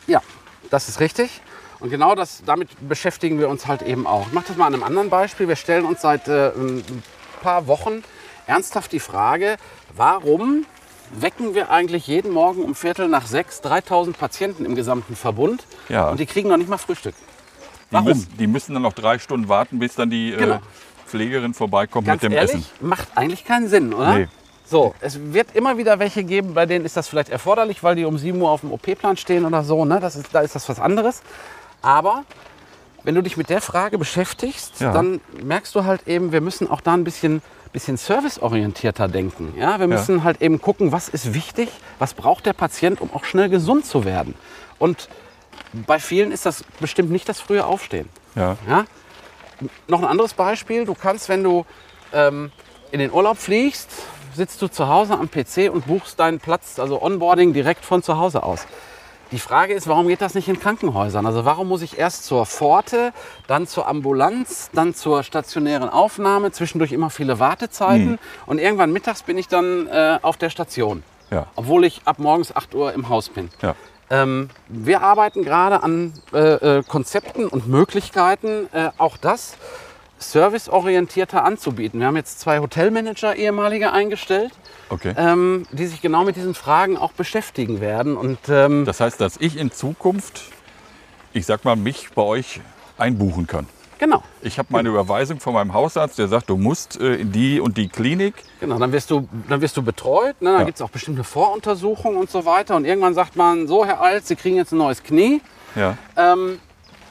Ja, 0.07 0.21
das 0.69 0.87
ist 0.87 1.01
richtig. 1.01 1.41
Und 1.81 1.89
genau 1.89 2.15
das, 2.15 2.41
damit 2.45 2.69
beschäftigen 2.87 3.37
wir 3.37 3.49
uns 3.49 3.67
halt 3.67 3.81
eben 3.81 4.07
auch. 4.07 4.27
Ich 4.27 4.33
mache 4.33 4.45
das 4.47 4.55
mal 4.55 4.67
an 4.67 4.73
einem 4.75 4.83
anderen 4.83 5.09
Beispiel. 5.09 5.49
Wir 5.49 5.57
stellen 5.57 5.83
uns 5.83 6.01
seit 6.01 6.29
äh, 6.29 6.51
ein 6.55 7.03
paar 7.43 7.67
Wochen 7.67 8.01
ernsthaft 8.47 8.93
die 8.93 9.01
Frage, 9.01 9.57
warum 9.93 10.65
wecken 11.19 11.53
wir 11.53 11.69
eigentlich 11.69 12.07
jeden 12.07 12.31
Morgen 12.31 12.63
um 12.63 12.75
Viertel 12.75 13.09
nach 13.09 13.27
sechs 13.27 13.59
3000 13.59 14.17
Patienten 14.17 14.63
im 14.63 14.75
gesamten 14.75 15.17
Verbund 15.17 15.65
Ja. 15.89 16.09
und 16.09 16.21
die 16.21 16.25
kriegen 16.25 16.47
noch 16.47 16.57
nicht 16.57 16.69
mal 16.69 16.77
Frühstück. 16.77 17.15
Die, 17.91 17.93
Warum? 17.93 18.05
müssen, 18.07 18.37
die 18.39 18.47
müssen 18.47 18.73
dann 18.73 18.83
noch 18.83 18.93
drei 18.93 19.19
Stunden 19.19 19.49
warten, 19.49 19.79
bis 19.79 19.95
dann 19.95 20.09
die 20.09 20.31
Genau. 20.31 20.55
äh, 20.55 20.59
Pflegerin 21.07 21.53
vorbeikommt 21.53 22.07
Ganz 22.07 22.21
mit 22.21 22.31
dem 22.31 22.35
ehrlich, 22.37 22.51
Essen. 22.55 22.65
macht 22.87 23.09
eigentlich 23.15 23.43
keinen 23.43 23.67
Sinn, 23.67 23.93
oder? 23.93 24.13
Nee. 24.17 24.27
So, 24.69 24.93
es 24.99 25.17
wird 25.33 25.55
immer 25.55 25.77
wieder 25.77 25.97
welche 25.99 26.23
geben, 26.23 26.53
bei 26.53 26.65
denen 26.65 26.83
ist 26.85 26.97
das 26.97 27.07
vielleicht 27.07 27.29
erforderlich, 27.29 27.83
weil 27.83 27.95
die 27.95 28.03
um 28.03 28.17
7 28.17 28.39
Uhr 28.41 28.49
auf 28.49 28.61
dem 28.61 28.71
OP-Plan 28.73 29.15
stehen 29.15 29.45
oder 29.45 29.63
so. 29.63 29.85
Ne? 29.85 29.99
Das 30.01 30.15
ist, 30.17 30.27
da 30.33 30.41
ist 30.41 30.55
das 30.55 30.67
was 30.67 30.79
anderes. 30.79 31.21
Aber 31.81 32.23
wenn 33.03 33.15
du 33.15 33.23
dich 33.23 33.37
mit 33.37 33.49
der 33.49 33.61
Frage 33.61 33.97
beschäftigst, 33.97 34.81
Ja. 34.81 34.91
dann 34.91 35.21
merkst 35.41 35.73
du 35.73 35.85
halt 35.85 36.05
eben, 36.07 36.33
wir 36.33 36.41
müssen 36.41 36.69
auch 36.69 36.81
da 36.81 36.93
ein 36.93 37.05
bisschen, 37.05 37.41
bisschen 37.71 37.95
serviceorientierter 37.95 39.07
denken. 39.07 39.53
Ja? 39.57 39.79
Wir 39.79 39.87
müssen 39.87 40.25
halt 40.25 40.41
eben 40.41 40.59
gucken, 40.59 40.91
was 40.91 41.07
ist 41.07 41.33
wichtig, 41.33 41.69
was 41.99 42.13
braucht 42.13 42.45
der 42.45 42.53
Patient, 42.53 42.99
um 42.99 43.13
auch 43.13 43.23
schnell 43.23 43.47
gesund 43.47 43.85
zu 43.85 44.03
werden. 44.03 44.33
Und 44.79 45.07
bei 45.85 45.97
vielen 45.99 46.33
ist 46.33 46.45
das 46.45 46.65
bestimmt 46.81 47.09
nicht 47.09 47.29
das 47.29 47.39
frühe 47.39 47.65
Aufstehen. 47.65 48.09
Ja. 48.35 48.57
Ja? 48.67 48.83
Noch 49.87 49.99
ein 49.99 50.05
anderes 50.07 50.33
Beispiel. 50.33 50.83
Du 50.83 50.93
kannst, 50.93 51.29
wenn 51.29 51.41
du 51.43 51.65
ähm, 52.11 52.51
in 52.91 52.99
den 52.99 53.11
Urlaub 53.13 53.37
fliegst, 53.37 53.89
sitzt 54.37 54.61
du 54.61 54.67
zu 54.69 54.87
Hause 54.87 55.15
am 55.15 55.29
PC 55.29 55.69
und 55.73 55.87
buchst 55.87 56.19
deinen 56.19 56.39
Platz, 56.39 56.79
also 56.79 57.01
Onboarding 57.01 57.53
direkt 57.53 57.83
von 57.83 58.01
zu 58.03 58.17
Hause 58.17 58.43
aus. 58.43 58.65
Die 59.31 59.39
Frage 59.39 59.73
ist, 59.73 59.87
warum 59.89 60.07
geht 60.07 60.21
das 60.21 60.35
nicht 60.35 60.47
in 60.47 60.57
Krankenhäusern? 60.57 61.25
Also 61.25 61.43
warum 61.43 61.67
muss 61.67 61.81
ich 61.81 61.97
erst 61.97 62.23
zur 62.23 62.45
Pforte, 62.45 63.11
dann 63.47 63.67
zur 63.67 63.85
Ambulanz, 63.87 64.69
dann 64.73 64.93
zur 64.95 65.23
stationären 65.23 65.89
Aufnahme, 65.89 66.51
zwischendurch 66.53 66.93
immer 66.93 67.09
viele 67.09 67.37
Wartezeiten 67.39 68.19
und 68.45 68.59
irgendwann 68.59 68.93
mittags 68.93 69.23
bin 69.23 69.37
ich 69.37 69.49
dann 69.49 69.87
äh, 69.87 70.19
auf 70.21 70.37
der 70.37 70.49
Station, 70.49 71.03
Ja. 71.29 71.47
obwohl 71.55 71.83
ich 71.83 72.01
ab 72.05 72.19
morgens 72.19 72.55
8 72.55 72.73
Uhr 72.73 72.93
im 72.93 73.09
Haus 73.09 73.27
bin. 73.27 73.49
Ja. 73.61 73.75
Ähm, 74.09 74.49
wir 74.69 75.01
arbeiten 75.01 75.43
gerade 75.43 75.83
an 75.83 76.13
äh, 76.33 76.77
äh, 76.77 76.83
Konzepten 76.83 77.47
und 77.47 77.67
Möglichkeiten, 77.67 78.69
äh, 78.71 78.91
auch 78.97 79.17
das 79.17 79.57
serviceorientierter 80.19 81.43
anzubieten. 81.43 81.99
Wir 81.99 82.07
haben 82.07 82.15
jetzt 82.15 82.39
zwei 82.39 82.59
Hotelmanager, 82.59 83.35
ehemalige, 83.35 83.91
eingestellt, 83.91 84.51
Okay. 84.89 85.13
ähm, 85.17 85.65
die 85.71 85.85
sich 85.87 86.01
genau 86.01 86.23
mit 86.23 86.35
diesen 86.35 86.53
Fragen 86.53 86.97
auch 86.97 87.11
beschäftigen 87.11 87.81
werden. 87.81 88.15
Und 88.17 88.39
ähm, 88.49 88.85
Das 88.85 88.99
heißt, 88.99 89.19
dass 89.21 89.37
ich 89.37 89.57
in 89.57 89.71
Zukunft, 89.71 90.43
ich 91.33 91.45
sag 91.45 91.65
mal, 91.65 91.75
mich 91.75 92.09
bei 92.15 92.21
euch 92.21 92.61
einbuchen 92.97 93.45
kann. 93.47 93.67
genau, 93.99 94.23
Ich 94.41 94.57
habe 94.59 94.69
meine 94.71 94.89
Überweisung 94.89 95.39
von 95.39 95.53
meinem 95.53 95.73
Hausarzt, 95.73 96.17
der 96.17 96.27
sagt, 96.27 96.49
du 96.49 96.57
musst 96.57 96.99
äh, 96.99 97.15
in 97.15 97.31
die 97.31 97.59
und 97.59 97.77
die 97.77 97.87
Klinik. 97.89 98.33
genau, 98.59 98.77
dann 98.79 98.91
wirst 98.91 99.11
du, 99.11 99.27
dann 99.49 99.61
wirst 99.61 99.75
du 99.77 99.81
betreut. 99.83 100.41
Ne? 100.41 100.49
Dann 100.51 100.59
Ja. 100.59 100.65
gibt 100.65 100.77
es 100.77 100.81
auch 100.81 100.89
bestimmte 100.89 101.23
Voruntersuchungen 101.23 102.17
und 102.17 102.29
so 102.31 102.45
weiter. 102.45 102.75
Und 102.75 102.85
irgendwann 102.85 103.13
sagt 103.13 103.35
man, 103.35 103.67
so 103.67 103.85
Herr 103.85 104.01
Alt, 104.01 104.25
Sie 104.25 104.35
kriegen 104.35 104.55
jetzt 104.55 104.71
ein 104.71 104.77
neues 104.77 105.03
Knie. 105.03 105.41
Ja. 105.75 105.97
Ähm, 106.15 106.59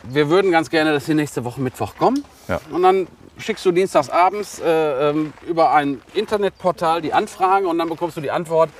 wir 0.02 0.28
würden 0.28 0.50
ganz 0.52 0.70
gerne, 0.70 0.92
dass 0.92 1.06
Sie 1.06 1.14
nächste 1.14 1.44
Woche 1.44 1.60
Mittwoch 1.60 1.94
kommen. 1.98 2.24
Ja. 2.48 2.60
Und 2.70 2.82
dann 2.82 3.06
schickst 3.38 3.64
du 3.66 3.72
dienstags 3.72 4.08
abends 4.08 4.60
äh, 4.60 5.10
ähm, 5.10 5.32
über 5.46 5.72
ein 5.72 6.00
Internetportal 6.14 7.02
die 7.02 7.12
Anfrage 7.12 7.68
und 7.68 7.78
dann 7.78 7.88
bekommst 7.88 8.16
du 8.16 8.20
die 8.20 8.30
Antwort, 8.30 8.70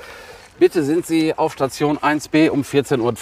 bitte 0.58 0.82
sind 0.82 1.06
Sie 1.06 1.34
auf 1.36 1.52
Station 1.52 1.98
1b 1.98 2.48
um 2.48 2.62
14.15 2.62 3.00
Uhr. 3.00 3.12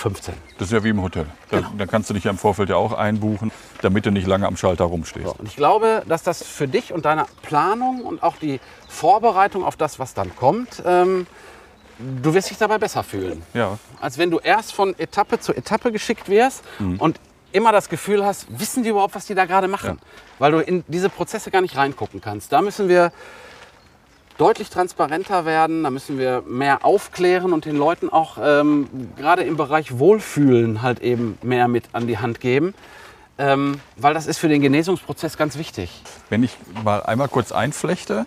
Das 0.58 0.68
ist 0.68 0.72
ja 0.72 0.84
wie 0.84 0.90
im 0.90 1.02
Hotel. 1.02 1.26
Da, 1.50 1.56
Genau. 1.58 1.70
da 1.76 1.86
kannst 1.86 2.08
du 2.10 2.14
dich 2.14 2.22
ja 2.24 2.30
im 2.30 2.38
Vorfeld 2.38 2.68
ja 2.68 2.76
auch 2.76 2.92
einbuchen, 2.92 3.50
damit 3.82 4.06
du 4.06 4.12
nicht 4.12 4.26
lange 4.28 4.46
am 4.46 4.56
Schalter 4.56 4.84
rumstehst. 4.84 5.26
So, 5.26 5.34
und 5.36 5.48
ich 5.48 5.56
glaube, 5.56 6.02
dass 6.06 6.22
das 6.22 6.44
für 6.44 6.68
dich 6.68 6.92
und 6.92 7.04
deine 7.04 7.26
Planung 7.42 8.02
und 8.02 8.22
auch 8.22 8.36
die 8.36 8.60
Vorbereitung 8.88 9.64
auf 9.64 9.76
das, 9.76 9.98
was 9.98 10.14
dann 10.14 10.36
kommt, 10.36 10.82
ähm, 10.86 11.26
du 11.98 12.34
wirst 12.34 12.50
dich 12.50 12.58
dabei 12.58 12.78
besser 12.78 13.02
fühlen. 13.02 13.42
Ja. 13.54 13.78
Als 14.00 14.18
wenn 14.18 14.30
du 14.30 14.38
erst 14.38 14.72
von 14.72 14.96
Etappe 14.98 15.40
zu 15.40 15.52
Etappe 15.52 15.90
geschickt 15.90 16.28
wirst 16.28 16.62
und 16.98 17.18
immer 17.54 17.72
das 17.72 17.88
Gefühl 17.88 18.24
hast, 18.24 18.46
wissen 18.58 18.82
die 18.82 18.90
überhaupt, 18.90 19.14
was 19.14 19.26
die 19.26 19.34
da 19.34 19.44
gerade 19.46 19.68
machen? 19.68 19.98
Weil 20.38 20.52
du 20.52 20.58
in 20.58 20.84
diese 20.88 21.08
Prozesse 21.08 21.50
gar 21.50 21.60
nicht 21.60 21.76
reingucken 21.76 22.20
kannst. 22.20 22.52
Da 22.52 22.60
müssen 22.60 22.88
wir 22.88 23.12
deutlich 24.38 24.68
transparenter 24.70 25.44
werden, 25.44 25.84
da 25.84 25.90
müssen 25.90 26.18
wir 26.18 26.42
mehr 26.46 26.84
aufklären 26.84 27.52
und 27.52 27.64
den 27.64 27.76
Leuten 27.76 28.10
auch 28.10 28.38
ähm, 28.42 28.88
gerade 29.16 29.42
im 29.44 29.56
Bereich 29.56 29.98
Wohlfühlen 29.98 30.82
halt 30.82 30.98
eben 31.00 31.38
mehr 31.42 31.68
mit 31.68 31.84
an 31.92 32.08
die 32.08 32.18
Hand 32.18 32.40
geben. 32.40 32.74
Ähm, 33.38 33.80
weil 33.96 34.14
das 34.14 34.26
ist 34.26 34.38
für 34.38 34.48
den 34.48 34.60
Genesungsprozess 34.60 35.36
ganz 35.36 35.56
wichtig. 35.56 36.02
Wenn 36.30 36.42
ich 36.42 36.56
mal 36.84 37.02
einmal 37.02 37.28
kurz 37.28 37.52
einflechte, 37.52 38.26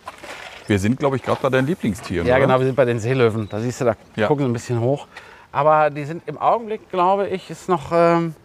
wir 0.67 0.79
sind, 0.79 0.99
glaube 0.99 1.15
ich, 1.17 1.23
gerade 1.23 1.39
bei 1.41 1.49
deinen 1.49 1.67
Lieblingstieren. 1.67 2.27
Ja, 2.27 2.35
oder? 2.35 2.45
genau, 2.45 2.59
wir 2.59 2.65
sind 2.65 2.75
bei 2.75 2.83
den 2.85 2.99
Seelöwen. 2.99 3.47
Da 3.49 3.59
siehst 3.59 3.79
du, 3.81 3.85
da 3.85 3.95
Ja. 4.15 4.27
gucken 4.27 4.45
sie 4.45 4.49
ein 4.49 4.53
bisschen 4.53 4.79
hoch. 4.81 5.07
Aber 5.53 5.89
die 5.89 6.03
sind 6.03 6.23
im 6.25 6.37
Augenblick, 6.37 6.89
glaube 6.91 7.27
ich, 7.27 7.49
ist 7.49 7.69
noch 7.69 7.91
ähm, 7.93 8.35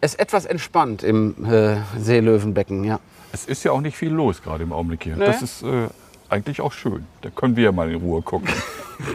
ist 0.00 0.18
etwas 0.18 0.46
entspannt 0.46 1.02
im 1.02 1.44
äh, 1.44 1.76
Seelöwenbecken. 1.98 2.84
Ja. 2.84 3.00
Es 3.32 3.44
ist 3.46 3.64
ja 3.64 3.72
auch 3.72 3.80
nicht 3.80 3.96
viel 3.96 4.10
los 4.10 4.42
gerade 4.42 4.64
im 4.64 4.72
Augenblick 4.72 5.04
hier. 5.04 5.16
Nee. 5.16 5.26
Das 5.26 5.42
ist 5.42 5.62
äh, 5.62 5.88
eigentlich 6.28 6.60
auch 6.60 6.72
schön. 6.72 7.06
Da 7.22 7.30
können 7.30 7.56
wir 7.56 7.64
ja 7.64 7.72
mal 7.72 7.90
in 7.90 7.96
Ruhe 8.00 8.22
gucken. 8.22 8.48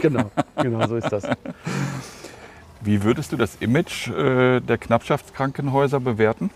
Genau, 0.02 0.32
genau 0.56 0.84
so 0.88 0.96
ist 0.96 1.12
das. 1.12 1.22
Wie 2.80 3.04
würdest 3.04 3.30
du 3.30 3.36
das 3.36 3.54
Image 3.60 4.08
äh, 4.08 4.58
der 4.58 4.78
Knappschaftskrankenhäuser 4.78 6.00
bewerten? 6.00 6.50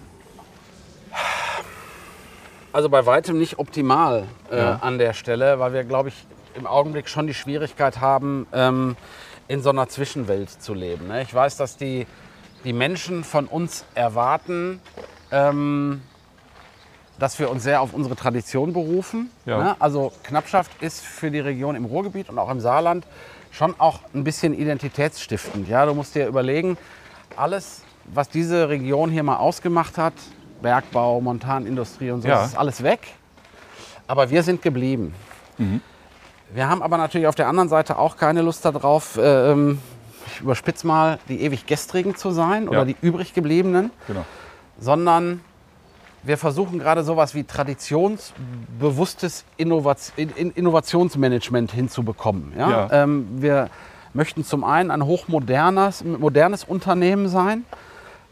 Also 2.72 2.88
bei 2.88 3.06
weitem 3.06 3.38
nicht 3.38 3.58
optimal 3.60 4.24
äh, 4.50 4.58
Ja. 4.58 4.74
an 4.82 4.98
der 4.98 5.12
Stelle, 5.12 5.58
weil 5.58 5.72
wir, 5.72 5.84
glaube 5.84 6.08
ich, 6.10 6.26
im 6.54 6.66
Augenblick 6.66 7.08
schon 7.08 7.26
die 7.28 7.34
Schwierigkeit 7.34 8.00
haben, 8.00 8.48
ähm, 8.52 8.96
in 9.48 9.62
so 9.62 9.70
einer 9.70 9.88
Zwischenwelt 9.88 10.50
zu 10.50 10.74
leben. 10.74 11.08
Ne? 11.08 11.22
Ich 11.22 11.32
weiß, 11.32 11.56
dass 11.56 11.76
die, 11.76 12.06
die 12.64 12.72
Menschen 12.72 13.24
von 13.24 13.46
uns 13.46 13.84
erwarten, 13.94 14.80
ähm, 15.30 16.02
dass 17.18 17.38
wir 17.38 17.50
uns 17.50 17.62
sehr 17.62 17.80
auf 17.82 17.92
unsere 17.92 18.16
Tradition 18.16 18.72
berufen. 18.72 19.30
Ja. 19.44 19.62
Ne? 19.62 19.76
Also 19.78 20.12
Knappschaft 20.22 20.82
ist 20.82 21.02
für 21.02 21.30
die 21.30 21.40
Region 21.40 21.76
im 21.76 21.84
Ruhrgebiet 21.84 22.28
und 22.30 22.38
auch 22.38 22.50
im 22.50 22.60
Saarland 22.60 23.06
schon 23.50 23.74
auch 23.78 24.00
ein 24.14 24.24
bisschen 24.24 24.54
identitätsstiftend. 24.54 25.68
Ja? 25.68 25.84
Du 25.86 25.94
musst 25.94 26.14
dir 26.14 26.26
überlegen, 26.26 26.78
alles, 27.36 27.82
was 28.06 28.28
diese 28.28 28.68
Region 28.68 29.10
hier 29.10 29.22
mal 29.22 29.36
ausgemacht 29.36 29.98
hat, 29.98 30.14
Bergbau, 30.62 31.20
Montanindustrie 31.20 32.10
und 32.10 32.22
so, 32.22 32.28
Ja. 32.28 32.36
das 32.36 32.48
ist 32.48 32.58
alles 32.58 32.82
weg. 32.82 33.00
Aber 34.06 34.30
wir 34.30 34.42
sind 34.42 34.62
geblieben. 34.62 35.14
Wir 36.52 36.68
haben 36.68 36.82
aber 36.82 36.96
natürlich 36.96 37.26
auf 37.28 37.34
der 37.34 37.46
anderen 37.48 37.68
Seite 37.68 37.98
auch 37.98 38.16
keine 38.16 38.42
Lust 38.42 38.64
darauf, 38.64 39.16
äh, 39.16 39.52
ähm, 39.52 39.78
ich 40.34 40.40
überspitze 40.40 40.86
mal, 40.86 41.18
die 41.28 41.42
ewig 41.42 41.66
Gestrigen 41.66 42.16
zu 42.16 42.30
sein 42.30 42.68
oder 42.68 42.80
Ja. 42.80 42.84
die 42.84 42.96
übrig 43.02 43.34
gebliebenen, 43.34 43.90
Genau. 44.06 44.24
sondern 44.78 45.40
wir 46.22 46.36
versuchen 46.38 46.78
gerade 46.78 47.02
sowas 47.02 47.34
wie 47.34 47.44
traditionsbewusstes 47.44 49.44
Innovat 49.56 50.12
In- 50.16 50.30
In- 50.36 50.50
Innovationsmanagement 50.52 51.72
hinzubekommen. 51.72 52.52
Ja? 52.56 52.70
Ja. 52.70 52.88
Ähm, 53.04 53.26
wir 53.36 53.68
möchten 54.12 54.44
zum 54.44 54.64
einen 54.64 54.90
ein 54.90 55.04
hochmodernes 55.06 56.04
modernes 56.04 56.64
Unternehmen 56.64 57.28
sein, 57.28 57.64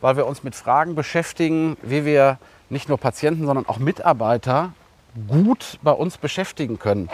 weil 0.01 0.17
wir 0.17 0.27
uns 0.27 0.43
mit 0.43 0.55
Fragen 0.55 0.95
beschäftigen, 0.95 1.77
wie 1.83 2.05
wir 2.05 2.39
nicht 2.69 2.89
nur 2.89 2.99
Patienten, 2.99 3.47
sondern 3.47 3.67
auch 3.67 3.79
Mitarbeiter 3.79 4.73
gut 5.29 5.79
bei 5.83 5.93
uns 5.93 6.19
beschäftigen 6.19 6.79
können. 6.79 7.09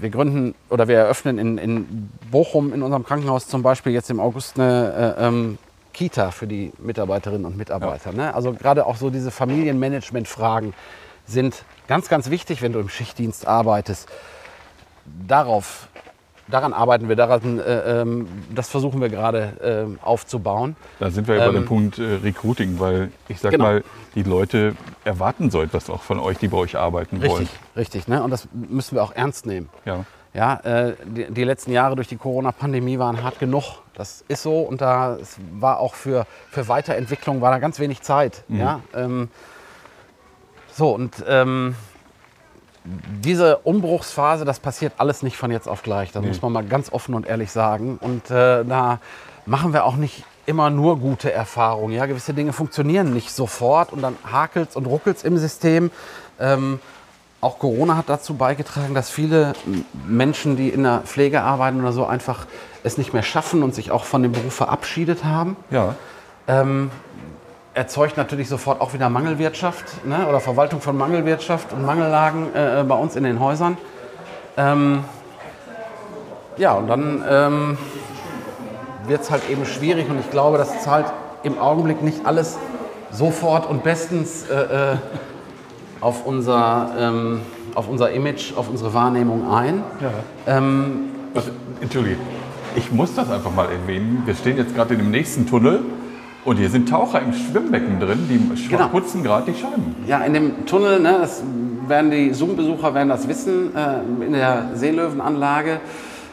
Wir 0.00 0.10
gründen 0.10 0.54
oder 0.68 0.88
wir 0.88 0.98
eröffnen 0.98 1.38
in, 1.38 1.58
in 1.58 2.10
Bochum 2.30 2.72
in 2.72 2.82
unserem 2.82 3.04
Krankenhaus 3.04 3.46
zum 3.48 3.62
Beispiel 3.62 3.92
jetzt 3.92 4.10
im 4.10 4.18
August 4.18 4.58
eine 4.58 5.16
äh, 5.18 5.26
ähm, 5.26 5.58
Kita 5.92 6.30
für 6.30 6.46
die 6.46 6.72
Mitarbeiterinnen 6.78 7.44
und 7.44 7.56
Mitarbeiter. 7.56 8.12
Ne? 8.12 8.34
Also 8.34 8.52
gerade 8.52 8.86
auch 8.86 8.96
so 8.96 9.10
diese 9.10 9.30
Familienmanagement-Fragen 9.30 10.72
sind 11.26 11.64
ganz, 11.88 12.08
ganz 12.08 12.30
wichtig, 12.30 12.62
wenn 12.62 12.72
du 12.72 12.78
im 12.78 12.88
Schichtdienst 12.88 13.46
arbeitest. 13.46 14.08
Darauf, 15.26 15.88
daran 16.50 16.72
arbeiten 16.72 17.08
wir, 17.08 17.16
daran, 17.16 17.58
äh, 17.58 18.00
ähm, 18.02 18.28
das 18.54 18.68
versuchen 18.68 19.00
wir 19.00 19.08
gerade 19.08 19.52
ähm, 19.62 19.98
aufzubauen. 20.02 20.76
Da 20.98 21.10
sind 21.10 21.28
wir 21.28 21.36
ja 21.36 21.46
bei 21.46 21.52
dem 21.52 21.62
Ähm, 21.62 21.66
Punkt 21.66 21.98
äh, 21.98 22.18
Recruiting, 22.22 22.78
weil 22.80 23.10
ich 23.28 23.40
sag 23.40 23.52
Genau. 23.52 23.64
mal, 23.64 23.84
die 24.14 24.22
Leute 24.22 24.74
erwarten 25.04 25.50
so 25.50 25.62
etwas 25.62 25.88
auch 25.90 26.02
von 26.02 26.18
euch, 26.18 26.38
die 26.38 26.48
bei 26.48 26.56
euch 26.58 26.76
arbeiten 26.76 27.20
wollen. 27.22 27.32
Richtig, 27.42 27.58
richtig. 27.76 28.08
Ne? 28.08 28.22
Und 28.22 28.30
das 28.30 28.48
müssen 28.52 28.96
wir 28.96 29.02
auch 29.02 29.12
ernst 29.14 29.46
nehmen. 29.46 29.68
Ja. 29.84 30.04
Ja, 30.32 30.60
äh, 30.62 30.94
die, 31.04 31.24
die 31.32 31.42
letzten 31.42 31.72
Jahre 31.72 31.96
durch 31.96 32.06
die 32.06 32.16
Corona-Pandemie 32.16 33.00
waren 33.00 33.20
hart 33.24 33.40
genug. 33.40 33.82
Das 33.94 34.24
ist 34.28 34.42
so 34.44 34.60
und 34.60 34.80
da 34.80 35.18
war 35.58 35.80
auch 35.80 35.94
für, 35.94 36.24
für 36.50 36.68
Weiterentwicklung 36.68 37.40
war 37.40 37.50
da 37.50 37.58
ganz 37.58 37.80
wenig 37.80 38.02
Zeit. 38.02 38.44
Ja, 38.48 38.80
ähm, 38.94 39.28
so 40.72 40.92
und 40.94 41.24
ähm, 41.26 41.74
diese 42.84 43.58
Umbruchsphase, 43.58 44.44
das 44.44 44.58
passiert 44.58 44.94
alles 44.98 45.22
nicht 45.22 45.36
von 45.36 45.50
jetzt 45.50 45.68
auf 45.68 45.82
gleich. 45.82 46.12
Das 46.12 46.24
muss 46.24 46.40
man 46.40 46.52
mal 46.52 46.64
ganz 46.64 46.92
offen 46.92 47.14
und 47.14 47.26
ehrlich 47.26 47.50
sagen. 47.50 47.98
Und 48.00 48.30
äh, 48.30 48.64
da 48.64 49.00
machen 49.46 49.72
wir 49.72 49.84
auch 49.84 49.96
nicht 49.96 50.24
immer 50.46 50.70
nur 50.70 50.98
gute 50.98 51.32
Erfahrungen. 51.32 51.94
Ja, 51.94 52.06
gewisse 52.06 52.34
Dinge 52.34 52.52
funktionieren 52.52 53.12
nicht 53.12 53.30
sofort 53.30 53.92
und 53.92 54.02
dann 54.02 54.16
hakelt 54.30 54.76
und 54.76 54.86
ruckelt 54.86 55.22
im 55.24 55.36
System. 55.38 55.90
Ähm, 56.38 56.80
auch 57.40 57.58
Corona 57.58 57.96
hat 57.96 58.08
dazu 58.08 58.34
beigetragen, 58.34 58.94
dass 58.94 59.10
viele 59.10 59.54
Menschen, 60.06 60.56
die 60.56 60.68
in 60.68 60.82
der 60.82 61.00
Pflege 61.04 61.42
arbeiten 61.42 61.80
oder 61.80 61.92
so, 61.92 62.04
einfach 62.04 62.46
es 62.82 62.98
nicht 62.98 63.12
mehr 63.12 63.22
schaffen 63.22 63.62
und 63.62 63.74
sich 63.74 63.90
auch 63.90 64.04
von 64.04 64.22
dem 64.22 64.32
Beruf 64.32 64.54
verabschiedet 64.54 65.24
haben. 65.24 65.56
Ja. 65.70 65.94
Ähm, 66.48 66.90
erzeugt 67.74 68.16
natürlich 68.16 68.48
sofort 68.48 68.80
auch 68.80 68.94
wieder 68.94 69.08
Mangelwirtschaft 69.08 70.04
ne? 70.04 70.26
oder 70.28 70.40
Verwaltung 70.40 70.80
von 70.80 70.96
Mangelwirtschaft 70.96 71.72
und 71.72 71.84
Mangellagen 71.84 72.54
äh, 72.54 72.84
bei 72.86 72.94
uns 72.94 73.16
in 73.16 73.24
den 73.24 73.40
Häusern. 73.40 73.76
Ähm, 74.56 75.04
ja, 76.56 76.74
und 76.74 76.88
dann 76.88 77.24
ähm, 77.28 77.78
wird 79.06 79.22
es 79.22 79.30
halt 79.30 79.48
eben 79.48 79.64
schwierig 79.64 80.10
und 80.10 80.18
ich 80.18 80.30
glaube, 80.30 80.58
das 80.58 80.82
zahlt 80.82 81.06
im 81.42 81.58
Augenblick 81.58 82.02
nicht 82.02 82.26
alles 82.26 82.58
sofort 83.10 83.68
und 83.68 83.82
bestens 83.82 84.48
äh, 84.48 84.92
äh, 84.92 84.96
auf, 86.00 86.26
unser, 86.26 86.90
ähm, 86.98 87.40
auf 87.74 87.88
unser 87.88 88.10
Image, 88.10 88.52
auf 88.56 88.68
unsere 88.68 88.92
Wahrnehmung 88.94 89.50
ein. 89.50 89.82
Ähm, 90.46 91.10
Also, 91.34 91.50
Entschuldige, 91.80 92.16
ich 92.74 92.90
muss 92.92 93.14
das 93.14 93.30
einfach 93.30 93.52
mal 93.52 93.68
erwähnen. 93.70 94.22
Wir 94.26 94.34
stehen 94.34 94.56
jetzt 94.56 94.74
gerade 94.74 94.94
in 94.94 95.00
dem 95.00 95.10
nächsten 95.10 95.46
Tunnel 95.46 95.80
und 96.44 96.56
hier 96.56 96.68
sind 96.70 96.88
Taucher 96.88 97.20
im 97.20 97.32
Schwimmbecken 97.32 98.00
drin, 98.00 98.26
die 98.28 98.68
Genau. 98.68 98.88
putzen 98.88 99.22
gerade 99.22 99.50
die 99.52 99.58
Scheiben. 99.58 99.94
Ja, 100.06 100.20
in 100.20 100.34
dem 100.34 100.66
Tunnel, 100.66 101.00
ne, 101.00 101.16
das 101.20 101.42
werden 101.86 102.10
die 102.10 102.32
Zoom-Besucher 102.32 102.94
werden 102.94 103.08
das 103.08 103.26
wissen, 103.28 103.74
äh, 103.74 104.24
in 104.24 104.32
der 104.32 104.70
Seelöwenanlage 104.74 105.80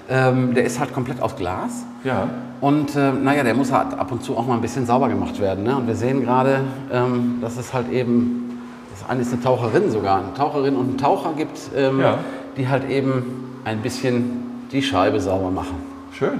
Ähm, 0.09 0.53
der 0.53 0.63
ist 0.63 0.79
halt 0.79 0.93
komplett 0.93 1.21
aus 1.21 1.35
Glas. 1.35 1.83
Ja. 2.05 2.29
Und 2.61 2.95
äh, 2.95 3.11
naja, 3.11 3.43
der 3.43 3.53
muss 3.55 3.73
halt 3.73 3.93
ab 3.99 4.09
und 4.09 4.23
zu 4.23 4.37
auch 4.37 4.47
mal 4.47 4.53
ein 4.53 4.61
bisschen 4.61 4.85
sauber 4.85 5.09
gemacht 5.09 5.41
werden. 5.41 5.65
Ne? 5.65 5.75
Und 5.75 5.85
wir 5.85 5.95
sehen 5.95 6.21
gerade, 6.23 6.61
ähm, 6.93 7.39
dass 7.41 7.57
es 7.57 7.73
halt 7.73 7.91
eben, 7.91 8.61
das 8.89 9.09
eine 9.09 9.21
ist 9.23 9.33
eine 9.33 9.41
Taucherin 9.43 9.91
sogar, 9.91 10.19
eine 10.19 10.33
Taucherin 10.33 10.77
und 10.77 10.87
einen 10.87 10.97
Taucher 10.97 11.33
gibt, 11.35 11.59
ähm, 11.75 11.99
Ja. 11.99 12.19
die 12.55 12.69
halt 12.69 12.89
eben 12.89 13.59
ein 13.65 13.79
bisschen 13.81 14.45
die 14.71 14.81
Scheibe 14.81 15.19
sauber 15.19 15.51
machen. 15.51 15.75
Schön. 16.13 16.39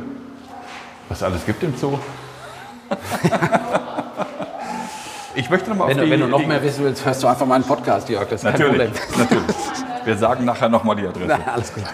Was 1.09 1.21
alles 1.21 1.45
gibt 1.45 1.61
im 1.61 1.73
Zoo. 1.75 1.97
Ich 5.35 5.49
möchte 5.49 5.69
noch 5.69 5.77
mal 5.77 5.87
Wenn, 5.87 5.97
auf 5.97 5.99
du- 5.99 6.05
die, 6.05 6.11
wenn 6.11 6.19
du 6.19 6.27
noch 6.27 6.45
mehr 6.45 6.61
wissen 6.63 6.83
willst, 6.83 7.05
hörst 7.05 7.21
du 7.23 7.27
einfach 7.27 7.45
meinen 7.45 7.63
Podcast, 7.63 8.09
Jörg. 8.09 8.27
Das 8.29 8.43
ist 8.43 8.49
kein 8.51 8.59
Natürlich, 8.59 8.91
Problem. 8.91 9.19
natürlich. 9.19 9.55
Wir 10.05 10.17
sagen 10.17 10.45
nachher 10.45 10.69
noch 10.69 10.83
mal 10.83 10.95
die 10.95 11.05
Adresse. 11.05 11.27
Na, 11.45 11.51
alles 11.53 11.73
klar. 11.73 11.87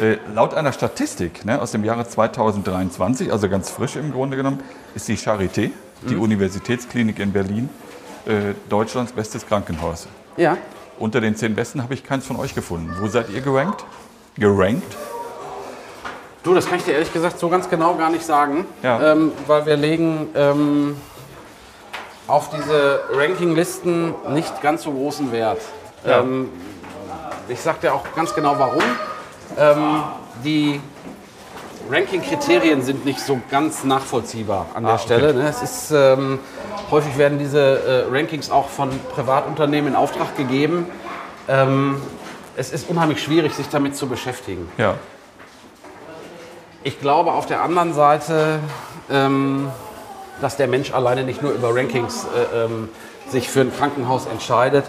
Äh, 0.00 0.18
laut 0.34 0.54
einer 0.54 0.72
Statistik 0.72 1.44
ne, 1.44 1.60
aus 1.60 1.72
dem 1.72 1.84
Jahre 1.84 2.06
2023, 2.06 3.32
also 3.32 3.48
ganz 3.48 3.70
frisch 3.70 3.96
im 3.96 4.12
Grunde 4.12 4.36
genommen, 4.36 4.60
ist 4.94 5.08
die 5.08 5.16
Charité, 5.16 5.70
die 6.08 6.14
Mhm. 6.14 6.20
Universitätsklinik 6.22 7.18
in 7.18 7.32
Berlin, 7.32 7.68
äh, 8.26 8.54
Deutschlands 8.68 9.12
bestes 9.12 9.46
Krankenhaus. 9.46 10.06
Ja, 10.36 10.56
Unter 10.98 11.20
den 11.20 11.36
zehn 11.36 11.54
besten 11.54 11.82
habe 11.82 11.92
ich 11.94 12.04
keins 12.04 12.26
von 12.26 12.36
euch 12.36 12.54
gefunden. 12.54 12.94
Wo 13.00 13.06
seid 13.08 13.28
ihr 13.30 13.40
gerankt? 13.42 13.84
Gerankt? 14.38 14.96
Du, 16.46 16.54
das 16.54 16.68
kann 16.68 16.78
ich 16.78 16.84
dir 16.84 16.92
ehrlich 16.92 17.12
gesagt 17.12 17.40
so 17.40 17.48
ganz 17.48 17.68
genau 17.68 17.94
gar 17.96 18.08
nicht 18.08 18.24
sagen, 18.24 18.66
Ja. 18.80 19.12
ähm, 19.12 19.32
weil 19.48 19.66
wir 19.66 19.76
legen 19.76 20.28
ähm, 20.36 20.96
auf 22.28 22.50
diese 22.50 23.00
Rankinglisten 23.12 24.14
nicht 24.28 24.62
ganz 24.62 24.84
so 24.84 24.92
großen 24.92 25.32
Wert. 25.32 25.60
Ja. 26.06 26.20
Ähm, 26.20 26.48
ich 27.48 27.60
sag 27.60 27.80
dir 27.80 27.92
auch 27.92 28.04
ganz 28.14 28.32
genau 28.32 28.54
warum. 28.60 28.82
Ähm, 29.58 30.04
die 30.44 30.80
Ranking-Kriterien 31.90 32.80
sind 32.82 33.04
nicht 33.04 33.18
so 33.20 33.40
ganz 33.50 33.82
nachvollziehbar 33.82 34.66
an 34.74 34.84
der 34.84 34.92
Ah, 34.92 34.94
okay. 34.94 35.02
Stelle. 35.04 35.34
Ne? 35.34 35.48
Es 35.48 35.62
ist, 35.62 35.90
ähm, 35.90 36.38
häufig 36.92 37.18
werden 37.18 37.40
diese 37.40 38.06
äh, 38.08 38.16
Rankings 38.16 38.52
auch 38.52 38.68
von 38.68 38.90
Privatunternehmen 39.16 39.90
in 39.90 39.96
Auftrag 39.96 40.36
gegeben. 40.36 40.86
Ähm, 41.48 42.00
es 42.56 42.70
ist 42.72 42.88
unheimlich 42.88 43.20
schwierig, 43.20 43.52
sich 43.52 43.68
damit 43.68 43.96
zu 43.96 44.06
beschäftigen. 44.06 44.68
Ja. 44.78 44.94
Ich 46.86 47.00
glaube 47.00 47.32
auf 47.32 47.46
der 47.46 47.62
anderen 47.62 47.94
Seite, 47.94 48.60
ähm, 49.10 49.68
dass 50.40 50.56
der 50.56 50.68
Mensch 50.68 50.94
alleine 50.94 51.24
nicht 51.24 51.42
nur 51.42 51.50
über 51.50 51.74
Rankings 51.74 52.24
äh, 52.54 52.64
ähm, 52.64 52.88
sich 53.28 53.48
für 53.48 53.62
ein 53.62 53.72
Krankenhaus 53.76 54.26
entscheidet. 54.26 54.84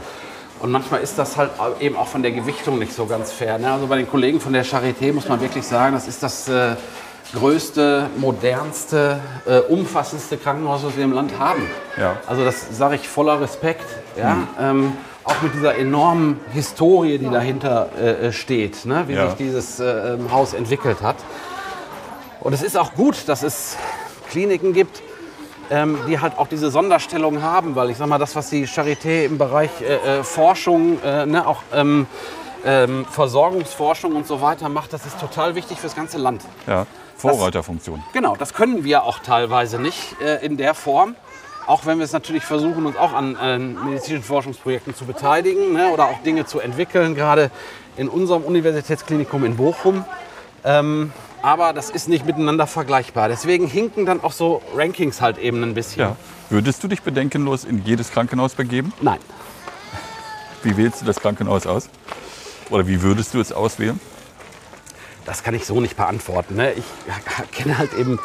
Und 0.60 0.70
manchmal 0.72 1.02
ist 1.02 1.18
das 1.18 1.38
halt 1.38 1.50
eben 1.80 1.96
auch 1.96 2.06
von 2.06 2.22
der 2.22 2.34
Gewichtung 2.34 2.78
nicht 2.78 2.94
so 2.94 3.08
ganz 3.08 3.32
fair. 3.32 3.58
Ne? 3.58 3.72
Also 3.72 3.88
bei 3.88 3.98
den 3.98 4.08
Kollegen 4.08 4.40
von 4.40 4.54
der 4.54 4.64
Charité 4.64 5.12
muss 5.12 5.28
man 5.28 5.42
wirklich 5.42 5.66
sagen, 5.66 5.96
das 5.96 6.08
ist 6.08 6.22
das 6.22 6.48
äh, 6.48 6.76
größte, 7.34 8.12
modernste, 8.18 9.20
äh, 9.48 9.58
umfassendste 9.62 10.38
Krankenhaus, 10.38 10.84
was 10.84 10.96
wir 10.98 11.04
im 11.04 11.14
Land 11.14 11.40
haben. 11.40 11.64
Ja. 12.00 12.18
Also 12.28 12.46
das 12.46 12.78
sage 12.78 12.94
ich 12.94 13.10
voller 13.10 13.42
Respekt. 13.42 13.86
Ja? 14.16 14.38
Ähm, 14.60 14.94
auch 15.24 15.42
mit 15.42 15.56
dieser 15.56 15.76
enormen 15.76 16.40
Historie, 16.54 17.18
die 17.18 17.30
dahinter 17.32 17.90
äh, 18.00 18.32
steht, 18.32 18.86
ne? 18.86 19.06
wie 19.08 19.14
Ja. 19.14 19.26
sich 19.30 19.38
dieses 19.38 19.80
äh, 19.80 20.14
ähm, 20.14 20.32
Haus 20.32 20.54
entwickelt 20.54 21.02
hat. 21.02 21.16
Und 22.40 22.54
es 22.54 22.62
ist 22.62 22.78
auch 22.78 22.94
gut, 22.94 23.28
dass 23.28 23.44
es 23.44 23.78
Kliniken 24.30 24.74
gibt, 24.74 25.02
ähm, 25.70 25.98
die 26.08 26.20
halt 26.20 26.38
auch 26.38 26.48
diese 26.48 26.72
Sonderstellung 26.72 27.42
haben, 27.42 27.76
weil 27.76 27.90
ich 27.90 27.98
sag 27.98 28.08
mal, 28.08 28.18
das, 28.18 28.36
was 28.36 28.50
die 28.50 28.68
Charité 28.68 29.26
im 29.26 29.38
Bereich 29.38 29.70
äh, 29.82 30.20
äh, 30.20 30.24
Forschung, 30.24 31.02
äh, 31.04 31.26
ne, 31.26 31.46
auch 31.46 31.62
ähm, 31.74 32.08
ähm, 32.66 33.06
Versorgungsforschung 33.06 34.16
und 34.16 34.28
so 34.28 34.42
weiter 34.42 34.70
macht, 34.70 34.94
das 34.94 35.06
ist 35.06 35.20
total 35.20 35.56
wichtig 35.56 35.80
fürs 35.80 35.96
ganze 35.96 36.18
Land. 36.18 36.44
ja. 36.68 36.86
Vorreiterfunktion. 37.18 38.04
Genau, 38.14 38.36
das 38.36 38.54
können 38.54 38.84
wir 38.84 39.04
auch 39.04 39.20
teilweise 39.20 39.80
nicht 39.80 40.22
äh, 40.22 40.46
in 40.46 40.56
der 40.56 40.76
Form. 40.76 41.16
Auch 41.66 41.86
wenn 41.86 41.98
wir 41.98 42.06
es 42.06 42.14
natürlich 42.14 42.44
versuchen, 42.46 42.86
uns 42.86 42.96
auch 42.96 43.12
an 43.12 43.36
äh, 43.36 43.58
medizinischen 43.58 44.24
Forschungsprojekten 44.24 44.96
zu 44.96 45.06
beteiligen 45.06 45.74
ne, 45.74 45.90
oder 45.90 46.06
auch 46.06 46.22
Dinge 46.24 46.46
zu 46.46 46.60
entwickeln, 46.60 47.16
gerade 47.16 47.50
in 47.98 48.08
unserem 48.08 48.44
Universitätsklinikum 48.44 49.44
in 49.44 49.58
Bochum. 49.58 50.06
Aber 51.48 51.72
das 51.72 51.90
ist 51.90 52.10
nicht 52.10 52.26
miteinander 52.26 52.68
vergleichbar. 52.68 53.30
Deswegen 53.30 53.68
hinken 53.68 54.06
dann 54.06 54.22
auch 54.22 54.34
so 54.34 54.62
Rankings 54.76 55.22
halt 55.22 55.38
eben 55.38 55.64
ein 55.64 55.74
bisschen. 55.74 56.02
Ja. 56.02 56.16
Würdest 56.50 56.84
du 56.84 56.90
dich 56.90 57.02
bedenkenlos 57.04 57.64
in 57.64 57.86
jedes 57.86 58.12
Krankenhaus 58.12 58.54
begeben? 58.54 58.92
Nein. 59.00 59.20
Wie 60.62 60.76
wählst 60.76 61.00
du 61.02 61.06
das 61.06 61.22
Krankenhaus 61.22 61.66
aus? 61.66 61.88
Oder 62.70 62.86
wie 62.86 63.02
würdest 63.02 63.34
du 63.34 63.40
es 63.40 63.54
auswählen? 63.54 63.98
Das 65.24 65.42
kann 65.42 65.56
ich 65.56 65.66
so 65.66 65.80
nicht 65.80 65.96
beantworten. 65.96 66.56
Ne? 66.58 66.74
Ich 66.74 66.84
kenne 67.54 67.78
halt 67.78 67.94
eben 67.94 68.20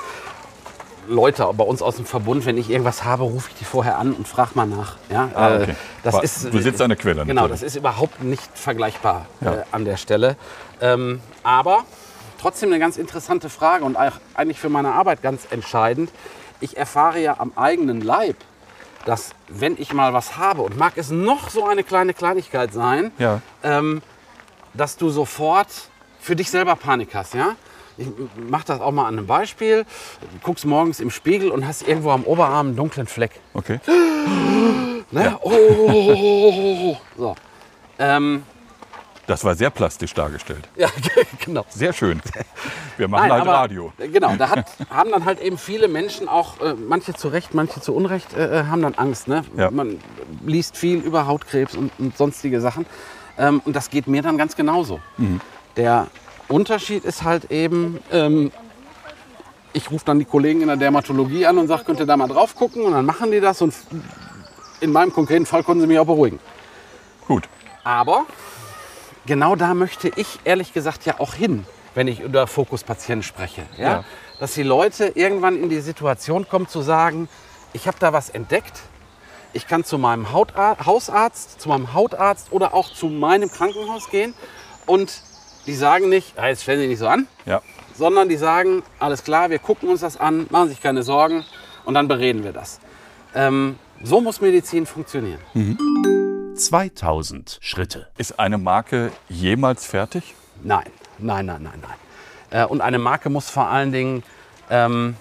Leute 1.06 1.48
bei 1.56 1.62
uns 1.62 1.80
aus 1.80 1.94
dem 1.94 2.06
Verbund, 2.06 2.44
wenn 2.44 2.58
ich 2.58 2.70
irgendwas 2.70 3.04
habe, 3.04 3.22
rufe 3.22 3.50
ich 3.52 3.56
die 3.56 3.64
vorher 3.64 3.98
an 3.98 4.14
und 4.14 4.26
frage 4.26 4.50
mal 4.54 4.66
nach. 4.66 4.96
Ja? 5.10 5.28
Ah, 5.36 5.48
Äh, 5.58 5.62
okay. 5.62 5.74
das 6.02 6.14
Aber 6.16 6.24
ist, 6.24 6.52
du 6.52 6.58
sitzt 6.60 6.82
an 6.82 6.88
der 6.88 6.98
Quelle 6.98 7.24
Genau, 7.24 7.42
natürlich. 7.42 7.60
das 7.60 7.66
ist 7.68 7.76
überhaupt 7.76 8.20
nicht 8.24 8.50
vergleichbar 8.58 9.26
Ja. 9.40 9.54
äh, 9.54 9.62
an 9.70 9.84
der 9.84 9.96
Stelle. 9.96 10.34
Ähm, 10.80 11.20
aber 11.44 11.84
trotzdem 12.42 12.70
eine 12.70 12.80
ganz 12.80 12.96
interessante 12.96 13.48
Frage 13.48 13.84
und 13.84 13.96
eigentlich 14.34 14.58
für 14.58 14.68
meine 14.68 14.92
Arbeit 14.92 15.22
ganz 15.22 15.46
entscheidend. 15.50 16.10
Ich 16.60 16.76
erfahre 16.76 17.20
ja 17.20 17.36
am 17.38 17.52
eigenen 17.56 18.00
Leib, 18.00 18.36
dass 19.04 19.30
wenn 19.48 19.76
ich 19.80 19.92
mal 19.94 20.12
was 20.12 20.36
habe 20.36 20.62
und 20.62 20.76
mag 20.76 20.94
es 20.96 21.10
noch 21.10 21.50
so 21.50 21.64
eine 21.64 21.84
kleine 21.84 22.14
Kleinigkeit 22.14 22.72
sein, 22.72 23.12
Ja. 23.18 23.40
ähm, 23.62 24.02
dass 24.74 24.96
du 24.96 25.10
sofort 25.10 25.68
für 26.20 26.34
dich 26.36 26.50
selber 26.50 26.74
Panik 26.76 27.14
hast, 27.14 27.34
ja? 27.34 27.54
Ich 27.98 28.08
mach 28.48 28.64
das 28.64 28.80
auch 28.80 28.90
mal 28.90 29.06
an 29.06 29.18
einem 29.18 29.26
Beispiel. 29.26 29.84
Du 30.20 30.38
guckst 30.42 30.64
morgens 30.64 30.98
im 30.98 31.10
Spiegel 31.10 31.50
und 31.50 31.66
hast 31.66 31.86
irgendwo 31.86 32.10
am 32.10 32.24
Oberarm 32.24 32.68
einen 32.68 32.76
dunklen 32.76 33.06
Fleck. 33.06 33.32
Okay. 33.54 33.78
Ne? 35.14 35.36
Oh, 35.42 35.50
oh, 35.50 35.90
oh, 35.90 36.52
oh, 36.54 36.92
oh. 36.92 36.96
So. 37.18 37.34
Ähm, 37.98 38.44
Das 39.26 39.44
war 39.44 39.54
sehr 39.54 39.70
plastisch 39.70 40.14
dargestellt. 40.14 40.68
ja, 40.76 40.88
genau. 41.44 41.64
Sehr 41.68 41.92
schön. 41.92 42.20
Wir 42.96 43.08
machen 43.08 43.30
halt 43.30 43.42
aber, 43.42 43.52
Radio. 43.52 43.92
Genau, 43.98 44.34
da 44.36 44.50
hat, 44.50 44.66
haben 44.90 45.10
dann 45.10 45.24
halt 45.24 45.40
eben 45.40 45.58
viele 45.58 45.88
Menschen 45.88 46.28
auch, 46.28 46.60
äh, 46.60 46.74
manche 46.74 47.14
zu 47.14 47.28
Recht, 47.28 47.54
manche 47.54 47.80
zu 47.80 47.94
Unrecht, 47.94 48.34
äh, 48.34 48.60
äh, 48.60 48.64
haben 48.64 48.82
dann 48.82 48.94
Angst. 48.94 49.28
Ne? 49.28 49.44
Ja. 49.56 49.70
Man 49.70 49.98
liest 50.44 50.76
viel 50.76 50.98
über 50.98 51.26
Hautkrebs 51.26 51.76
und, 51.76 51.92
und 51.98 52.16
sonstige 52.16 52.60
Sachen. 52.60 52.84
Ähm, 53.38 53.62
und 53.64 53.76
das 53.76 53.90
geht 53.90 54.08
mir 54.08 54.22
dann 54.22 54.38
ganz 54.38 54.56
genauso. 54.56 55.00
Mhm. 55.16 55.40
Der 55.76 56.08
Unterschied 56.48 57.04
ist 57.04 57.22
halt 57.22 57.50
eben, 57.50 58.00
ähm, 58.10 58.50
ich 59.72 59.90
rufe 59.90 60.04
dann 60.04 60.18
die 60.18 60.24
Kollegen 60.24 60.60
in 60.60 60.66
der 60.66 60.76
Dermatologie 60.76 61.46
an 61.46 61.58
und 61.58 61.68
sage, 61.68 61.84
könnt 61.84 62.00
ihr 62.00 62.06
da 62.06 62.16
mal 62.16 62.28
drauf 62.28 62.54
gucken? 62.56 62.84
Und 62.84 62.92
dann 62.92 63.06
machen 63.06 63.30
die 63.30 63.40
das 63.40 63.62
und 63.62 63.74
in 64.80 64.92
meinem 64.92 65.12
konkreten 65.12 65.46
Fall 65.46 65.62
konnten 65.62 65.80
sie 65.82 65.86
mich 65.86 65.98
auch 65.98 66.06
beruhigen. 66.06 66.40
Gut. 67.26 67.48
Aber 67.84 68.26
genau 69.26 69.56
da 69.56 69.74
möchte 69.74 70.10
ich 70.16 70.40
ehrlich 70.44 70.72
gesagt 70.72 71.04
ja 71.06 71.18
auch 71.18 71.34
hin, 71.34 71.64
wenn 71.94 72.08
ich 72.08 72.20
über 72.20 72.46
Fokuspatienten 72.46 73.22
spreche. 73.22 73.62
Ja? 73.76 73.84
Ja. 73.84 74.04
Dass 74.40 74.54
die 74.54 74.62
Leute 74.62 75.06
irgendwann 75.14 75.56
in 75.62 75.68
die 75.68 75.80
Situation 75.80 76.48
kommen 76.48 76.68
zu 76.68 76.82
sagen, 76.82 77.28
ich 77.72 77.86
habe 77.86 77.96
da 78.00 78.12
was 78.12 78.28
entdeckt, 78.30 78.80
ich 79.52 79.66
kann 79.66 79.84
zu 79.84 79.98
meinem 79.98 80.32
Hautar 80.32 80.84
Hausarzt, 80.86 81.60
zu 81.60 81.68
meinem 81.68 81.92
Hautarzt 81.92 82.48
oder 82.52 82.74
auch 82.74 82.90
zu 82.92 83.06
meinem 83.08 83.50
Krankenhaus 83.50 84.08
gehen 84.10 84.34
und 84.86 85.12
die 85.66 85.74
sagen 85.74 86.08
nicht, 86.08 86.38
"Ah, 86.38 86.48
jetzt 86.48 86.62
stellen 86.62 86.80
Sie 86.80 86.88
nicht 86.88 86.98
so 86.98 87.06
an, 87.06 87.28
Ja. 87.46 87.60
sondern 87.94 88.28
die 88.28 88.36
sagen, 88.36 88.82
alles 88.98 89.22
klar, 89.22 89.50
wir 89.50 89.58
gucken 89.58 89.88
uns 89.90 90.00
das 90.00 90.16
an, 90.16 90.46
machen 90.50 90.70
sich 90.70 90.80
keine 90.80 91.02
Sorgen 91.02 91.44
und 91.84 91.94
dann 91.94 92.08
bereden 92.08 92.42
wir 92.44 92.52
das. 92.52 92.80
Ähm, 93.34 93.78
so 94.02 94.20
muss 94.20 94.40
Medizin 94.40 94.86
funktionieren. 94.86 95.38
2000 96.54 97.58
Schritte. 97.60 98.08
Ist 98.18 98.38
eine 98.38 98.58
Marke 98.58 99.10
jemals 99.28 99.86
fertig? 99.86 100.34
Nein, 100.62 100.86
nein, 101.18 101.46
nein, 101.46 101.62
nein, 101.62 101.82
nein. 101.82 102.62
Äh, 102.62 102.66
und 102.66 102.80
eine 102.80 102.98
Marke 102.98 103.30
muss 103.30 103.48
vor 103.48 103.68
allen 103.68 103.92
Dingen, 103.92 104.22
ähm, 104.70 105.16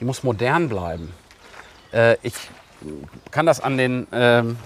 die 0.00 0.04
muss 0.04 0.22
modern 0.22 0.68
bleiben. 0.68 1.12
Äh, 1.92 2.16
ich 2.22 2.34
kann 3.30 3.46
das 3.46 3.60
an 3.60 3.76
den, 3.76 4.06
ähm, 4.12 4.56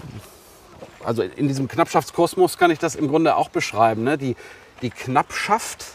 also 1.03 1.21
in 1.21 1.47
diesem 1.47 1.67
Knappschaftskosmos 1.67 2.57
kann 2.57 2.71
ich 2.71 2.79
das 2.79 2.95
im 2.95 3.07
Grunde 3.07 3.35
auch 3.35 3.49
beschreiben. 3.49 4.03
Ne? 4.03 4.17
Die, 4.17 4.35
die 4.81 4.89
Knappschaft 4.89 5.85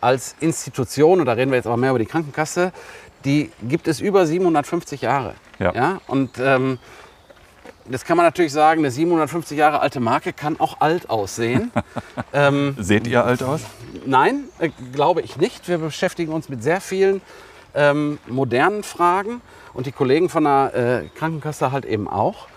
als 0.00 0.34
Institution, 0.40 1.20
und 1.20 1.26
da 1.26 1.32
reden 1.32 1.50
wir 1.50 1.56
jetzt 1.56 1.66
aber 1.66 1.76
mehr 1.76 1.90
über 1.90 1.98
die 1.98 2.06
Krankenkasse, 2.06 2.72
die 3.24 3.50
gibt 3.62 3.88
es 3.88 4.00
über 4.00 4.26
750 4.26 5.00
Jahre. 5.00 5.34
Ja. 5.58 6.00
Und 6.06 6.38
ähm, 6.38 6.78
das 7.90 8.04
kann 8.04 8.16
man 8.16 8.26
natürlich 8.26 8.52
sagen, 8.52 8.80
eine 8.80 8.90
750 8.90 9.56
Jahre 9.56 9.80
alte 9.80 10.00
Marke 10.00 10.32
kann 10.32 10.58
auch 10.58 10.80
alt 10.80 11.10
aussehen. 11.10 11.70
ähm, 12.32 12.76
Seht 12.78 13.06
ihr 13.06 13.24
alt 13.24 13.42
aus? 13.42 13.62
Nein, 14.04 14.44
äh, 14.58 14.70
glaube 14.92 15.20
ich 15.22 15.36
nicht. 15.36 15.68
Wir 15.68 15.78
beschäftigen 15.78 16.32
uns 16.32 16.48
mit 16.48 16.62
sehr 16.62 16.80
vielen 16.80 17.20
ähm, 17.74 18.18
modernen 18.26 18.82
Fragen 18.82 19.40
und 19.74 19.86
die 19.86 19.92
Kollegen 19.92 20.28
von 20.28 20.44
der 20.44 20.74
äh, 20.74 21.18
Krankenkasse 21.18 21.72
halt 21.72 21.84
eben 21.84 22.08
auch. 22.08 22.48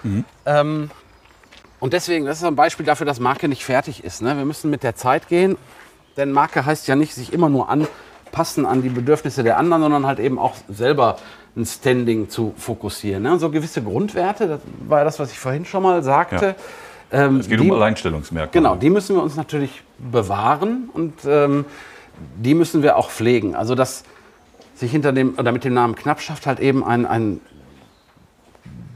Ähm, 0.45 0.89
und 1.79 1.93
deswegen, 1.93 2.25
das 2.25 2.37
ist 2.39 2.43
ein 2.43 2.55
Beispiel 2.55 2.85
dafür, 2.85 3.05
dass 3.05 3.19
Marke 3.19 3.47
nicht 3.47 3.63
fertig 3.63 4.03
ist. 4.03 4.21
Ne? 4.21 4.35
Wir 4.37 4.45
müssen 4.45 4.69
mit 4.69 4.83
der 4.83 4.95
Zeit 4.95 5.27
gehen, 5.27 5.57
denn 6.17 6.31
Marke 6.31 6.65
heißt 6.65 6.87
ja 6.87 6.95
nicht, 6.95 7.13
sich 7.13 7.31
immer 7.33 7.49
nur 7.49 7.69
an 7.69 7.87
passen 8.31 8.65
an 8.65 8.81
die 8.81 8.89
Bedürfnisse 8.89 9.43
der 9.43 9.57
anderen, 9.57 9.81
sondern 9.83 10.05
halt 10.05 10.19
eben 10.19 10.37
auch 10.39 10.55
selber 10.69 11.17
ein 11.55 11.65
Standing 11.65 12.29
zu 12.29 12.53
fokussieren. 12.57 13.23
Ne? 13.23 13.39
So 13.39 13.49
gewisse 13.49 13.81
Grundwerte, 13.81 14.47
das 14.47 14.59
war 14.87 14.99
ja 14.99 15.03
das, 15.05 15.19
was 15.19 15.31
ich 15.31 15.39
vorhin 15.39 15.65
schon 15.65 15.83
mal 15.83 16.03
sagte. 16.03 16.55
Ähm, 17.11 17.37
Es 17.39 17.49
geht 17.49 17.59
die- 17.59 17.69
um 17.69 17.75
Alleinstellungsmerkmale. 17.75 18.51
Genau, 18.51 18.75
die 18.75 18.89
müssen 18.89 19.15
wir 19.15 19.23
uns 19.23 19.35
natürlich 19.35 19.81
bewahren 19.97 20.89
und 20.93 21.13
ähm, 21.25 21.65
die 22.37 22.53
müssen 22.53 22.83
wir 22.83 22.97
auch 22.97 23.09
pflegen. 23.09 23.55
Also 23.55 23.73
dass 23.75 24.03
sich 24.75 24.91
hinter 24.91 25.11
dem 25.11 25.37
oder 25.37 25.51
mit 25.51 25.63
dem 25.63 25.73
Namen 25.73 25.95
Knappschaft 25.95 26.45
halt 26.45 26.59
eben 26.59 26.83
ein, 26.83 27.05
ein 27.05 27.41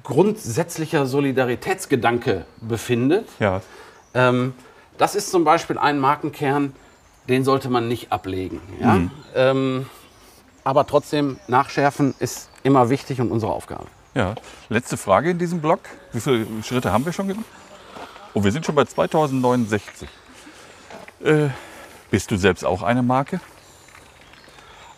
grundsätzlicher 0.04 1.06
Solidaritätsgedanke 1.06 2.46
befindet. 2.62 3.28
Ja. 3.40 3.62
Ähm, 4.14 4.54
das 4.98 5.16
ist 5.16 5.32
zum 5.32 5.44
Beispiel 5.44 5.78
ein 5.78 6.00
Markenkern, 6.00 6.74
den 7.30 7.43
sollte 7.43 7.69
man 7.69 7.88
nicht 7.88 8.11
ablegen. 8.11 8.61
Ja? 8.80 8.99
Ähm, 9.36 9.86
aber 10.63 10.86
trotzdem, 10.88 11.39
nachschärfen 11.47 12.13
ist 12.19 12.49
immer 12.63 12.89
wichtig 12.89 13.19
und 13.21 13.32
unsere 13.32 13.51
Aufgabe. 13.51 13.86
ja. 14.15 14.36
Letzte 14.69 14.97
Frage 14.97 15.30
in 15.32 15.38
diesem 15.38 15.59
Blog. 15.61 15.80
Wie 16.13 16.19
viele 16.21 16.45
Schritte 16.63 16.91
haben 16.91 17.05
wir 17.05 17.13
schon 17.13 17.28
gemacht? 17.28 17.45
Oh, 18.34 18.43
wir 18.43 18.51
sind 18.51 18.65
schon 18.65 18.74
bei 18.76 18.86
2069. 18.86 20.07
Äh, 21.24 21.49
bist 22.09 22.32
du 22.32 22.38
selbst 22.38 22.65
auch 22.65 22.82
eine 22.82 23.03
Marke? 23.03 23.39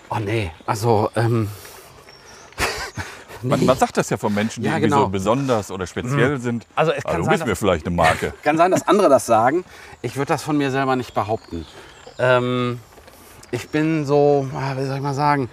Oh 0.09 0.17
nee, 0.19 0.51
also 0.65 1.09
ähm, 1.15 1.49
Man, 3.41 3.65
man 3.65 3.77
sagt 3.77 3.97
das 3.97 4.09
ja 4.09 4.17
von 4.17 4.33
Menschen, 4.33 4.61
die 4.63 4.67
Ja, 4.69 4.75
irgendwie 4.75 4.91
so 4.91 4.97
genau. 4.97 5.09
besonders 5.09 5.71
oder 5.71 5.85
speziell 5.87 6.39
sind. 6.39 6.65
Also 6.75 6.91
es 6.91 7.03
kann 7.03 7.17
du 7.17 7.23
sein, 7.23 7.33
bist 7.33 7.45
mir 7.45 7.55
vielleicht 7.55 7.85
eine 7.87 7.95
Marke. 7.95 8.33
Kann 8.43 8.57
sein, 8.57 8.71
dass 8.71 8.87
andere 8.87 9.09
das 9.09 9.25
sagen. 9.25 9.65
Ich 10.01 10.15
würde 10.15 10.29
das 10.29 10.43
von 10.43 10.57
mir 10.57 10.71
selber 10.71 10.95
nicht 10.95 11.13
behaupten. 11.13 11.65
Ähm, 12.19 12.79
ich 13.51 13.69
bin 13.69 14.05
so, 14.05 14.47
ah, 14.55 14.75
wie 14.77 14.85
soll 14.85 14.95
ich 14.95 15.01
mal 15.01 15.13
sagen, 15.13 15.49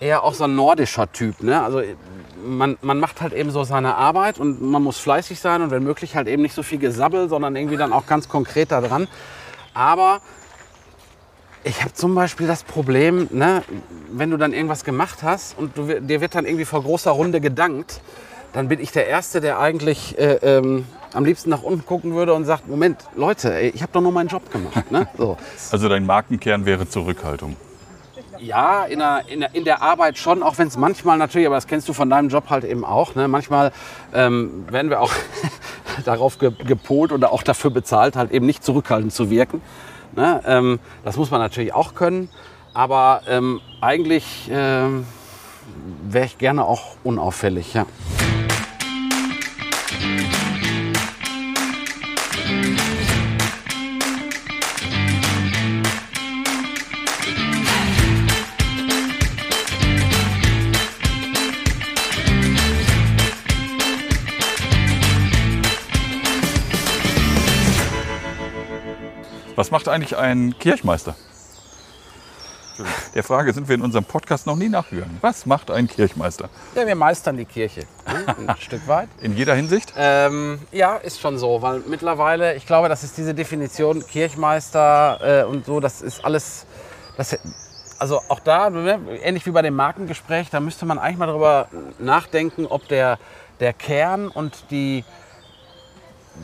eher 0.00 0.22
auch 0.22 0.34
so 0.34 0.44
ein 0.44 0.54
nordischer 0.54 1.10
Typ. 1.10 1.42
Ne? 1.42 1.62
Also 1.62 1.82
man, 2.44 2.76
man 2.82 2.98
macht 2.98 3.20
halt 3.20 3.32
eben 3.32 3.50
so 3.50 3.64
seine 3.64 3.96
Arbeit 3.96 4.38
und 4.38 4.60
man 4.60 4.82
muss 4.82 4.98
fleißig 4.98 5.40
sein 5.40 5.62
und 5.62 5.70
wenn 5.70 5.82
möglich 5.82 6.16
halt 6.16 6.28
eben 6.28 6.42
nicht 6.42 6.54
so 6.54 6.62
viel 6.62 6.78
Gesabbel, 6.78 7.28
sondern 7.28 7.56
irgendwie 7.56 7.76
dann 7.76 7.92
auch 7.92 8.06
ganz 8.06 8.28
konkret 8.28 8.72
da 8.72 8.80
dran. 8.80 9.08
Aber 9.72 10.20
ich 11.64 11.80
habe 11.80 11.94
zum 11.94 12.14
Beispiel 12.14 12.46
das 12.46 12.62
Problem, 12.62 13.28
ne, 13.30 13.62
wenn 14.12 14.30
du 14.30 14.36
dann 14.36 14.52
irgendwas 14.52 14.84
gemacht 14.84 15.22
hast 15.22 15.56
und 15.58 15.76
du, 15.76 16.00
dir 16.00 16.20
wird 16.20 16.34
dann 16.34 16.44
irgendwie 16.44 16.66
vor 16.66 16.82
großer 16.82 17.10
Runde 17.10 17.40
gedankt, 17.40 18.00
dann 18.52 18.68
bin 18.68 18.80
ich 18.80 18.92
der 18.92 19.08
Erste, 19.08 19.40
der 19.40 19.58
eigentlich 19.58 20.18
äh, 20.18 20.34
ähm, 20.42 20.86
am 21.14 21.24
liebsten 21.24 21.50
nach 21.50 21.62
unten 21.62 21.86
gucken 21.86 22.14
würde 22.14 22.34
und 22.34 22.44
sagt, 22.44 22.68
Moment, 22.68 22.98
Leute, 23.14 23.54
ey, 23.54 23.70
ich 23.70 23.82
habe 23.82 23.92
doch 23.92 24.00
nur 24.00 24.12
meinen 24.12 24.28
Job 24.28 24.50
gemacht. 24.50 24.90
Ne? 24.90 25.08
So. 25.16 25.36
Also 25.70 25.88
dein 25.88 26.04
Markenkern 26.06 26.66
wäre 26.66 26.88
Zurückhaltung. 26.88 27.56
Ja, 28.38 28.84
in 28.84 28.98
der, 28.98 29.22
in, 29.28 29.40
der, 29.40 29.54
in 29.54 29.64
der 29.64 29.82
Arbeit 29.82 30.18
schon, 30.18 30.42
auch 30.42 30.58
wenn 30.58 30.68
es 30.68 30.76
manchmal 30.76 31.18
natürlich, 31.18 31.46
aber 31.46 31.56
das 31.56 31.66
kennst 31.66 31.88
du 31.88 31.92
von 31.92 32.10
deinem 32.10 32.28
Job 32.28 32.50
halt 32.50 32.64
eben 32.64 32.84
auch, 32.84 33.14
ne? 33.14 33.28
manchmal 33.28 33.72
ähm, 34.12 34.66
werden 34.70 34.90
wir 34.90 35.00
auch 35.00 35.12
darauf 36.04 36.38
ge 36.38 36.52
gepolt 36.66 37.12
oder 37.12 37.32
auch 37.32 37.42
dafür 37.42 37.70
bezahlt, 37.70 38.16
halt 38.16 38.32
eben 38.32 38.46
nicht 38.46 38.64
zurückhaltend 38.64 39.12
zu 39.12 39.30
wirken. 39.30 39.62
Ne? 40.14 40.40
Ähm, 40.46 40.80
das 41.04 41.16
muss 41.16 41.30
man 41.30 41.40
natürlich 41.40 41.72
auch 41.72 41.94
können, 41.94 42.28
aber 42.74 43.22
ähm, 43.28 43.60
eigentlich 43.80 44.50
ähm, 44.50 45.06
wäre 46.08 46.26
ich 46.26 46.38
gerne 46.38 46.64
auch 46.64 46.96
unauffällig. 47.02 47.74
Ja. 47.74 47.86
Was 69.64 69.70
macht 69.70 69.88
eigentlich 69.88 70.14
ein 70.14 70.54
Kirchmeister? 70.58 71.14
Der 73.14 73.22
Frage 73.22 73.50
sind 73.54 73.66
wir 73.66 73.76
in 73.76 73.80
unserem 73.80 74.04
Podcast 74.04 74.46
noch 74.46 74.56
nie 74.56 74.68
nachgegangen. 74.68 75.16
Was 75.22 75.46
macht 75.46 75.70
ein 75.70 75.88
Kirchmeister? 75.88 76.50
ja, 76.74 76.86
wir 76.86 76.94
meistern 76.94 77.38
die 77.38 77.46
Kirche 77.46 77.86
ein 78.04 78.56
Stück 78.60 78.86
weit. 78.88 79.08
In 79.22 79.34
jeder 79.34 79.54
Hinsicht? 79.54 79.94
Ähm, 79.96 80.60
ja, 80.70 80.96
ist 80.96 81.18
schon 81.18 81.38
so, 81.38 81.62
weil 81.62 81.80
mittlerweile, 81.88 82.56
ich 82.56 82.66
glaube, 82.66 82.90
das 82.90 83.04
ist 83.04 83.16
diese 83.16 83.32
Definition 83.32 84.06
Kirchmeister 84.06 85.44
äh, 85.44 85.44
und 85.44 85.64
so, 85.64 85.80
das 85.80 86.02
ist 86.02 86.22
alles, 86.22 86.66
das, 87.16 87.38
also 87.98 88.20
auch 88.28 88.40
da, 88.40 88.68
ne, 88.68 89.00
ähnlich 89.22 89.46
wie 89.46 89.50
bei 89.50 89.62
dem 89.62 89.76
Markengespräch, 89.76 90.50
da 90.50 90.60
müsste 90.60 90.84
man 90.84 90.98
eigentlich 90.98 91.16
mal 91.16 91.28
darüber 91.28 91.68
nachdenken, 91.98 92.66
ob 92.66 92.86
der, 92.88 93.18
der 93.60 93.72
Kern 93.72 94.28
und 94.28 94.70
die, 94.70 95.06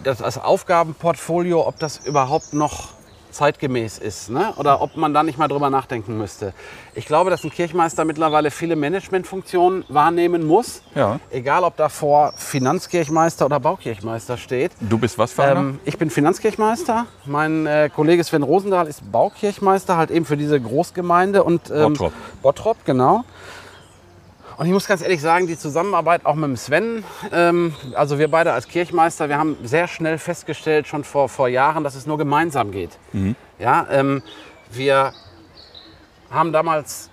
das, 0.04 0.18
das 0.18 0.38
Aufgabenportfolio, 0.38 1.66
ob 1.66 1.78
das 1.78 1.98
überhaupt 1.98 2.54
noch 2.54 2.98
zeitgemäß 3.40 3.96
ist 3.96 4.28
ne? 4.28 4.52
oder 4.58 4.82
ob 4.82 4.98
man 4.98 5.14
da 5.14 5.22
nicht 5.22 5.38
mal 5.38 5.48
drüber 5.48 5.70
nachdenken 5.70 6.18
müsste. 6.18 6.52
Ich 6.94 7.06
glaube, 7.06 7.30
dass 7.30 7.42
ein 7.42 7.50
Kirchmeister 7.50 8.04
mittlerweile 8.04 8.50
viele 8.50 8.76
Managementfunktionen 8.76 9.84
wahrnehmen 9.88 10.46
muss. 10.46 10.82
Ja. 10.94 11.20
Egal, 11.30 11.64
ob 11.64 11.74
davor 11.78 12.34
Finanzkirchmeister 12.36 13.46
oder 13.46 13.58
Baukirchmeister 13.58 14.36
steht. 14.36 14.72
Du 14.80 14.98
bist 14.98 15.16
was 15.16 15.32
für 15.32 15.44
einer? 15.44 15.60
Ähm, 15.60 15.80
ich 15.86 15.96
bin 15.96 16.10
Finanzkirchmeister. 16.10 17.06
Mein 17.24 17.64
äh, 17.64 17.88
Kollege 17.88 18.22
Sven 18.24 18.42
Rosendahl 18.42 18.86
ist 18.86 19.10
Baukirchmeister, 19.10 19.96
halt 19.96 20.10
eben 20.10 20.26
für 20.26 20.36
diese 20.36 20.60
Großgemeinde 20.60 21.42
und 21.42 21.70
ähm, 21.70 21.94
Bottrop. 21.94 22.12
Bottrop, 22.42 22.84
genau. 22.84 23.24
Und 24.60 24.66
ich 24.66 24.72
muss 24.72 24.86
ganz 24.86 25.00
ehrlich 25.00 25.22
sagen, 25.22 25.46
die 25.46 25.56
Zusammenarbeit 25.56 26.26
auch 26.26 26.34
mit 26.34 26.44
dem 26.44 26.56
Sven, 26.58 27.02
ähm, 27.32 27.74
also 27.94 28.18
wir 28.18 28.28
beide 28.28 28.52
als 28.52 28.68
Kirchmeister, 28.68 29.30
wir 29.30 29.38
haben 29.38 29.56
sehr 29.62 29.88
schnell 29.88 30.18
festgestellt, 30.18 30.86
schon 30.86 31.02
vor, 31.02 31.30
vor 31.30 31.48
Jahren, 31.48 31.82
dass 31.82 31.94
es 31.94 32.04
nur 32.04 32.18
gemeinsam 32.18 32.70
geht. 32.70 32.98
Ja, 33.58 33.86
ähm, 33.90 34.22
wir 34.70 35.14
haben 36.30 36.52
damals 36.52 37.09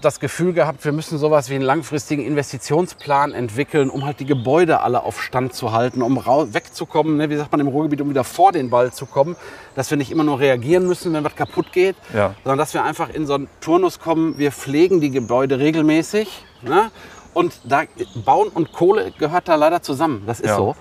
das 0.00 0.20
Gefühl 0.20 0.52
gehabt, 0.52 0.84
wir 0.84 0.92
müssen 0.92 1.18
sowas 1.18 1.50
wie 1.50 1.54
einen 1.54 1.64
langfristigen 1.64 2.24
Investitionsplan 2.24 3.32
entwickeln, 3.32 3.90
um 3.90 4.04
halt 4.04 4.20
die 4.20 4.26
Gebäude 4.26 4.80
alle 4.80 5.02
auf 5.02 5.22
Stand 5.22 5.54
zu 5.54 5.72
halten, 5.72 6.02
um 6.02 6.16
wegzukommen, 6.16 7.16
ne, 7.16 7.30
wie 7.30 7.36
sagt 7.36 7.50
man 7.52 7.60
im 7.60 7.68
Ruhrgebiet, 7.68 8.00
um 8.00 8.10
wieder 8.10 8.24
vor 8.24 8.52
den 8.52 8.70
Ball 8.70 8.92
zu 8.92 9.06
kommen, 9.06 9.36
dass 9.74 9.90
wir 9.90 9.96
nicht 9.98 10.10
immer 10.10 10.24
nur 10.24 10.38
reagieren 10.40 10.86
müssen, 10.86 11.12
wenn 11.12 11.24
was 11.24 11.34
kaputt 11.36 11.72
geht, 11.72 11.96
Ja. 12.14 12.34
sondern 12.44 12.58
dass 12.58 12.74
wir 12.74 12.84
einfach 12.84 13.08
in 13.08 13.26
so 13.26 13.34
einen 13.34 13.48
Turnus 13.60 13.98
kommen, 13.98 14.38
wir 14.38 14.52
pflegen 14.52 15.00
die 15.00 15.10
Gebäude 15.10 15.58
regelmäßig 15.58 16.44
ne, 16.62 16.90
und 17.34 17.60
da 17.64 17.82
Bauen 18.24 18.48
und 18.48 18.72
Kohle 18.72 19.12
gehört 19.18 19.48
da 19.48 19.54
leider 19.54 19.82
zusammen, 19.82 20.22
das 20.26 20.40
ist 20.40 20.50
Ja. 20.50 20.56
so. 20.56 20.76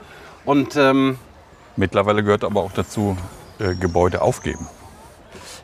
Und 0.46 0.76
ähm, 0.76 1.18
Mittlerweile 1.76 2.24
gehört 2.24 2.44
aber 2.44 2.62
auch 2.62 2.72
dazu, 2.72 3.16
äh, 3.60 3.76
Gebäude 3.76 4.22
aufgeben. 4.22 4.68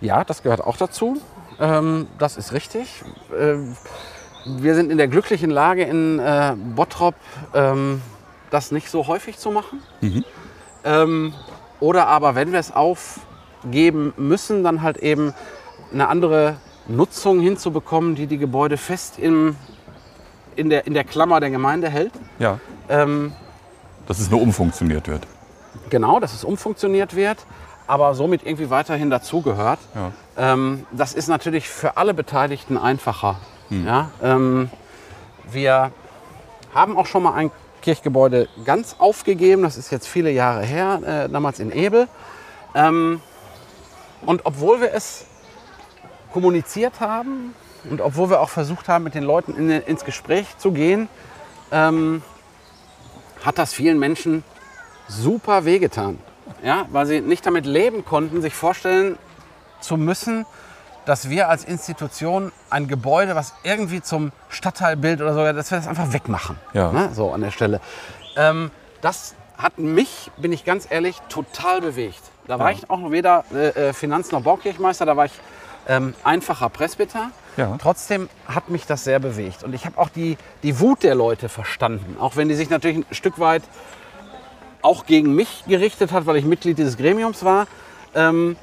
Ja, 0.01 0.23
das 0.23 0.43
gehört 0.43 0.61
auch 0.61 0.77
dazu. 0.77 1.21
Ähm, 1.59 2.07
das 2.17 2.37
ist 2.37 2.53
richtig. 2.53 3.03
Ähm, 3.37 3.75
wir 4.45 4.75
sind 4.75 4.91
in 4.91 4.97
der 4.97 5.07
glücklichen 5.07 5.49
Lage, 5.49 5.83
in 5.83 6.19
äh, 6.19 6.55
Bottrop 6.75 7.15
ähm, 7.53 8.01
das 8.49 8.71
nicht 8.71 8.89
so 8.89 9.07
häufig 9.07 9.37
zu 9.37 9.51
machen. 9.51 9.81
Ähm, 10.83 11.33
oder 11.79 12.07
aber, 12.07 12.35
wenn 12.35 12.51
wir 12.51 12.59
es 12.59 12.71
aufgeben 12.71 14.13
müssen, 14.17 14.63
dann 14.63 14.81
halt 14.81 14.97
eben 14.97 15.33
eine 15.91 16.07
andere 16.07 16.57
Nutzung 16.87 17.39
hinzubekommen, 17.39 18.15
die 18.15 18.27
die 18.27 18.37
Gebäude 18.37 18.77
fest 18.77 19.17
im, 19.17 19.55
in, 20.55 20.69
der, 20.69 20.85
in 20.87 20.93
der 20.93 21.03
Klammer 21.03 21.39
der 21.39 21.49
Gemeinde 21.49 21.89
hält. 21.89 22.11
Ja. 22.39 22.59
Ähm, 22.89 23.31
Dass 24.07 24.19
es 24.19 24.29
nur 24.29 24.41
umfunktioniert 24.41 25.07
wird. 25.07 25.25
Genau, 25.89 26.19
dass 26.19 26.33
es 26.33 26.43
umfunktioniert 26.43 27.15
wird, 27.15 27.45
aber 27.87 28.15
somit 28.15 28.45
irgendwie 28.45 28.69
weiterhin 28.69 29.09
dazugehört. 29.09 29.79
Ja. 29.95 30.11
Ähm, 30.53 30.85
das 30.91 31.13
ist 31.13 31.27
natürlich 31.27 31.69
für 31.69 31.97
alle 31.97 32.13
Beteiligten 32.13 32.77
einfacher. 32.77 33.37
Ja, 33.69 34.11
ähm, 34.21 34.69
wir 35.51 35.91
haben 36.73 36.97
auch 36.97 37.07
schon 37.07 37.23
mal 37.23 37.33
ein 37.33 37.51
Kirchgebäude 37.81 38.47
ganz 38.65 38.95
aufgegeben. 38.99 39.63
Das 39.63 39.77
ist 39.77 39.91
jetzt 39.91 40.07
viele 40.07 40.31
Jahre 40.31 40.63
her, 40.63 41.01
äh, 41.25 41.29
damals 41.29 41.59
in 41.59 41.71
Ebel. 41.71 42.07
Ähm, 42.75 43.21
und 44.25 44.45
obwohl 44.45 44.81
wir 44.81 44.93
es 44.93 45.25
kommuniziert 46.31 46.99
haben 46.99 47.53
und 47.89 48.01
obwohl 48.01 48.29
wir 48.29 48.41
auch 48.41 48.49
versucht 48.49 48.87
haben, 48.87 49.03
mit 49.03 49.15
den 49.15 49.23
Leuten 49.23 49.55
in, 49.55 49.69
ins 49.69 50.05
Gespräch 50.05 50.57
zu 50.57 50.71
gehen, 50.71 51.09
ähm, 51.71 52.21
hat 53.43 53.57
das 53.57 53.73
vielen 53.73 53.99
Menschen 53.99 54.43
super 55.07 55.65
wehgetan. 55.65 56.19
Ja, 56.63 56.85
weil 56.91 57.05
sie 57.05 57.21
nicht 57.21 57.45
damit 57.45 57.65
leben 57.65 58.05
konnten, 58.05 58.41
sich 58.41 58.53
vorstellen 58.55 59.17
zu 59.81 59.97
müssen, 59.97 60.45
dass 61.05 61.29
wir 61.29 61.49
als 61.49 61.65
Institution 61.65 62.51
ein 62.69 62.87
Gebäude, 62.87 63.35
was 63.35 63.53
irgendwie 63.63 64.01
zum 64.01 64.31
Stadtteilbild 64.49 65.21
oder 65.21 65.33
so, 65.33 65.43
dass 65.53 65.71
wir 65.71 65.77
das 65.77 65.87
einfach 65.87 66.13
wegmachen. 66.13 66.57
Ja. 66.73 66.91
Ne? 66.91 67.09
So 67.13 67.31
an 67.33 67.41
der 67.41 67.51
Stelle. 67.51 67.81
Ähm, 68.37 68.71
das 69.01 69.35
hat 69.57 69.77
mich, 69.77 70.31
bin 70.37 70.51
ich 70.53 70.63
ganz 70.65 70.87
ehrlich, 70.89 71.21
total 71.29 71.81
bewegt. 71.81 72.21
Da 72.47 72.57
war 72.59 72.71
Ja. 72.71 72.77
ich 72.77 72.89
auch 72.89 73.11
weder 73.11 73.43
äh, 73.53 73.89
äh, 73.89 73.93
Finanz- 73.93 74.31
noch 74.31 74.41
Baukirchmeister, 74.41 75.05
da 75.05 75.17
war 75.17 75.25
ich 75.25 75.33
Ähm, 75.85 76.13
einfacher 76.23 76.69
Presbyter. 76.69 77.31
Ja. 77.57 77.75
Trotzdem 77.77 78.29
hat 78.47 78.69
mich 78.69 78.85
das 78.85 79.03
sehr 79.03 79.19
bewegt. 79.19 79.65
Und 79.65 79.75
ich 79.75 79.85
habe 79.85 79.97
auch 79.97 80.07
die, 80.07 80.37
die 80.63 80.79
Wut 80.79 81.03
der 81.03 81.13
Leute 81.13 81.49
verstanden. 81.49 82.15
Auch 82.21 82.37
wenn 82.37 82.47
die 82.47 82.55
sich 82.55 82.69
natürlich 82.69 82.99
ein 82.99 83.05
Stück 83.13 83.37
weit 83.37 83.63
auch 84.83 85.05
gegen 85.05 85.33
mich 85.33 85.63
gerichtet 85.67 86.11
hat, 86.11 86.25
weil 86.25 86.35
ich 86.35 86.45
Mitglied 86.45 86.77
dieses 86.77 86.97
Gremiums 86.97 87.43
war. 87.43 87.67
Ähm, 88.13 88.55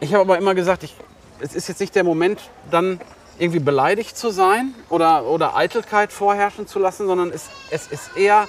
ich 0.00 0.14
habe 0.14 0.22
aber 0.22 0.38
immer 0.38 0.54
gesagt, 0.54 0.82
ich, 0.82 0.94
es 1.40 1.54
ist 1.54 1.68
jetzt 1.68 1.80
nicht 1.80 1.94
der 1.94 2.04
Moment, 2.04 2.40
dann 2.70 3.00
irgendwie 3.38 3.60
beleidigt 3.60 4.16
zu 4.16 4.30
sein 4.30 4.74
oder, 4.88 5.24
oder 5.24 5.56
Eitelkeit 5.56 6.12
vorherrschen 6.12 6.66
zu 6.66 6.78
lassen, 6.78 7.06
sondern 7.06 7.30
es, 7.30 7.50
es 7.70 7.86
ist 7.88 8.16
eher 8.16 8.46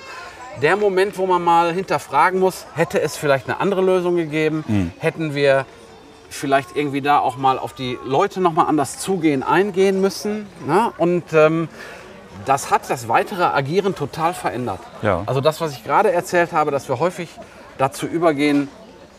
der 0.62 0.78
Moment, 0.78 1.18
wo 1.18 1.26
man 1.26 1.44
mal 1.44 1.74
hinterfragen 1.74 2.40
muss, 2.40 2.66
hätte 2.76 3.02
es 3.02 3.18
vielleicht 3.18 3.48
eine 3.50 3.60
andere 3.60 3.82
Lösung 3.82 4.16
gegeben? 4.16 4.64
Hätten 5.00 5.34
wir 5.34 5.66
vielleicht 6.30 6.76
irgendwie 6.76 7.02
da 7.02 7.20
auch 7.20 7.38
mal 7.38 7.58
auf 7.58 7.74
die 7.74 7.98
Leute 8.06 8.42
noch 8.42 8.54
mal 8.54 8.66
anders 8.66 9.00
zugehen, 9.00 9.42
eingehen 9.42 10.02
müssen? 10.02 10.48
Ne? 10.68 10.92
Und 10.98 11.34
ähm, 11.34 11.70
das 12.46 12.72
hat 12.72 12.90
das 12.90 13.08
weitere 13.08 13.44
Agieren 13.44 13.96
total 13.96 14.34
verändert. 14.34 14.80
Ja. 15.02 15.24
Also 15.26 15.42
das, 15.42 15.62
was 15.62 15.74
ich 15.74 15.84
gerade 15.84 16.12
erzählt 16.12 16.52
habe, 16.52 16.72
dass 16.72 16.88
wir 16.90 17.00
häufig 17.00 17.30
dazu 17.78 18.06
übergehen, 18.06 18.68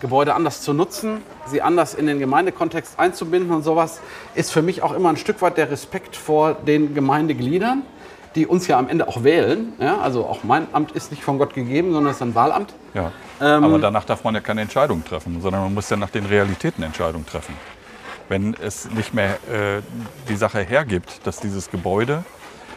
Gebäude 0.01 0.35
anders 0.35 0.61
zu 0.61 0.75
nutzen, 0.75 1.23
sie 1.47 1.63
anders 1.63 1.95
in 1.95 2.07
den 2.07 2.19
Gemeindekontext 2.19 2.99
einzubinden 2.99 3.53
und 3.53 3.63
sowas, 3.63 4.01
ist 4.35 4.53
für 4.53 4.61
mich 4.61 4.83
auch 4.83 4.93
immer 4.93 5.09
ein 5.09 5.17
Stück 5.17 5.41
weit 5.41 5.57
der 5.57 5.71
Respekt 5.71 6.17
vor 6.17 6.55
den 6.55 6.95
Gemeindegliedern, 6.95 7.83
die 8.35 8.47
uns 8.47 8.67
ja 8.67 8.79
am 8.79 8.89
Ende 8.89 9.09
auch 9.09 9.25
wählen. 9.25 9.73
Ja, 9.79 10.01
also 10.01 10.27
auch 10.27 10.45
mein 10.45 10.67
Amt 10.73 10.93
ist 10.93 11.11
nicht 11.11 11.23
von 11.23 11.39
Gott 11.39 11.55
gegeben, 11.55 11.93
sondern 11.93 12.11
es 12.11 12.17
ist 12.17 12.23
ein 12.23 12.35
Wahlamt. 12.35 12.75
Ja. 12.93 13.13
Ähm, 13.41 13.65
Aber 13.65 13.79
danach 13.79 14.05
darf 14.05 14.25
man 14.25 14.35
ja 14.35 14.41
keine 14.41 14.61
Entscheidung 14.61 15.05
treffen, 15.05 15.41
sondern 15.41 15.63
man 15.63 15.75
muss 15.75 15.89
ja 15.89 15.97
nach 15.97 16.11
den 16.11 16.27
Realitäten 16.27 16.83
Entscheidungen 16.83 17.27
treffen. 17.27 17.55
Wenn 18.29 18.55
es 18.55 18.91
nicht 18.91 19.15
mehr 19.15 19.35
äh, 19.51 19.83
die 20.29 20.37
Sache 20.37 20.61
hergibt, 20.61 21.27
dass 21.27 21.41
dieses 21.41 21.71
Gebäude 21.71 22.25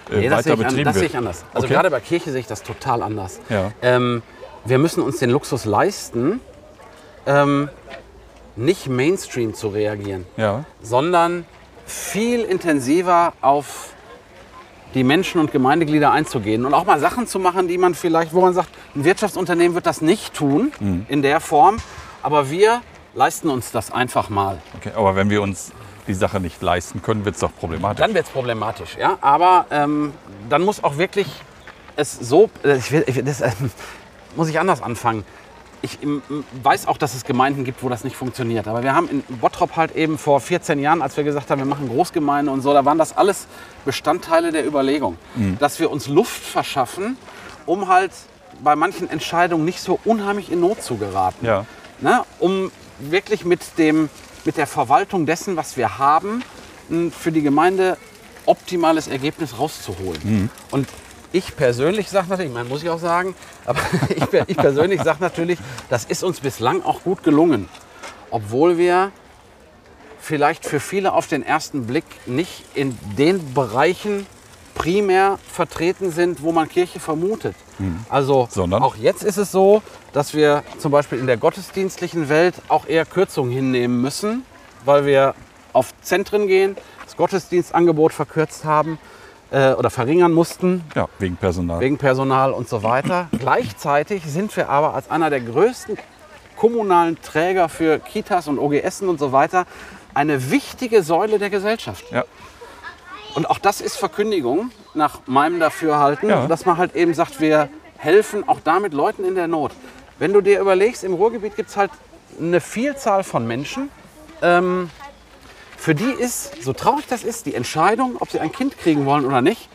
äh, 0.10 0.18
Nee, 0.20 0.30
das 0.30 0.44
sehe 0.44 0.54
weiter 0.54 0.62
ich, 0.62 0.66
an, 0.66 0.72
betrieben 0.72 0.84
das 0.86 0.94
sehe 0.96 1.02
wird. 1.04 1.12
ich 1.12 1.18
anders. 1.18 1.46
Also 1.54 1.66
Okay. 1.66 1.74
gerade 1.74 1.90
bei 1.92 2.00
Kirche 2.00 2.32
sehe 2.32 2.40
ich 2.42 2.48
das 2.48 2.64
total 2.64 3.02
anders. 3.04 3.40
Ja. 3.50 3.72
Ähm, 3.82 4.22
wir 4.66 4.78
müssen 4.80 5.02
uns 5.02 5.18
den 5.20 5.30
Luxus 5.30 5.66
leisten, 5.66 6.40
ähm, 7.26 7.70
nicht 8.56 8.88
Mainstream 8.88 9.54
zu 9.54 9.68
reagieren, 9.70 10.26
Ja, 10.36 10.66
sondern 10.82 11.46
viel 11.86 12.42
intensiver 12.42 13.34
auf 13.42 13.90
die 14.94 15.04
Menschen 15.04 15.40
und 15.40 15.52
Gemeindeglieder 15.52 16.12
einzugehen 16.12 16.66
und 16.66 16.74
auch 16.74 16.86
mal 16.86 17.00
Sachen 17.00 17.28
zu 17.28 17.40
machen, 17.40 17.68
die 17.68 17.78
man 17.78 17.94
vielleicht, 17.94 18.34
wo 18.34 18.42
man 18.42 18.54
sagt, 18.54 18.70
ein 18.96 19.04
Wirtschaftsunternehmen 19.04 19.76
wird 19.76 19.86
das 19.86 20.02
nicht 20.02 20.34
tun 20.34 20.72
Mhm. 20.80 21.06
in 21.10 21.22
der 21.22 21.40
Form, 21.40 21.78
aber 22.24 22.50
wir 22.50 22.82
leisten 23.14 23.50
uns 23.50 23.72
das 23.72 23.92
einfach 23.92 24.30
mal. 24.30 24.60
okay. 24.76 24.92
Aber 24.96 25.16
wenn 25.16 25.30
wir 25.30 25.42
uns 25.42 25.72
die 26.08 26.14
Sache 26.14 26.40
nicht 26.40 26.62
leisten 26.62 27.02
können, 27.02 27.26
wird 27.26 27.36
es 27.36 27.42
doch 27.42 27.56
problematisch. 27.56 28.00
Dann 28.00 28.14
wird 28.14 28.26
es 28.26 28.32
problematisch, 28.32 28.98
ja. 29.00 29.18
Aber 29.22 29.66
ähm, 29.72 30.14
dann 30.50 30.64
muss 30.64 30.84
auch 30.84 30.98
wirklich 30.98 31.28
es 31.96 32.14
so, 32.14 32.50
äh, 32.64 32.78
ich 32.78 32.92
will, 32.92 33.04
ich 33.08 33.16
will, 33.16 33.24
das 33.24 33.42
äh, 33.42 33.52
muss 34.36 34.50
ich 34.50 34.60
anders 34.60 34.82
anfangen. 34.82 35.26
Ich 35.82 36.02
ähm, 36.02 36.22
weiß 36.64 36.88
auch, 36.88 36.98
dass 36.98 37.14
es 37.14 37.24
Gemeinden 37.24 37.64
gibt, 37.64 37.84
wo 37.84 37.90
das 37.90 38.04
nicht 38.04 38.16
funktioniert. 38.16 38.68
Aber 38.68 38.84
wir 38.84 38.96
haben 38.96 39.10
in 39.10 39.22
Bottrop 39.38 39.76
halt 39.76 39.96
eben 39.96 40.18
vor 40.18 40.40
14 40.40 40.80
Jahren, 40.80 41.02
als 41.02 41.18
wir 41.18 41.24
gesagt 41.24 41.52
haben, 41.52 41.60
wir 41.60 41.66
machen 41.66 41.88
Großgemeinde 41.90 42.52
und 42.52 42.62
so, 42.62 42.74
da 42.74 42.86
waren 42.86 42.98
das 42.98 43.16
alles 43.16 43.48
Bestandteile 43.86 44.52
der 44.52 44.66
Überlegung, 44.66 45.18
dass 45.60 45.80
wir 45.80 45.92
uns 45.92 46.08
Luft 46.08 46.42
verschaffen, 46.44 47.18
um 47.66 47.88
halt 47.88 48.12
bei 48.64 48.76
manchen 48.76 49.10
Entscheidungen 49.10 49.66
nicht 49.66 49.80
so 49.80 50.00
unheimlich 50.04 50.52
in 50.52 50.60
Not 50.62 50.82
zu 50.82 50.98
geraten 50.98 51.46
Ja. 51.46 51.66
ne, 52.02 52.24
um 52.40 52.72
wirklich 53.00 53.46
mit, 53.46 53.78
dem, 53.78 54.10
mit 54.48 54.56
der 54.56 54.66
Verwaltung 54.66 55.26
dessen, 55.26 55.58
was 55.58 55.76
wir 55.76 56.00
haben, 56.00 56.42
ein 56.90 57.12
für 57.12 57.34
die 57.34 57.42
Gemeinde 57.42 57.98
optimales 58.46 59.10
Ergebnis 59.10 59.60
rauszuholen. 59.60 60.22
Und 60.72 60.88
ich 61.34 61.58
persönlich 61.58 62.10
sage 62.10 62.30
natürlich, 62.30 62.54
man 62.54 62.66
muss 62.70 62.82
ich 62.82 62.90
auch 62.90 63.00
sagen, 63.00 63.36
aber 63.66 63.82
ich, 64.10 64.24
ich 64.48 64.56
persönlich 64.56 65.02
sage 65.02 65.18
natürlich, 65.20 65.60
das 65.90 66.06
ist 66.06 66.24
uns 66.24 66.40
bislang 66.40 66.82
auch 66.84 67.04
gut 67.04 67.24
gelungen. 67.24 67.68
Obwohl 68.32 68.78
wir 68.78 69.12
vielleicht 70.22 70.66
für 70.66 70.80
viele 70.80 71.12
auf 71.12 71.28
den 71.28 71.44
ersten 71.44 71.86
Blick 71.86 72.06
nicht 72.26 72.64
in 72.74 72.98
den 73.18 73.54
Bereichen 73.54 74.26
primär 74.76 75.40
vertreten 75.52 76.10
sind, 76.10 76.42
wo 76.42 76.54
man 76.54 76.70
Kirche 76.70 77.02
vermutet. 77.02 77.56
Also 78.10 78.48
Sondern? 78.50 78.84
auch 78.84 78.96
jetzt 78.96 79.24
ist 79.24 79.38
es 79.38 79.52
so, 79.52 79.82
dass 80.14 80.34
wir 80.34 80.64
zum 80.80 80.92
Beispiel 80.92 81.20
in 81.20 81.28
der 81.28 81.38
gottesdienstlichen 81.38 82.30
Welt 82.30 82.56
auch 82.70 82.88
eher 82.88 83.06
Kürzungen 83.06 83.52
hinnehmen 83.52 84.02
müssen, 84.02 84.44
weil 84.86 85.06
wir 85.06 85.36
auf 85.74 85.94
Zentren 86.02 86.48
gehen, 86.48 86.76
das 87.06 87.16
Gottesdienstangebot 87.18 88.14
verkürzt 88.14 88.66
haben 88.66 88.98
äh, 89.52 89.74
oder 89.74 89.90
verringern 89.90 90.34
mussten 90.34 90.84
ja, 90.96 91.08
wegen 91.20 91.38
Personal. 91.38 91.80
wegen 91.80 91.98
Personal 91.98 92.52
und 92.52 92.68
so 92.68 92.84
weiter. 92.84 93.30
Gleichzeitig 93.40 94.24
sind 94.26 94.56
wir 94.58 94.70
aber 94.70 94.94
als 94.94 95.10
einer 95.12 95.30
der 95.30 95.42
größten 95.42 95.98
kommunalen 96.58 97.22
Träger 97.22 97.70
für 97.70 98.00
Kitas 98.00 98.48
und 98.48 98.58
OGS 98.58 99.02
und 99.04 99.20
so 99.20 99.32
weiter 99.32 99.68
eine 100.14 100.50
wichtige 100.50 101.04
Säule 101.04 101.38
der 101.38 101.52
Gesellschaft. 101.52 102.04
ja. 102.12 102.24
Und 103.36 103.48
auch 103.52 103.60
das 103.60 103.82
ist 103.82 103.98
Verkündigung 103.98 104.72
nach 104.98 105.22
meinem 105.28 105.60
Dafürhalten, 105.60 106.30
Ja. 106.30 106.48
dass 106.48 106.66
man 106.66 106.78
halt 106.78 106.96
eben 106.96 107.14
sagt, 107.14 107.40
wir 107.40 107.70
helfen 107.98 108.48
auch 108.48 108.60
damit 108.64 108.94
Leuten 108.94 109.24
in 109.24 109.36
der 109.36 109.48
Not. 109.48 109.72
Wenn 110.20 110.34
du 110.34 110.42
dir 110.42 110.60
überlegst, 110.60 111.04
im 111.04 111.14
Ruhrgebiet 111.14 111.56
gibt 111.56 111.70
es 111.70 111.78
halt 111.78 111.92
eine 112.40 112.60
Vielzahl 112.60 113.24
von 113.24 113.48
Menschen, 113.48 113.90
ähm, 114.42 114.90
für 115.78 115.96
die 115.96 116.12
ist, 116.12 116.62
so 116.64 116.74
traurig 116.74 117.06
das 117.08 117.24
ist, 117.24 117.46
die 117.46 117.56
Entscheidung, 117.56 118.18
ob 118.20 118.30
sie 118.32 118.40
ein 118.40 118.52
Kind 118.52 118.78
kriegen 118.78 119.06
wollen 119.06 119.26
oder 119.26 119.42
nicht, 119.42 119.70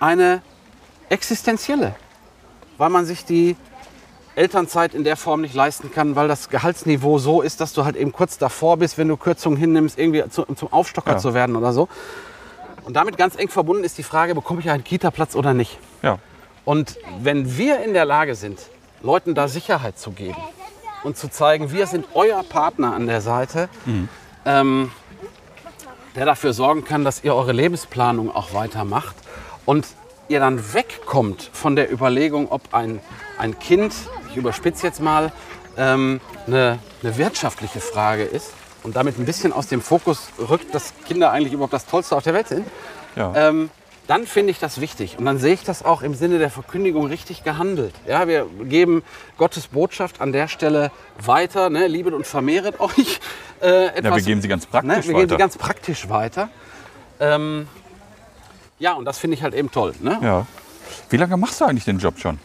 eine 0.00 0.42
existenzielle. 1.10 1.94
Weil 2.78 2.90
man 2.90 3.04
sich 3.04 3.24
die 3.24 3.56
Elternzeit 4.34 4.94
in 4.94 5.04
der 5.04 5.16
Form 5.16 5.42
nicht 5.42 5.54
leisten 5.54 5.92
kann, 5.92 6.16
weil 6.16 6.26
das 6.28 6.48
Gehaltsniveau 6.48 7.18
so 7.18 7.40
ist, 7.40 7.60
dass 7.60 7.72
du 7.72 7.84
halt 7.84 7.94
eben 7.96 8.10
kurz 8.12 8.36
davor 8.36 8.78
bist, 8.78 8.98
wenn 8.98 9.06
du 9.08 9.16
Kürzungen 9.16 9.56
hinnimmst, 9.58 9.96
irgendwie 9.98 10.24
zu, 10.28 10.42
zum 10.56 10.72
Aufstocker 10.72 11.12
Ja. 11.12 11.18
zu 11.18 11.34
werden 11.34 11.54
oder 11.56 11.72
so. 11.72 11.88
Und 12.84 12.94
damit 12.94 13.16
ganz 13.16 13.36
eng 13.36 13.48
verbunden 13.48 13.82
ist 13.82 13.98
die 13.98 14.02
Frage, 14.02 14.34
bekomme 14.34 14.60
ich 14.60 14.70
einen 14.70 14.84
Kita-Platz 14.84 15.34
oder 15.34 15.54
nicht? 15.54 15.78
ja. 16.02 16.18
Und 16.64 16.96
wenn 17.20 17.58
wir 17.58 17.84
in 17.84 17.92
der 17.92 18.06
Lage 18.06 18.34
sind, 18.34 18.58
Leuten 19.02 19.34
da 19.34 19.48
Sicherheit 19.48 19.98
zu 19.98 20.12
geben 20.12 20.38
und 21.02 21.18
zu 21.18 21.28
zeigen, 21.28 21.72
wir 21.72 21.86
sind 21.86 22.06
euer 22.14 22.42
Partner 22.42 22.94
an 22.94 23.06
der 23.06 23.20
Seite, 23.20 23.68
ähm, 24.46 24.90
der 26.16 26.24
dafür 26.24 26.54
sorgen 26.54 26.84
kann, 26.84 27.04
dass 27.04 27.22
ihr 27.22 27.34
eure 27.34 27.52
Lebensplanung 27.52 28.34
auch 28.34 28.54
weitermacht 28.54 29.14
und 29.66 29.86
ihr 30.28 30.40
dann 30.40 30.72
wegkommt 30.72 31.50
von 31.52 31.76
der 31.76 31.92
Überlegung, 31.92 32.50
ob 32.50 32.72
ein, 32.72 33.00
ein 33.38 33.58
Kind, 33.58 33.92
ich 34.30 34.38
überspitze 34.38 34.86
jetzt 34.86 35.02
mal, 35.02 35.30
ähm, 35.76 36.22
eine, 36.46 36.78
eine 37.02 37.18
wirtschaftliche 37.18 37.80
Frage 37.80 38.22
ist 38.24 38.54
und 38.84 38.94
damit 38.94 39.18
ein 39.18 39.24
bisschen 39.24 39.52
aus 39.52 39.66
dem 39.66 39.80
Fokus 39.80 40.28
rückt, 40.38 40.74
dass 40.74 40.92
Kinder 41.06 41.32
eigentlich 41.32 41.52
überhaupt 41.52 41.72
das 41.72 41.86
Tollste 41.86 42.14
auf 42.16 42.22
der 42.22 42.34
Welt 42.34 42.46
sind, 42.46 42.66
ja. 43.16 43.32
ähm, 43.34 43.70
dann 44.06 44.26
finde 44.26 44.50
ich 44.50 44.58
das 44.58 44.80
wichtig. 44.80 45.18
Und 45.18 45.24
dann 45.24 45.38
sehe 45.38 45.54
ich 45.54 45.64
das 45.64 45.82
auch 45.82 46.02
im 46.02 46.14
Sinne 46.14 46.38
der 46.38 46.50
Verkündigung 46.50 47.06
richtig 47.06 47.42
gehandelt. 47.42 47.94
Ja, 48.06 48.28
wir 48.28 48.46
geben 48.64 49.02
Gottes 49.38 49.68
Botschaft 49.68 50.20
an 50.20 50.32
der 50.32 50.46
Stelle 50.46 50.92
weiter. 51.18 51.70
Ne? 51.70 51.86
Liebet 51.86 52.12
und 52.12 52.26
vermehret 52.26 52.78
euch. 52.80 53.20
Äh, 53.62 53.86
etwas, 53.86 54.04
ja, 54.04 54.16
wir 54.16 54.22
geben 54.22 54.42
sie 54.42 54.48
ganz 54.48 54.66
praktisch 54.66 54.88
ne? 54.88 55.04
Wir 55.04 55.14
weiter. 55.14 55.20
geben 55.20 55.30
sie 55.30 55.36
ganz 55.38 55.56
praktisch 55.56 56.08
weiter. 56.10 56.50
Ähm, 57.18 57.66
ja, 58.78 58.92
und 58.92 59.06
das 59.06 59.18
finde 59.18 59.36
ich 59.36 59.42
halt 59.42 59.54
eben 59.54 59.70
toll. 59.70 59.94
Ne? 60.00 60.18
ja. 60.22 60.46
Wie 61.08 61.16
lange 61.16 61.38
machst 61.38 61.60
du 61.60 61.64
eigentlich 61.64 61.84
den 61.84 61.98
Job 61.98 62.18
schon? 62.18 62.38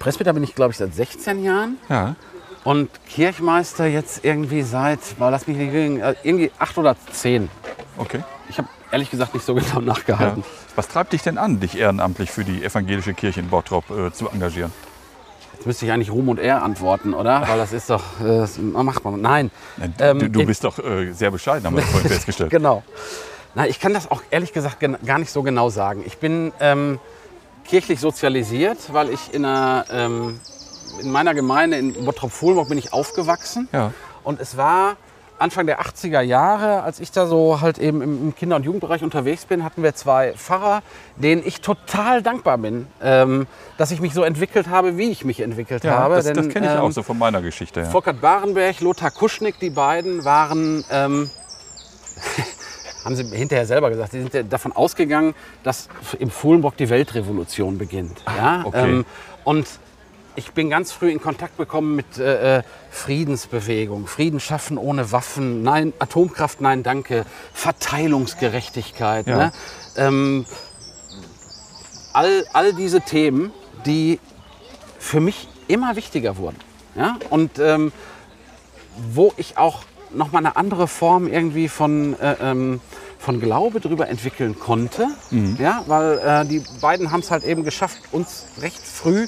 Presbyter 0.00 0.32
bin 0.32 0.42
ich, 0.42 0.56
glaube 0.56 0.72
ich, 0.72 0.78
seit 0.78 0.94
16 0.94 1.44
Jahren. 1.44 1.78
Ja. 1.88 2.16
Und 2.64 2.90
Kirchmeister 3.08 3.86
jetzt 3.86 4.24
irgendwie 4.24 4.62
seit, 4.62 5.00
lass 5.18 5.46
mich 5.46 5.56
nicht 5.56 5.72
lügen, 5.72 6.00
äh, 6.00 6.14
irgendwie 6.22 6.50
acht 6.58 6.78
oder 6.78 6.96
zehn. 7.12 7.48
Okay. 7.96 8.22
Ich 8.48 8.58
habe 8.58 8.68
ehrlich 8.92 9.10
gesagt 9.10 9.34
nicht 9.34 9.44
so 9.44 9.54
genau 9.56 9.74
Ja. 9.74 9.80
nachgehalten. 9.80 10.44
Was 10.76 10.88
treibt 10.88 11.12
dich 11.12 11.22
denn 11.22 11.38
an, 11.38 11.60
dich 11.60 11.76
ehrenamtlich 11.76 12.30
für 12.30 12.44
die 12.44 12.62
evangelische 12.64 13.14
Kirche 13.14 13.40
in 13.40 13.48
Bottrop 13.48 13.90
äh, 13.90 14.12
zu 14.12 14.28
engagieren? 14.28 14.72
Jetzt 15.54 15.66
müsste 15.66 15.86
ich 15.86 15.92
eigentlich 15.92 16.10
Ruhm 16.10 16.28
und 16.28 16.38
Ehr 16.40 16.62
antworten, 16.62 17.14
oder? 17.14 17.46
Weil 17.46 17.58
das 17.58 17.72
ist 17.72 17.90
doch, 17.90 18.02
äh, 18.20 18.46
macht 18.60 19.04
man. 19.04 19.20
Nein. 19.20 19.50
Ähm, 19.98 20.18
du 20.18 20.28
du 20.28 20.46
bist 20.46 20.64
doch 20.64 20.78
äh, 20.78 21.12
sehr 21.12 21.30
bescheiden, 21.30 21.66
haben 21.66 21.76
wir 21.76 21.82
vorhin 21.82 22.10
festgestellt. 22.10 22.50
Genau. 22.50 22.82
Na, 23.54 23.66
ich 23.66 23.78
kann 23.78 23.92
das 23.92 24.10
auch 24.10 24.22
ehrlich 24.30 24.52
gesagt 24.52 24.78
gar 25.04 25.18
nicht 25.18 25.30
so 25.30 25.42
genau 25.42 25.68
sagen. 25.68 26.02
Ich 26.06 26.18
bin 26.18 26.52
ähm, 26.58 26.98
kirchlich 27.64 28.00
sozialisiert, 28.00 28.78
weil 28.92 29.10
ich 29.10 29.34
in, 29.34 29.44
einer, 29.44 29.84
ähm, 29.90 30.40
in 31.00 31.10
meiner 31.10 31.34
Gemeinde 31.34 31.76
in 31.78 32.04
Bottrop-Fuhlburg 32.04 32.68
bin 32.68 32.78
ich 32.78 32.92
aufgewachsen. 32.92 33.68
Ja. 33.72 33.92
Und 34.22 34.40
es 34.40 34.56
war 34.56 34.96
Anfang 35.38 35.66
der 35.66 35.80
80er 35.80 36.20
Jahre, 36.20 36.84
als 36.84 37.00
ich 37.00 37.10
da 37.10 37.26
so 37.26 37.60
halt 37.60 37.78
eben 37.78 38.00
im 38.00 38.34
Kinder- 38.34 38.54
und 38.56 38.64
Jugendbereich 38.64 39.02
unterwegs 39.02 39.44
bin, 39.44 39.64
hatten 39.64 39.82
wir 39.82 39.92
zwei 39.94 40.34
Pfarrer, 40.34 40.82
denen 41.16 41.42
ich 41.44 41.60
total 41.60 42.22
dankbar 42.22 42.58
bin, 42.58 42.86
ähm, 43.02 43.48
dass 43.76 43.90
ich 43.90 44.00
mich 44.00 44.14
so 44.14 44.22
entwickelt 44.22 44.68
habe, 44.68 44.96
wie 44.98 45.10
ich 45.10 45.24
mich 45.24 45.40
entwickelt 45.40 45.82
Ja, 45.82 45.98
habe. 45.98 46.14
das, 46.14 46.26
das 46.32 46.48
kenne 46.48 46.66
ich 46.68 46.72
ähm, 46.72 46.78
auch 46.80 46.92
so 46.92 47.02
von 47.02 47.18
meiner 47.18 47.42
Geschichte 47.42 47.82
her. 47.82 47.90
Volkert 47.90 48.20
Barenberg, 48.20 48.80
Lothar 48.80 49.10
Kuschnick, 49.10 49.58
die 49.58 49.70
beiden 49.70 50.24
waren, 50.24 50.84
ähm, 50.92 51.28
haben 53.04 53.16
sie 53.16 53.24
hinterher 53.24 53.66
selber 53.66 53.90
gesagt, 53.90 54.12
sie 54.12 54.20
sind 54.20 54.32
ja 54.32 54.44
davon 54.44 54.70
ausgegangen, 54.70 55.34
dass 55.64 55.88
im 56.20 56.30
Fuhlenbrock 56.30 56.76
die 56.76 56.88
Weltrevolution 56.88 57.78
beginnt. 57.78 58.22
Ja? 58.26 58.62
okay. 58.64 58.90
Ähm, 58.90 59.04
und 59.42 59.66
ich 60.36 60.52
bin 60.52 60.70
ganz 60.70 60.92
früh 60.92 61.10
in 61.10 61.20
Kontakt 61.20 61.56
gekommen 61.56 61.96
mit 61.96 62.18
äh, 62.18 62.58
äh, 62.58 62.62
Friedensbewegung, 62.90 64.06
Frieden 64.06 64.40
schaffen 64.40 64.78
ohne 64.78 65.12
Waffen, 65.12 65.62
nein, 65.62 65.92
Atomkraft, 65.98 66.60
nein, 66.60 66.82
danke, 66.82 67.24
Verteilungsgerechtigkeit. 67.52 69.26
Ja. 69.26 69.36
Ne? 69.36 69.52
Ähm, 69.96 70.46
all, 72.12 72.46
all 72.52 72.72
diese 72.72 73.00
Themen, 73.00 73.52
die 73.86 74.20
für 74.98 75.20
mich 75.20 75.48
immer 75.68 75.96
wichtiger 75.96 76.36
wurden. 76.36 76.58
Ja? 76.94 77.16
Und 77.30 77.58
ähm, 77.58 77.92
wo 79.12 79.32
ich 79.36 79.58
auch 79.58 79.82
noch 80.10 80.32
mal 80.32 80.38
eine 80.38 80.56
andere 80.56 80.88
Form 80.88 81.26
irgendwie 81.26 81.68
von, 81.68 82.18
äh, 82.20 82.36
ähm, 82.40 82.80
von 83.18 83.40
Glaube 83.40 83.80
drüber 83.80 84.08
entwickeln 84.08 84.58
konnte. 84.58 85.08
Ja? 85.58 85.84
Weil 85.86 86.18
äh, 86.18 86.44
die 86.46 86.62
beiden 86.80 87.10
haben 87.10 87.20
es 87.20 87.30
halt 87.30 87.44
eben 87.44 87.64
geschafft, 87.64 87.98
uns 88.12 88.46
recht 88.60 88.80
früh 88.80 89.26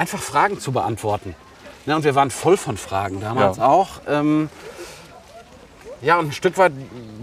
einfach 0.00 0.18
Fragen 0.20 0.58
zu 0.58 0.72
beantworten. 0.72 1.34
Ja, 1.86 1.94
und 1.96 2.04
wir 2.04 2.14
waren 2.14 2.30
voll 2.30 2.56
von 2.56 2.76
Fragen 2.78 3.20
damals 3.20 3.58
Ja. 3.58 3.66
auch. 3.66 3.88
Ähm, 4.08 4.48
ja, 6.02 6.18
und 6.18 6.28
ein 6.28 6.32
Stück 6.32 6.56
weit 6.56 6.72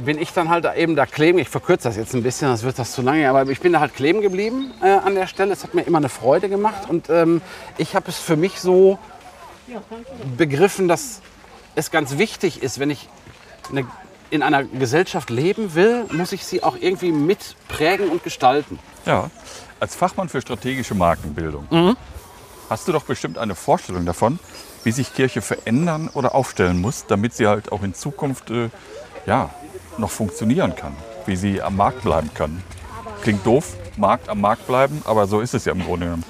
bin 0.06 0.20
ich 0.22 0.32
dann 0.34 0.50
halt 0.50 0.66
eben 0.76 0.96
da 0.96 1.08
kleben. 1.08 1.40
Ich 1.40 1.50
verkürze 1.50 1.88
das 1.88 1.98
jetzt 1.98 2.14
ein 2.14 2.22
bisschen, 2.22 2.48
das 2.50 2.62
wird 2.62 2.78
das 2.78 2.92
zu 2.92 3.02
lange, 3.02 3.28
aber 3.28 3.50
ich 3.50 3.60
bin 3.60 3.74
da 3.74 3.80
halt 3.80 3.96
kleben 3.96 4.22
geblieben 4.22 4.72
äh, 4.84 4.90
an 4.92 5.16
der 5.16 5.26
Stelle. 5.26 5.52
Es 5.54 5.64
hat 5.64 5.74
mir 5.74 5.82
immer 5.82 5.98
eine 5.98 6.10
Freude 6.10 6.50
gemacht 6.50 6.88
und 6.88 7.10
ähm, 7.10 7.42
ich 7.80 7.96
habe 7.96 8.10
es 8.10 8.20
für 8.20 8.36
mich 8.36 8.60
so 8.60 9.00
begriffen, 10.38 10.88
dass 10.88 11.22
es 11.76 11.90
ganz 11.90 12.18
wichtig 12.20 12.62
ist, 12.62 12.80
wenn 12.80 12.92
ich 12.92 13.10
eine, 13.72 13.86
in 14.30 14.44
einer 14.44 14.64
Gesellschaft 14.64 15.32
leben 15.32 15.74
will, 15.74 16.06
muss 16.12 16.32
ich 16.32 16.46
sie 16.46 16.62
auch 16.64 16.76
irgendwie 16.80 17.12
mit 17.12 17.56
prägen 17.68 18.10
und 18.10 18.24
gestalten. 18.24 18.78
Ja, 19.08 19.32
als 19.80 19.96
Fachmann 19.96 20.30
für 20.30 20.42
strategische 20.42 20.94
Markenbildung 20.96 21.68
Mhm. 21.72 21.98
Hast 22.70 22.88
du 22.88 22.91
doch 22.91 23.03
bestimmt 23.03 23.38
eine 23.38 23.55
Vorstellung 23.55 24.05
davon, 24.05 24.39
wie 24.84 24.91
sich 24.91 25.13
Kirche 25.13 25.41
verändern 25.41 26.09
oder 26.13 26.36
aufstellen 26.36 26.80
muss, 26.80 27.05
damit 27.07 27.34
sie 27.34 27.47
halt 27.47 27.72
auch 27.72 27.84
in 27.84 27.93
Zukunft 27.93 28.49
äh, 28.51 28.70
ja, 29.26 29.49
noch 29.97 30.11
funktionieren 30.11 30.76
kann, 30.76 30.95
wie 31.26 31.36
sie 31.36 31.61
am 31.61 31.76
Markt 31.76 32.03
bleiben 32.03 32.30
kann. 32.34 32.63
Klingt 33.22 33.45
doof, 33.45 33.74
Markt 33.97 34.30
am 34.30 34.41
Markt 34.41 34.68
bleiben, 34.68 35.01
aber 35.05 35.28
so 35.28 35.41
ist 35.41 35.53
es 35.53 35.65
ja 35.65 35.74
im 35.74 35.84
Grunde 35.84 36.05
genommen. 36.05 36.24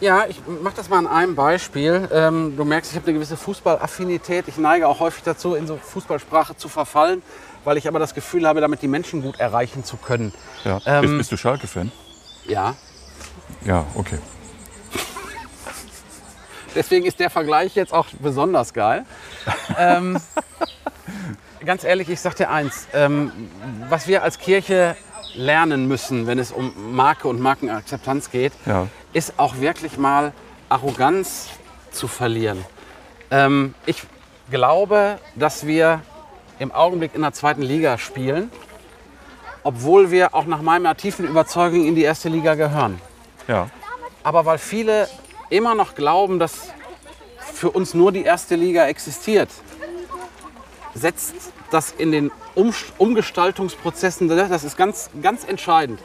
Ja, 0.00 0.26
ich 0.26 0.42
mache 0.62 0.74
das 0.74 0.88
mal 0.88 0.98
an 0.98 1.06
einem 1.06 1.36
Beispiel. 1.36 2.08
Ähm, 2.12 2.56
du 2.56 2.64
merkst, 2.64 2.90
ich 2.90 2.96
habe 2.96 3.06
eine 3.06 3.14
gewisse 3.14 3.36
Fußballaffinität. 3.36 4.48
Ich 4.48 4.56
neige 4.56 4.88
auch 4.88 4.98
häufig 4.98 5.22
dazu, 5.22 5.54
in 5.54 5.68
so 5.68 5.76
Fußballsprache 5.76 6.56
zu 6.56 6.68
verfallen, 6.68 7.22
weil 7.62 7.76
ich 7.76 7.86
aber 7.86 8.00
das 8.00 8.12
Gefühl 8.12 8.48
habe, 8.48 8.60
damit 8.60 8.82
die 8.82 8.88
Menschen 8.88 9.22
gut 9.22 9.38
erreichen 9.38 9.84
zu 9.84 9.96
können. 9.96 10.34
Ja. 10.64 10.80
Ähm, 10.86 11.02
bist, 11.02 11.18
bist 11.18 11.32
du 11.32 11.36
Schalke-Fan? 11.36 11.92
Ja, 12.48 12.74
Ja, 13.64 13.86
okay. 13.94 14.18
Deswegen 16.74 17.06
ist 17.06 17.20
der 17.20 17.30
Vergleich 17.30 17.74
jetzt 17.74 17.92
auch 17.92 18.06
besonders 18.20 18.72
geil. 18.74 19.04
ähm, 19.78 20.20
ganz 21.64 21.84
ehrlich, 21.84 22.08
ich 22.08 22.20
sag 22.20 22.36
dir 22.36 22.50
eins, 22.50 22.86
ähm, 22.92 23.32
was 23.88 24.06
wir 24.08 24.22
als 24.22 24.38
Kirche 24.38 24.96
lernen 25.34 25.88
müssen, 25.88 26.26
wenn 26.26 26.38
es 26.38 26.52
um 26.52 26.94
Marke 26.94 27.28
und 27.28 27.40
Markenakzeptanz 27.40 28.30
geht, 28.30 28.52
Ja. 28.66 28.88
ist 29.12 29.34
auch 29.38 29.56
wirklich 29.58 29.96
mal 29.96 30.32
Arroganz 30.68 31.48
zu 31.90 32.08
verlieren. 32.08 32.64
Ähm, 33.30 33.74
ich 33.86 34.02
glaube, 34.50 35.18
dass 35.34 35.66
wir 35.66 36.00
im 36.58 36.70
Augenblick 36.72 37.14
in 37.14 37.22
der 37.22 37.32
zweiten 37.32 37.62
Liga 37.62 37.96
spielen, 37.98 38.50
obwohl 39.62 40.10
wir 40.10 40.34
auch 40.34 40.44
nach 40.44 40.60
meiner 40.60 40.96
tiefen 40.96 41.26
Überzeugung 41.26 41.86
in 41.86 41.94
die 41.94 42.02
erste 42.02 42.28
Liga 42.28 42.54
gehören. 42.54 43.00
Ja. 43.48 43.68
Aber 44.22 44.44
weil 44.44 44.58
viele 44.58 45.08
immer 45.52 45.74
noch 45.74 45.94
glauben, 45.94 46.38
dass 46.38 46.68
für 47.52 47.70
uns 47.70 47.94
nur 47.94 48.10
die 48.10 48.22
erste 48.22 48.56
Liga 48.56 48.86
existiert, 48.86 49.50
setzt 50.94 51.34
das 51.70 51.92
in 51.92 52.10
den 52.12 52.30
um 52.54 52.74
Umgestaltungsprozessen, 52.98 54.28
das 54.28 54.64
ist 54.64 54.76
ganz, 54.76 55.10
ganz 55.22 55.44
entscheidend. 55.44 56.00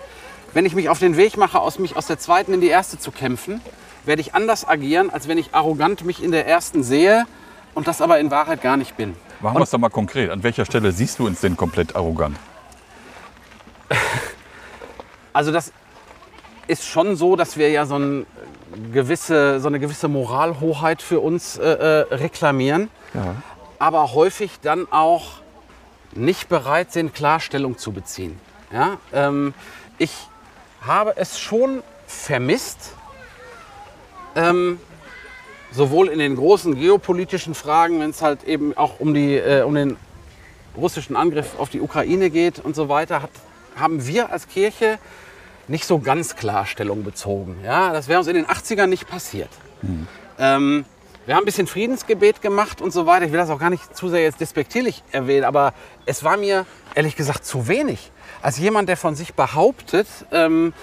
Wenn 0.53 0.65
ich 0.65 0.75
mich 0.75 0.89
auf 0.89 0.99
den 0.99 1.17
Weg 1.17 1.35
mache, 1.35 1.59
aus 1.59 1.77
mich 1.77 1.95
aus 1.97 2.07
der 2.07 2.19
zweiten 2.19 2.53
in 2.53 2.61
die 2.61 2.67
erste 2.67 2.97
zu 2.97 3.11
kämpfen, 3.11 3.61
werde 4.05 4.21
ich 4.21 4.33
anders 4.33 4.67
agieren, 4.67 5.09
als 5.09 5.27
wenn 5.27 5.37
ich 5.37 5.53
arrogant 5.53 6.05
mich 6.05 6.23
in 6.23 6.31
der 6.31 6.47
ersten 6.47 6.83
sehe 6.83 7.25
und 7.73 7.87
das 7.87 8.01
aber 8.01 8.19
in 8.19 8.31
Wahrheit 8.31 8.61
gar 8.61 8.77
nicht 8.77 8.95
bin. 8.95 9.15
Machen 9.41 9.57
wir 9.57 9.63
es 9.63 9.69
doch 9.69 9.77
mal 9.77 9.89
konkret. 9.89 10.29
An 10.29 10.43
welcher 10.43 10.65
Stelle 10.65 10.91
siehst 10.91 11.19
du 11.19 11.27
uns 11.27 11.41
denn 11.41 11.57
komplett 11.57 11.95
arrogant? 11.95 12.37
Also 15.33 15.51
das 15.51 15.71
ist 16.67 16.85
schon 16.85 17.15
so, 17.15 17.35
dass 17.35 17.57
wir 17.57 17.69
ja 17.69 17.85
so, 17.85 17.97
ein 17.97 18.25
gewisse, 18.91 19.59
so 19.59 19.67
eine 19.67 19.79
gewisse 19.79 20.07
Moralhoheit 20.07 21.01
für 21.01 21.19
uns 21.19 21.57
äh, 21.57 21.63
äh, 21.65 22.13
reklamieren, 22.15 22.89
Ja. 23.13 23.35
aber 23.79 24.13
häufig 24.13 24.59
dann 24.61 24.87
auch 24.91 25.39
nicht 26.13 26.49
bereit 26.49 26.91
sind, 26.91 27.13
Klarstellung 27.13 27.77
zu 27.77 27.91
beziehen. 27.91 28.39
Ja? 28.71 28.97
Ähm, 29.13 29.53
ich 29.97 30.11
habe 30.81 31.13
es 31.17 31.39
schon 31.39 31.83
vermisst, 32.05 32.93
ähm, 34.35 34.79
sowohl 35.71 36.07
in 36.07 36.19
den 36.19 36.35
großen 36.35 36.75
geopolitischen 36.79 37.53
Fragen, 37.55 37.99
wenn 37.99 38.11
es 38.11 38.21
halt 38.21 38.43
eben 38.45 38.75
auch 38.77 38.99
um, 38.99 39.13
die, 39.13 39.35
äh, 39.35 39.63
um 39.63 39.75
den 39.75 39.97
russischen 40.75 41.15
Angriff 41.15 41.57
auf 41.57 41.69
die 41.69 41.81
Ukraine 41.81 42.29
geht 42.29 42.59
und 42.59 42.75
so 42.75 42.87
weiter, 42.89 43.21
hat, 43.23 43.31
haben 43.75 44.05
wir 44.05 44.31
als 44.31 44.47
Kirche 44.47 44.97
nicht 45.67 45.85
so 45.85 45.99
ganz 45.99 46.35
klar 46.35 46.65
Stellung 46.65 47.03
bezogen. 47.03 47.57
Ja, 47.63 47.91
das 47.91 48.07
wäre 48.07 48.19
uns 48.19 48.27
in 48.27 48.35
den 48.35 48.45
80ern 48.45 48.87
nicht 48.87 49.07
passiert. 49.07 49.49
Ähm, 50.39 50.85
wir 51.25 51.35
haben 51.35 51.43
ein 51.43 51.45
bisschen 51.45 51.67
Friedensgebet 51.67 52.41
gemacht 52.41 52.81
und 52.81 52.91
so 52.91 53.05
weiter. 53.05 53.25
Ich 53.25 53.31
will 53.31 53.39
das 53.39 53.49
auch 53.49 53.59
gar 53.59 53.69
nicht 53.69 53.95
zu 53.95 54.07
sehr 54.09 54.21
jetzt 54.21 54.39
despektierlich 54.39 55.03
erwähnen, 55.11 55.43
aber 55.43 55.73
es 56.05 56.23
war 56.23 56.37
mir 56.37 56.65
ehrlich 56.95 57.15
gesagt 57.15 57.45
zu 57.45 57.67
wenig. 57.67 58.11
Als 58.41 58.57
jemand, 58.57 58.87
der 58.87 58.97
von 58.97 59.15
sich 59.15 59.33
behauptet, 59.33 60.07
ähm, 60.31 60.73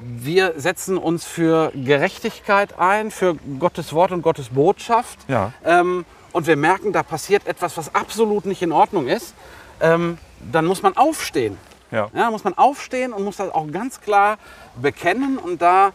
wir 0.00 0.54
setzen 0.56 0.96
uns 0.96 1.24
für 1.24 1.70
Gerechtigkeit 1.74 2.78
ein, 2.78 3.10
für 3.10 3.36
Gottes 3.58 3.92
Wort 3.92 4.12
und 4.12 4.22
Gottes 4.22 4.48
Botschaft. 4.50 5.18
Ja. 5.28 5.52
Ähm, 5.64 6.04
und 6.32 6.46
wir 6.46 6.56
merken, 6.56 6.92
da 6.92 7.02
passiert 7.02 7.46
etwas, 7.46 7.76
was 7.76 7.94
absolut 7.94 8.46
nicht 8.46 8.62
in 8.62 8.72
Ordnung 8.72 9.06
ist. 9.06 9.34
Ähm, 9.80 10.18
dann 10.52 10.66
muss 10.66 10.82
man 10.82 10.96
aufstehen. 10.96 11.56
Ja. 11.90 12.08
Ja, 12.14 12.30
muss 12.30 12.44
man 12.44 12.56
aufstehen 12.56 13.12
und 13.12 13.24
muss 13.24 13.36
das 13.36 13.50
auch 13.52 13.66
ganz 13.72 14.00
klar 14.00 14.38
bekennen. 14.80 15.38
Und 15.38 15.62
da 15.62 15.92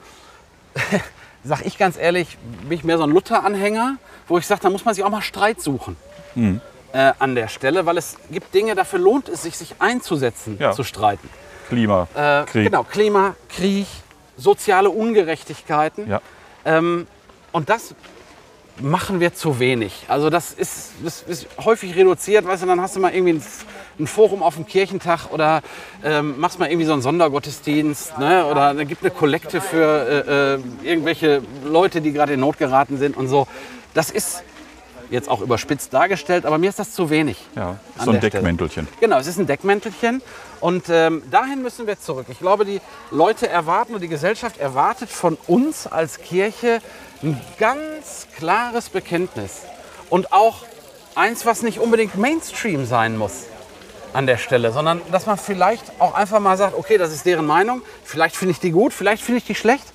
sage 1.44 1.64
ich 1.66 1.78
ganz 1.78 1.98
ehrlich, 1.98 2.38
bin 2.64 2.72
ich 2.72 2.84
mehr 2.84 2.98
so 2.98 3.04
ein 3.04 3.10
Luther-Anhänger, 3.12 3.98
wo 4.28 4.38
ich 4.38 4.48
sage, 4.48 4.62
da 4.62 4.70
muss 4.70 4.86
man 4.86 4.94
sich 4.96 5.04
auch 5.04 5.10
mal 5.10 5.22
Streit 5.22 5.62
suchen 5.62 5.96
äh, 6.36 7.12
an 7.20 7.36
der 7.36 7.48
Stelle, 7.48 7.86
weil 7.86 7.98
es 7.98 8.18
gibt 8.32 8.54
Dinge, 8.54 8.76
dafür 8.76 9.00
lohnt 9.00 9.30
es 9.30 9.44
sich, 9.44 9.58
sich 9.58 9.76
einzusetzen, 9.80 10.58
Ja. 10.60 10.72
zu 10.72 10.84
streiten. 10.84 11.30
Klima, 11.70 12.08
Äh, 12.16 12.46
Krieg. 12.46 12.66
Genau, 12.66 12.84
Klima, 12.84 13.36
Krieg, 13.50 13.88
soziale 14.38 14.90
Ungerechtigkeiten. 14.90 16.10
Ja. 16.10 16.22
Ähm, 16.66 17.08
und 17.52 17.70
das 17.70 17.94
machen 18.80 19.20
wir 19.20 19.34
zu 19.34 19.60
wenig. 19.60 20.06
Also 20.08 20.30
das 20.30 20.52
ist, 20.52 20.92
das 21.04 21.22
ist 21.24 21.48
häufig 21.64 21.96
reduziert, 21.96 22.46
weißt 22.46 22.64
du, 22.64 22.68
dann 22.68 22.82
hast 22.82 22.96
du 22.96 23.00
mal 23.00 23.14
irgendwie 23.14 23.34
ein, 23.34 23.44
ein 24.00 24.08
Forum 24.08 24.42
auf 24.42 24.56
dem 24.56 24.66
Kirchentag 24.66 25.32
oder 25.32 25.62
ähm, 26.04 26.40
machst 26.40 26.60
mal 26.60 26.70
irgendwie 26.70 26.88
so 26.88 26.94
einen 26.94 27.02
Sondergottesdienst 27.02 28.18
ne? 28.18 28.46
oder 28.46 28.74
da 28.74 28.84
gibt 28.84 29.04
eine 29.04 29.12
Kollekte 29.12 29.62
für 29.62 30.26
äh, 30.28 30.56
äh, 30.56 30.90
irgendwelche 30.90 31.44
Leute, 31.66 32.02
die 32.02 32.12
gerade 32.12 32.34
in 32.34 32.40
Not 32.40 32.58
geraten 32.58 32.98
sind 32.98 33.16
und 33.16 33.28
so. 33.28 33.48
Das 33.94 34.10
ist 34.10 34.44
jetzt 35.12 35.30
auch 35.30 35.42
überspitzt 35.42 35.94
dargestellt, 35.94 36.46
aber 36.46 36.58
mir 36.58 36.70
ist 36.70 36.80
das 36.80 36.94
zu 36.94 37.10
wenig. 37.10 37.38
Ja, 37.56 37.78
so 37.98 38.10
ein 38.10 38.14
der 38.14 38.18
Stelle. 38.18 38.32
Deckmäntelchen. 38.32 38.88
Genau, 39.00 39.20
es 39.20 39.28
ist 39.28 39.38
ein 39.38 39.46
Deckmäntelchen 39.46 40.24
und 40.60 40.86
ähm, 40.90 41.22
dahin 41.30 41.62
müssen 41.62 41.86
wir 41.86 42.00
zurück. 42.00 42.26
Ich 42.30 42.40
glaube, 42.40 42.66
die 42.66 42.82
Leute 43.12 43.48
erwarten 43.48 43.94
und 43.94 44.02
die 44.02 44.08
Gesellschaft 44.08 44.58
erwartet 44.58 45.10
von 45.10 45.38
uns 45.46 45.86
als 45.86 46.20
Kirche 46.20 46.82
ein 47.24 47.40
ganz 47.58 48.28
klares 48.36 48.90
Bekenntnis 48.90 49.62
und 50.10 50.34
auch 50.34 50.58
eins, 51.16 51.46
was 51.46 51.62
nicht 51.62 51.80
unbedingt 51.80 52.16
Mainstream 52.16 52.86
sein 52.86 53.18
muss 53.18 53.44
an 54.14 54.28
der 54.28 54.38
Stelle, 54.38 54.72
sondern 54.72 55.02
dass 55.12 55.26
man 55.26 55.38
vielleicht 55.38 55.84
auch 56.00 56.14
einfach 56.14 56.40
mal 56.40 56.58
sagt, 56.58 56.78
okay, 56.78 56.98
das 56.98 57.14
ist 57.14 57.26
deren 57.26 57.46
Meinung, 57.46 57.82
vielleicht 58.04 58.36
finde 58.36 58.52
ich 58.52 58.60
die 58.60 58.72
gut, 58.72 58.94
vielleicht 58.94 59.24
finde 59.24 59.40
ich 59.40 59.46
die 59.46 59.56
schlecht, 59.56 59.86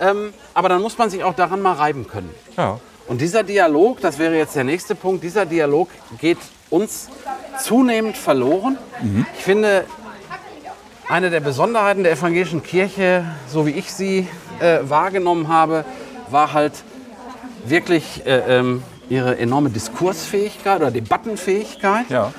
ähm, 0.00 0.32
aber 0.54 0.68
dann 0.68 0.82
muss 0.82 0.98
man 0.98 1.10
sich 1.10 1.22
auch 1.22 1.34
daran 1.34 1.60
mal 1.60 1.74
reiben 1.74 2.08
können. 2.08 2.34
Ja. 2.56 2.80
Und 3.06 3.20
dieser 3.20 3.42
Dialog, 3.42 4.00
das 4.00 4.18
wäre 4.18 4.34
jetzt 4.34 4.56
der 4.56 4.64
nächste 4.64 4.94
Punkt, 4.94 5.22
dieser 5.22 5.44
Dialog 5.44 5.90
geht 6.18 6.38
uns 6.70 7.08
zunehmend 7.62 8.16
verloren. 8.16 8.78
Ich 9.36 9.44
finde, 9.44 9.84
eine 11.08 11.28
der 11.28 11.40
Besonderheiten 11.40 12.02
der 12.02 12.12
evangelischen 12.12 12.62
Kirche, 12.62 13.26
so 13.46 13.66
wie 13.66 13.72
ich 13.72 13.92
sie 13.92 14.26
äh, 14.58 14.78
wahrgenommen 14.82 15.48
habe, 15.48 15.84
war 16.30 16.52
halt 16.52 16.72
wirklich 17.66 18.26
äh, 18.26 18.58
ähm, 18.58 18.82
ihre 19.08 19.38
enorme 19.38 19.70
Diskursfähigkeit 19.70 20.80
oder 20.80 20.90
Debattenfähigkeit. 20.90 22.08
Ja. 22.08 22.32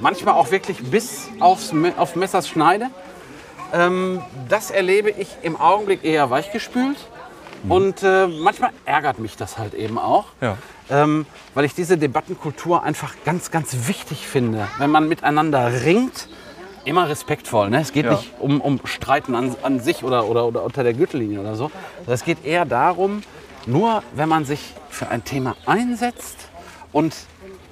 manchmal 0.00 0.34
auch 0.34 0.50
wirklich 0.50 0.82
bis 0.82 1.28
aufs, 1.40 1.72
auf 1.96 2.16
Messers 2.16 2.48
Schneide. 2.48 2.90
Ähm, 3.72 4.22
das 4.48 4.70
erlebe 4.70 5.10
ich 5.10 5.28
im 5.42 5.56
Augenblick 5.56 6.04
eher 6.04 6.30
weichgespült. 6.30 6.96
Und 7.68 8.02
äh, 8.02 8.26
manchmal 8.26 8.70
ärgert 8.84 9.18
mich 9.18 9.36
das 9.36 9.56
halt 9.56 9.72
eben 9.74 9.98
auch. 9.98 10.26
Ja. 10.40 10.58
Ähm, 10.90 11.24
weil 11.54 11.64
ich 11.64 11.74
diese 11.74 11.96
Debattenkultur 11.96 12.82
einfach 12.82 13.14
ganz, 13.24 13.50
ganz 13.50 13.88
wichtig 13.88 14.26
finde. 14.26 14.68
Wenn 14.78 14.90
man 14.90 15.08
miteinander 15.08 15.82
ringt, 15.82 16.28
immer 16.84 17.08
respektvoll. 17.08 17.70
Ne? 17.70 17.80
Es 17.80 17.92
geht 17.92 18.04
Ja. 18.06 18.12
nicht 18.12 18.30
um, 18.38 18.60
um 18.60 18.80
Streiten 18.84 19.34
an, 19.34 19.54
an 19.62 19.80
sich 19.80 20.02
oder, 20.04 20.26
oder, 20.26 20.46
oder 20.46 20.62
unter 20.64 20.82
der 20.82 20.94
Gürtellinie 20.94 21.40
oder 21.40 21.56
so. 21.56 21.70
Es 22.06 22.24
geht 22.24 22.44
eher 22.44 22.64
darum, 22.64 23.22
nur 23.66 24.02
wenn 24.14 24.28
man 24.28 24.44
sich 24.44 24.74
für 24.90 25.08
ein 25.08 25.24
Thema 25.24 25.56
einsetzt 25.66 26.36
und 26.92 27.14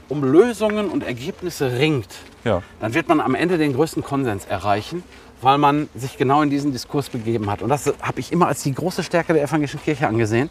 um 0.09 0.25
Lösungen 0.25 0.89
und 0.91 1.05
Ergebnisse 1.05 1.79
ringt, 1.79 2.09
Ja. 2.45 2.63
dann 2.81 2.95
wird 2.95 3.09
man 3.09 3.21
am 3.21 3.35
Ende 3.35 3.59
den 3.59 3.75
größten 3.75 4.03
Konsens 4.03 4.45
erreichen, 4.47 5.03
weil 5.41 5.59
man 5.59 5.89
sich 5.95 6.17
genau 6.19 6.43
in 6.43 6.51
diesen 6.51 6.73
Diskurs 6.73 7.09
begeben 7.09 7.51
hat. 7.51 7.63
Und 7.63 7.69
das 7.69 7.87
habe 8.03 8.21
ich 8.21 8.31
immer 8.33 8.47
als 8.49 8.63
die 8.63 8.75
große 8.75 9.03
Stärke 9.03 9.33
der 9.33 9.43
evangelischen 9.43 9.81
Kirche 9.83 10.07
angesehen. 10.07 10.51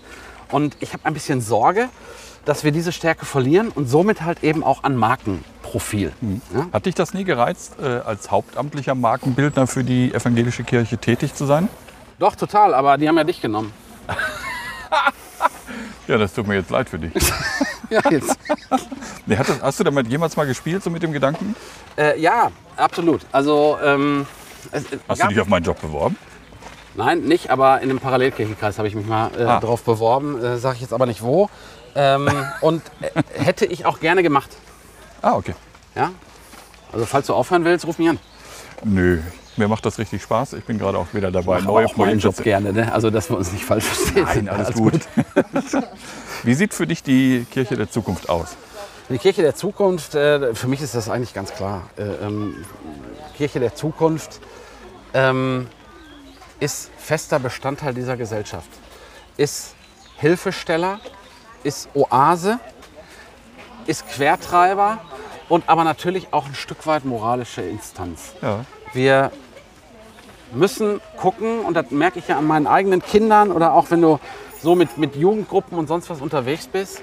Und 0.52 0.76
ich 0.80 0.94
habe 0.94 1.06
ein 1.06 1.14
bisschen 1.14 1.42
Sorge, 1.42 1.90
dass 2.46 2.64
wir 2.64 2.72
diese 2.72 2.92
Stärke 2.92 3.26
verlieren 3.26 3.70
und 3.70 3.88
somit 3.88 4.22
halt 4.24 4.44
eben 4.44 4.64
auch 4.64 4.84
an 4.84 4.96
Markenprofil. 5.72 6.12
Ja? 6.54 6.68
Hat 6.74 6.86
dich 6.86 6.96
das 6.96 7.14
nie 7.14 7.24
gereizt, 7.24 7.76
äh, 7.82 7.86
als 8.06 8.30
hauptamtlicher 8.32 8.96
Markenbildner 8.96 9.68
für 9.68 9.84
die 9.84 10.14
evangelische 10.14 10.64
Kirche 10.64 10.98
tätig 10.98 11.34
zu 11.34 11.46
sein? 11.46 11.68
Doch, 12.20 12.36
total, 12.36 12.74
aber 12.74 12.98
die 12.98 13.08
haben 13.08 13.18
ja 13.18 13.24
dich 13.24 13.42
genommen. 13.42 13.72
Ja, 16.08 16.18
das 16.18 16.34
tut 16.34 16.46
mir 16.46 16.56
jetzt 16.56 16.70
leid 16.72 16.90
für 16.90 17.00
dich. 17.00 17.14
Ja, 17.90 18.02
jetzt. 18.10 18.38
Nee, 19.26 19.36
das, 19.38 19.62
hast 19.62 19.80
du 19.80 19.84
damit 19.84 20.08
jemals 20.08 20.36
mal 20.38 20.46
gespielt, 20.48 20.82
so 20.84 20.90
mit 20.90 21.04
dem 21.04 21.12
Gedanken? 21.14 21.56
äh, 21.98 22.20
ja 22.20 22.50
absolut. 22.76 23.22
Also, 23.32 23.78
ähm, 23.84 24.26
es, 24.72 24.86
Hast 25.08 25.24
du 25.24 25.28
dich 25.28 25.40
auf 25.40 25.48
meinen 25.48 25.64
Job 25.64 25.80
beworben? 25.82 26.18
Nein, 26.96 27.22
nicht, 27.22 27.50
aber 27.50 27.82
in 27.82 27.90
einem 27.90 28.00
Parallelkirchenkreis 28.00 28.78
habe 28.78 28.88
ich 28.88 28.96
mich 28.96 29.06
mal 29.06 29.30
äh, 29.38 29.44
Ah. 29.44 29.60
drauf 29.60 29.84
beworben, 29.84 30.42
äh, 30.44 30.58
sage 30.58 30.76
ich 30.76 30.82
jetzt 30.82 30.94
aber 30.94 31.06
nicht 31.06 31.22
wo. 31.22 31.50
Ähm, 31.96 32.30
und 32.62 32.82
äh, 33.02 33.10
hätte 33.44 33.66
ich 33.66 33.86
auch 33.86 34.00
gerne 34.00 34.24
gemacht. 34.24 34.50
Ah, 35.22 35.36
okay. 35.36 35.56
Ja? 35.96 36.12
Also 36.92 37.06
falls 37.06 37.28
du 37.28 37.34
aufhören 37.34 37.64
willst, 37.64 37.86
ruf 37.86 37.98
mich 37.98 38.10
an. 38.10 38.20
Nö, 38.84 39.20
mir 39.58 39.68
macht 39.68 39.86
das 39.86 40.00
richtig 40.00 40.24
Spaß. 40.24 40.54
Ich 40.54 40.64
bin 40.64 40.80
gerade 40.80 40.98
auch 40.98 41.14
wieder 41.14 41.32
dabei, 41.32 41.60
Mach 41.60 41.66
neue 41.66 41.86
auch 41.86 41.96
meinen 41.96 42.20
Job 42.20 42.42
gerne, 42.42 42.74
ne? 42.74 42.92
Also 42.92 43.10
dass 43.10 43.30
wir 43.30 43.38
uns 43.38 43.52
nicht 43.52 43.64
falsch 43.64 43.84
verstehen. 43.86 44.24
Nein, 44.24 44.50
alles 44.50 44.74
gut. 44.74 45.02
Wie 46.44 46.54
sieht 46.54 46.74
für 46.74 46.88
dich 46.88 47.04
die 47.04 47.46
Kirche 47.52 47.76
der 47.76 47.90
Zukunft 47.90 48.30
aus? 48.30 48.56
Die 49.10 49.18
Kirche 49.18 49.42
der 49.42 49.56
Zukunft, 49.56 50.16
äh, 50.16 50.56
für 50.56 50.68
mich 50.68 50.82
ist 50.82 50.96
das 50.96 51.10
eigentlich 51.10 51.34
ganz 51.34 51.54
klar. 51.54 51.90
Äh, 51.98 52.04
ähm, 52.26 52.56
Kirche 53.36 53.60
der 53.60 53.76
Zukunft 53.76 54.40
ähm, 55.14 55.68
ist 56.60 56.90
fester 56.98 57.40
Bestandteil 57.40 57.94
dieser 57.94 58.16
Gesellschaft. 58.16 58.70
Ist 59.36 59.76
Hilfesteller, 60.18 61.00
ist 61.64 61.90
Oase, 61.94 62.60
ist 63.88 64.08
Quertreiber 64.08 65.00
und 65.50 65.68
aber 65.68 65.84
natürlich 65.84 66.28
auch 66.32 66.46
ein 66.46 66.56
Stück 66.56 66.86
weit 66.88 67.06
moralische 67.06 67.62
Instanz. 67.62 68.34
Ja. 68.42 68.66
Wir 68.94 69.32
müssen 70.54 71.00
gucken, 71.18 71.60
und 71.62 71.74
das 71.76 71.92
merke 71.92 72.20
ich 72.20 72.28
ja 72.28 72.38
an 72.38 72.46
meinen 72.46 72.68
eigenen 72.68 73.02
Kindern 73.02 73.52
oder 73.52 73.74
auch 73.74 73.90
wenn 73.90 74.02
du 74.02 74.20
so 74.62 74.76
mit, 74.76 74.98
mit 74.98 75.16
Jugendgruppen 75.16 75.78
und 75.78 75.88
sonst 75.88 76.10
was 76.10 76.22
unterwegs 76.22 76.68
bist, 76.68 77.02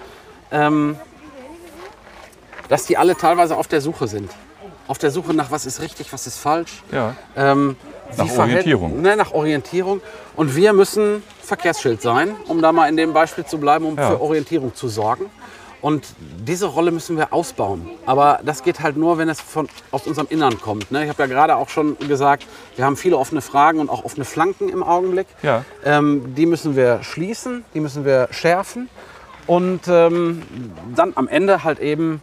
ähm, 0.51 0.97
dass 2.69 2.85
die 2.87 2.97
alle 2.97 3.17
teilweise 3.17 3.57
auf 3.57 3.67
der 3.67 3.81
Suche 3.81 4.07
sind. 4.07 4.31
Auf 4.87 4.99
der 4.99 5.11
Suche 5.11 5.35
nach 5.35 5.51
was 5.51 5.67
ist 5.67 5.81
richtig, 5.81 6.13
was 6.13 6.27
ist 6.27 6.39
falsch. 6.39 6.83
Ja. 6.93 7.15
Ähm, 7.37 7.77
Nach 8.17 8.39
Orientierung. 8.39 9.03
Ne, 9.03 9.17
nach 9.17 9.33
Orientierung. 9.33 10.01
Und 10.37 10.57
wir 10.57 10.73
müssen 10.73 11.23
Verkehrsschild 11.43 12.01
sein, 12.01 12.35
um 12.47 12.63
da 12.63 12.73
mal 12.73 12.89
in 12.89 12.97
dem 12.97 13.13
Beispiel 13.13 13.45
zu 13.45 13.59
bleiben, 13.59 13.85
um 13.85 13.97
Ja. 13.97 14.11
für 14.11 14.21
Orientierung 14.21 14.75
zu 14.75 14.89
sorgen. 14.89 15.27
Und 15.81 16.07
diese 16.19 16.67
Rolle 16.67 16.91
müssen 16.91 17.17
wir 17.17 17.33
ausbauen. 17.33 17.89
Aber 18.05 18.41
das 18.45 18.63
geht 18.63 18.81
halt 18.81 18.97
nur, 18.97 19.19
wenn 19.19 19.29
es 19.29 19.41
von, 19.41 19.69
aus 19.93 20.07
unserem 20.07 20.27
Innern 20.29 20.61
kommt. 20.61 20.91
Ne? 20.91 21.05
Ich 21.05 21.09
habe 21.09 21.23
ja 21.23 21.27
gerade 21.29 21.57
auch 21.57 21.69
schon 21.69 21.97
gesagt, 21.99 22.47
wir 22.77 22.85
haben 22.85 22.97
viele 22.97 23.17
offene 23.17 23.41
Fragen 23.41 23.79
und 23.79 23.89
auch 23.89 24.05
offene 24.05 24.25
Flanken 24.25 24.69
im 24.69 24.83
Augenblick. 24.83 25.29
Ja. 25.43 25.65
Ähm, 25.85 26.35
die 26.35 26.47
müssen 26.47 26.75
wir 26.75 27.03
schließen, 27.03 27.65
die 27.75 27.81
müssen 27.81 28.05
wir 28.05 28.29
schärfen. 28.33 28.89
Und 29.47 29.83
ähm, 29.89 30.43
dann 30.95 31.13
am 31.15 31.29
Ende 31.29 31.63
halt 31.63 31.79
eben 31.79 32.21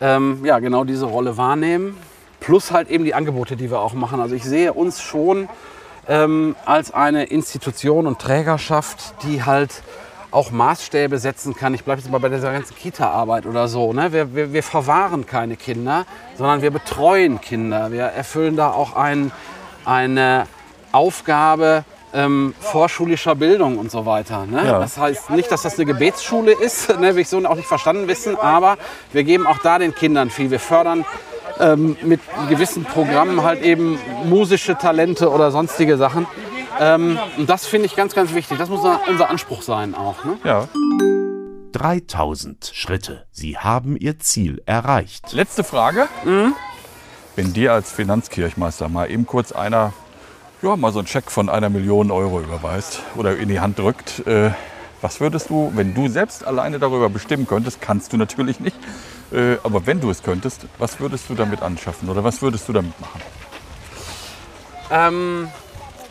ähm, 0.00 0.44
ja, 0.44 0.58
genau 0.58 0.84
diese 0.84 1.04
Rolle 1.04 1.36
wahrnehmen. 1.36 1.98
Plus 2.40 2.72
halt 2.72 2.90
eben 2.90 3.04
die 3.04 3.14
Angebote, 3.14 3.56
die 3.56 3.70
wir 3.70 3.80
auch 3.80 3.94
machen. 3.94 4.20
Also 4.20 4.34
ich 4.34 4.44
sehe 4.44 4.72
uns 4.72 5.02
schon 5.02 5.48
ähm, 6.08 6.56
als 6.64 6.92
eine 6.92 7.24
Institution 7.24 8.06
und 8.06 8.18
Trägerschaft, 8.18 9.14
die 9.22 9.44
halt 9.44 9.82
auch 10.34 10.50
Maßstäbe 10.50 11.18
setzen 11.18 11.54
kann. 11.54 11.74
Ich 11.74 11.84
bleibe 11.84 12.00
jetzt 12.00 12.10
mal 12.10 12.18
bei 12.18 12.28
dieser 12.28 12.52
ganzen 12.52 12.76
Kita-Arbeit 12.76 13.46
oder 13.46 13.68
so. 13.68 13.92
Ne? 13.92 14.12
Wir, 14.12 14.34
wir, 14.34 14.52
wir 14.52 14.62
verwahren 14.62 15.26
keine 15.26 15.56
Kinder, 15.56 16.06
sondern 16.36 16.60
wir 16.60 16.70
betreuen 16.70 17.40
Kinder. 17.40 17.92
Wir 17.92 18.04
erfüllen 18.04 18.56
da 18.56 18.70
auch 18.70 18.96
ein, 18.96 19.30
eine 19.84 20.46
Aufgabe 20.92 21.84
ähm, 22.12 22.54
vorschulischer 22.58 23.34
Bildung 23.34 23.78
und 23.78 23.90
so 23.90 24.06
weiter. 24.06 24.46
Ne? 24.46 24.64
Ja. 24.64 24.78
Das 24.78 24.98
heißt 24.98 25.30
nicht, 25.30 25.50
dass 25.50 25.62
das 25.62 25.76
eine 25.76 25.86
Gebetsschule 25.86 26.52
ist, 26.52 26.88
ne? 27.00 27.14
will 27.14 27.22
ich 27.22 27.28
so 27.28 27.38
auch 27.46 27.56
nicht 27.56 27.68
verstanden 27.68 28.08
wissen, 28.08 28.36
aber 28.36 28.76
wir 29.12 29.24
geben 29.24 29.46
auch 29.46 29.58
da 29.58 29.78
den 29.78 29.94
Kindern 29.94 30.30
viel. 30.30 30.50
Wir 30.50 30.60
fördern 30.60 31.04
ähm, 31.60 31.96
mit 32.02 32.20
gewissen 32.48 32.84
Programmen 32.84 33.42
halt 33.42 33.62
eben 33.62 33.98
musische 34.24 34.76
Talente 34.76 35.30
oder 35.30 35.50
sonstige 35.50 35.96
Sachen. 35.96 36.26
Ähm, 36.80 37.18
und 37.36 37.48
das 37.48 37.66
finde 37.66 37.86
ich 37.86 37.96
ganz, 37.96 38.14
ganz 38.14 38.34
wichtig. 38.34 38.58
Das 38.58 38.68
muss 38.68 38.80
unser 39.08 39.30
Anspruch 39.30 39.62
sein 39.62 39.94
auch. 39.94 40.24
Ne? 40.24 40.38
Ja. 40.44 40.68
3000 41.72 42.70
Schritte. 42.72 43.26
Sie 43.32 43.58
haben 43.58 43.96
Ihr 43.96 44.18
Ziel 44.20 44.62
erreicht. 44.64 45.32
Letzte 45.32 45.64
Frage. 45.64 46.08
Wenn 47.36 47.52
dir 47.52 47.72
als 47.72 47.90
Finanzkirchmeister 47.90 48.88
mal 48.88 49.10
eben 49.10 49.26
kurz 49.26 49.50
einer, 49.50 49.92
ja, 50.62 50.76
mal 50.76 50.92
so 50.92 51.00
einen 51.00 51.08
Scheck 51.08 51.30
von 51.30 51.48
einer 51.48 51.70
Million 51.70 52.12
Euro 52.12 52.40
überweist 52.40 53.02
oder 53.16 53.36
in 53.36 53.48
die 53.48 53.58
Hand 53.58 53.78
drückt, 53.80 54.24
äh, 54.26 54.52
was 55.00 55.20
würdest 55.20 55.50
du, 55.50 55.72
wenn 55.74 55.94
du 55.94 56.08
selbst 56.08 56.46
alleine 56.46 56.78
darüber 56.78 57.10
bestimmen 57.10 57.46
könntest, 57.46 57.80
kannst 57.80 58.12
du 58.12 58.16
natürlich 58.16 58.60
nicht, 58.60 58.76
äh, 59.32 59.56
aber 59.64 59.84
wenn 59.86 60.00
du 60.00 60.10
es 60.10 60.22
könntest, 60.22 60.66
was 60.78 61.00
würdest 61.00 61.28
du 61.28 61.34
damit 61.34 61.60
anschaffen 61.60 62.08
oder 62.08 62.22
was 62.22 62.40
würdest 62.40 62.68
du 62.68 62.72
damit 62.72 62.98
machen? 63.00 63.20
Ähm, 64.90 65.48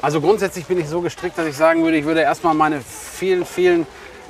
also 0.04 0.20
grundsätzlich 0.20 0.66
bin 0.66 0.78
ich 0.78 0.90
so 0.90 1.00
gestrickt, 1.00 1.38
dass 1.38 1.48
ich 1.48 1.56
sagen 1.56 1.82
würde, 1.86 1.96
ich 1.96 2.04
würde 2.04 2.20
erstmal 2.20 2.54
meine 2.54 2.82
vielen, 2.82 3.46
vielen 3.46 3.88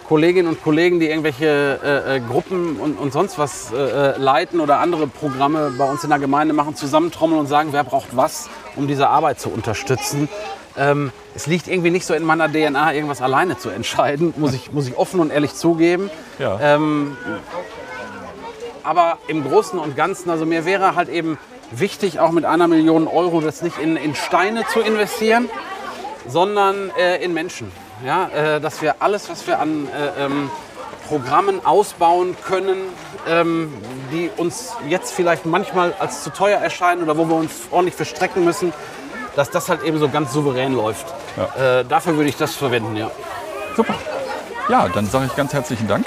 Kolleginnen 0.08 0.48
und 0.48 0.62
Kollegen, 0.62 1.00
die 1.00 1.08
irgendwelche 1.08 1.80
äh, 1.84 2.18
äh, 2.18 2.20
Gruppen 2.20 2.78
und, 2.78 3.00
und 3.00 3.12
sonst 3.12 3.40
was 3.40 3.74
äh, 3.74 3.78
äh, 3.78 4.18
leiten 4.20 4.60
oder 4.60 4.78
andere 4.78 5.08
Programme 5.08 5.74
bei 5.76 5.90
uns 5.90 6.04
in 6.04 6.12
der 6.12 6.20
Gemeinde 6.20 6.54
machen, 6.54 6.76
zusammentrommeln 6.76 7.40
und 7.40 7.48
sagen, 7.48 7.70
wer 7.72 7.84
braucht 7.84 8.16
was, 8.16 8.52
um 8.76 8.88
diese 8.88 9.10
Arbeit 9.10 9.40
zu 9.40 9.50
unterstützen. 9.50 10.30
Ähm, 10.78 11.12
es 11.34 11.48
liegt 11.48 11.68
irgendwie 11.68 11.90
nicht 11.90 12.06
so 12.06 12.14
in 12.14 12.24
meiner 12.24 12.48
DNA, 12.52 12.94
irgendwas 12.94 13.24
alleine 13.24 13.58
zu 13.58 13.70
entscheiden, 13.70 14.36
muss 14.38 14.54
ich, 14.54 14.72
muss 14.72 14.88
ich 14.88 14.96
offen 14.96 15.20
und 15.20 15.32
ehrlich 15.32 15.56
zugeben. 15.56 16.12
Ja. 16.38 16.60
Ähm, 16.62 17.18
aber 18.84 19.18
im 19.28 19.44
Großen 19.44 19.80
und 19.80 19.96
Ganzen, 19.96 20.30
also 20.30 20.46
mir 20.46 20.66
wäre 20.66 20.96
halt 20.96 21.10
eben 21.10 21.40
wichtig, 21.80 22.20
auch 22.20 22.32
mit 22.32 22.46
einer 22.46 22.68
Million 22.68 23.08
Euro 23.08 23.42
das 23.42 23.62
nicht 23.62 23.78
in, 23.80 23.96
in 23.96 24.16
Steine 24.16 24.66
zu 24.68 24.80
investieren, 24.80 25.50
sondern 26.28 26.92
äh, 26.98 27.24
in 27.24 27.34
Menschen. 27.34 27.72
Ja, 28.06 28.28
äh, 28.30 28.62
dass 28.62 28.82
wir 28.82 28.96
alles, 29.00 29.30
was 29.30 29.48
wir 29.48 29.60
an 29.60 29.88
äh, 29.88 30.26
ähm, 30.26 30.50
Programmen 31.08 31.66
ausbauen 31.66 32.36
können, 32.46 32.78
ähm, 33.28 33.74
die 34.12 34.30
uns 34.38 34.74
jetzt 34.88 35.14
vielleicht 35.14 35.46
manchmal 35.46 35.94
als 36.00 36.24
zu 36.24 36.32
teuer 36.32 36.60
erscheinen 36.60 37.04
oder 37.04 37.18
wo 37.18 37.28
wir 37.28 37.36
uns 37.36 37.52
ordentlich 37.72 37.96
verstrecken 37.96 38.44
müssen, 38.44 38.74
dass 39.36 39.50
das 39.50 39.70
halt 39.70 39.84
eben 39.84 40.00
so 40.00 40.10
ganz 40.10 40.34
souverän 40.34 40.74
läuft. 40.74 41.06
Äh, 41.58 41.86
dafür 41.86 42.16
würde 42.16 42.30
ich 42.30 42.38
das 42.38 42.56
verwenden, 42.56 42.96
ja. 42.96 43.10
Super. 43.76 43.96
Ja, 44.70 44.88
dann 44.88 45.08
sage 45.08 45.26
ich 45.26 45.36
ganz 45.36 45.54
herzlichen 45.54 45.88
Dank. 45.88 46.06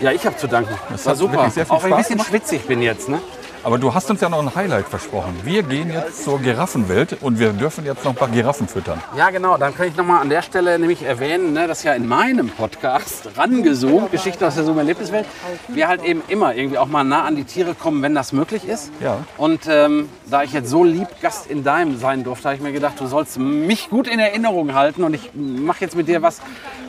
Ja, 0.00 0.12
ich 0.12 0.26
habe 0.26 0.36
zu 0.36 0.46
danken. 0.46 0.74
Das 0.90 1.06
war 1.06 1.16
super. 1.16 1.38
Auch 1.38 1.42
wenn 1.42 1.50
ich 1.50 1.58
ein 1.58 1.96
bisschen 1.96 2.16
gemacht. 2.16 2.28
schwitzig 2.28 2.66
bin 2.66 2.82
jetzt, 2.82 3.08
ne? 3.08 3.20
Aber 3.66 3.78
du 3.78 3.92
hast 3.92 4.08
uns 4.12 4.20
ja 4.20 4.28
noch 4.28 4.38
ein 4.38 4.54
Highlight 4.54 4.86
versprochen. 4.86 5.40
Wir 5.42 5.64
gehen 5.64 5.90
jetzt 5.90 6.22
zur 6.22 6.38
Giraffenwelt 6.38 7.20
und 7.20 7.40
wir 7.40 7.52
dürfen 7.52 7.84
jetzt 7.84 8.04
noch 8.04 8.12
ein 8.12 8.16
paar 8.16 8.28
Giraffen 8.28 8.68
füttern. 8.68 9.02
Ja, 9.16 9.30
genau. 9.30 9.56
Dann 9.56 9.74
kann 9.74 9.88
ich 9.88 9.96
nochmal 9.96 10.20
an 10.20 10.30
der 10.30 10.42
Stelle 10.42 10.78
nämlich 10.78 11.02
erwähnen, 11.02 11.52
ne, 11.52 11.66
dass 11.66 11.82
ja 11.82 11.92
in 11.94 12.06
meinem 12.06 12.48
Podcast 12.48 13.28
rangezoomt, 13.36 14.12
Geschichten 14.12 14.44
aus 14.44 14.54
der 14.54 14.62
Summe 14.62 14.82
Erlebniswelt, 14.82 15.26
wir 15.66 15.88
halt 15.88 16.04
eben 16.04 16.22
immer 16.28 16.54
irgendwie 16.54 16.78
auch 16.78 16.86
mal 16.86 17.02
nah 17.02 17.24
an 17.24 17.34
die 17.34 17.42
Tiere 17.42 17.74
kommen, 17.74 18.02
wenn 18.02 18.14
das 18.14 18.32
möglich 18.32 18.68
ist. 18.68 18.92
Ja. 19.00 19.24
Und 19.36 19.62
ähm, 19.68 20.10
da 20.30 20.44
ich 20.44 20.52
jetzt 20.52 20.70
so 20.70 20.84
lieb 20.84 21.08
Gast 21.20 21.48
in 21.48 21.64
deinem 21.64 21.98
sein 21.98 22.22
durfte, 22.22 22.44
habe 22.44 22.54
ich 22.54 22.62
mir 22.62 22.70
gedacht, 22.70 23.00
du 23.00 23.08
sollst 23.08 23.36
mich 23.36 23.90
gut 23.90 24.06
in 24.06 24.20
Erinnerung 24.20 24.74
halten 24.74 25.02
und 25.02 25.12
ich 25.12 25.32
mache 25.34 25.80
jetzt 25.80 25.96
mit 25.96 26.06
dir 26.06 26.22
was, 26.22 26.40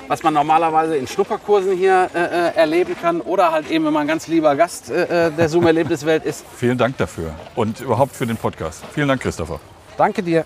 was 0.07 0.23
man 0.23 0.33
normalerweise 0.33 0.95
in 0.95 1.07
Schnupperkursen 1.07 1.75
hier 1.75 2.09
äh, 2.13 2.19
äh, 2.19 2.55
erleben 2.55 2.95
kann 3.01 3.21
oder 3.21 3.51
halt 3.51 3.69
eben, 3.69 3.85
wenn 3.85 3.93
man 3.93 4.03
ein 4.03 4.07
ganz 4.07 4.27
lieber 4.27 4.55
Gast 4.55 4.89
äh, 4.89 5.27
äh, 5.27 5.31
der 5.31 5.49
Zoom 5.49 5.65
Erlebniswelt 5.67 6.23
ist. 6.23 6.45
Vielen 6.67 6.77
Dank 6.77 6.97
dafür 6.97 7.33
und 7.55 7.79
überhaupt 7.79 8.13
für 8.13 8.27
den 8.27 8.35
Podcast. 8.35 8.83
Vielen 8.93 9.07
Dank, 9.07 9.21
Christopher. 9.21 9.61
Danke 9.97 10.21
dir. 10.21 10.43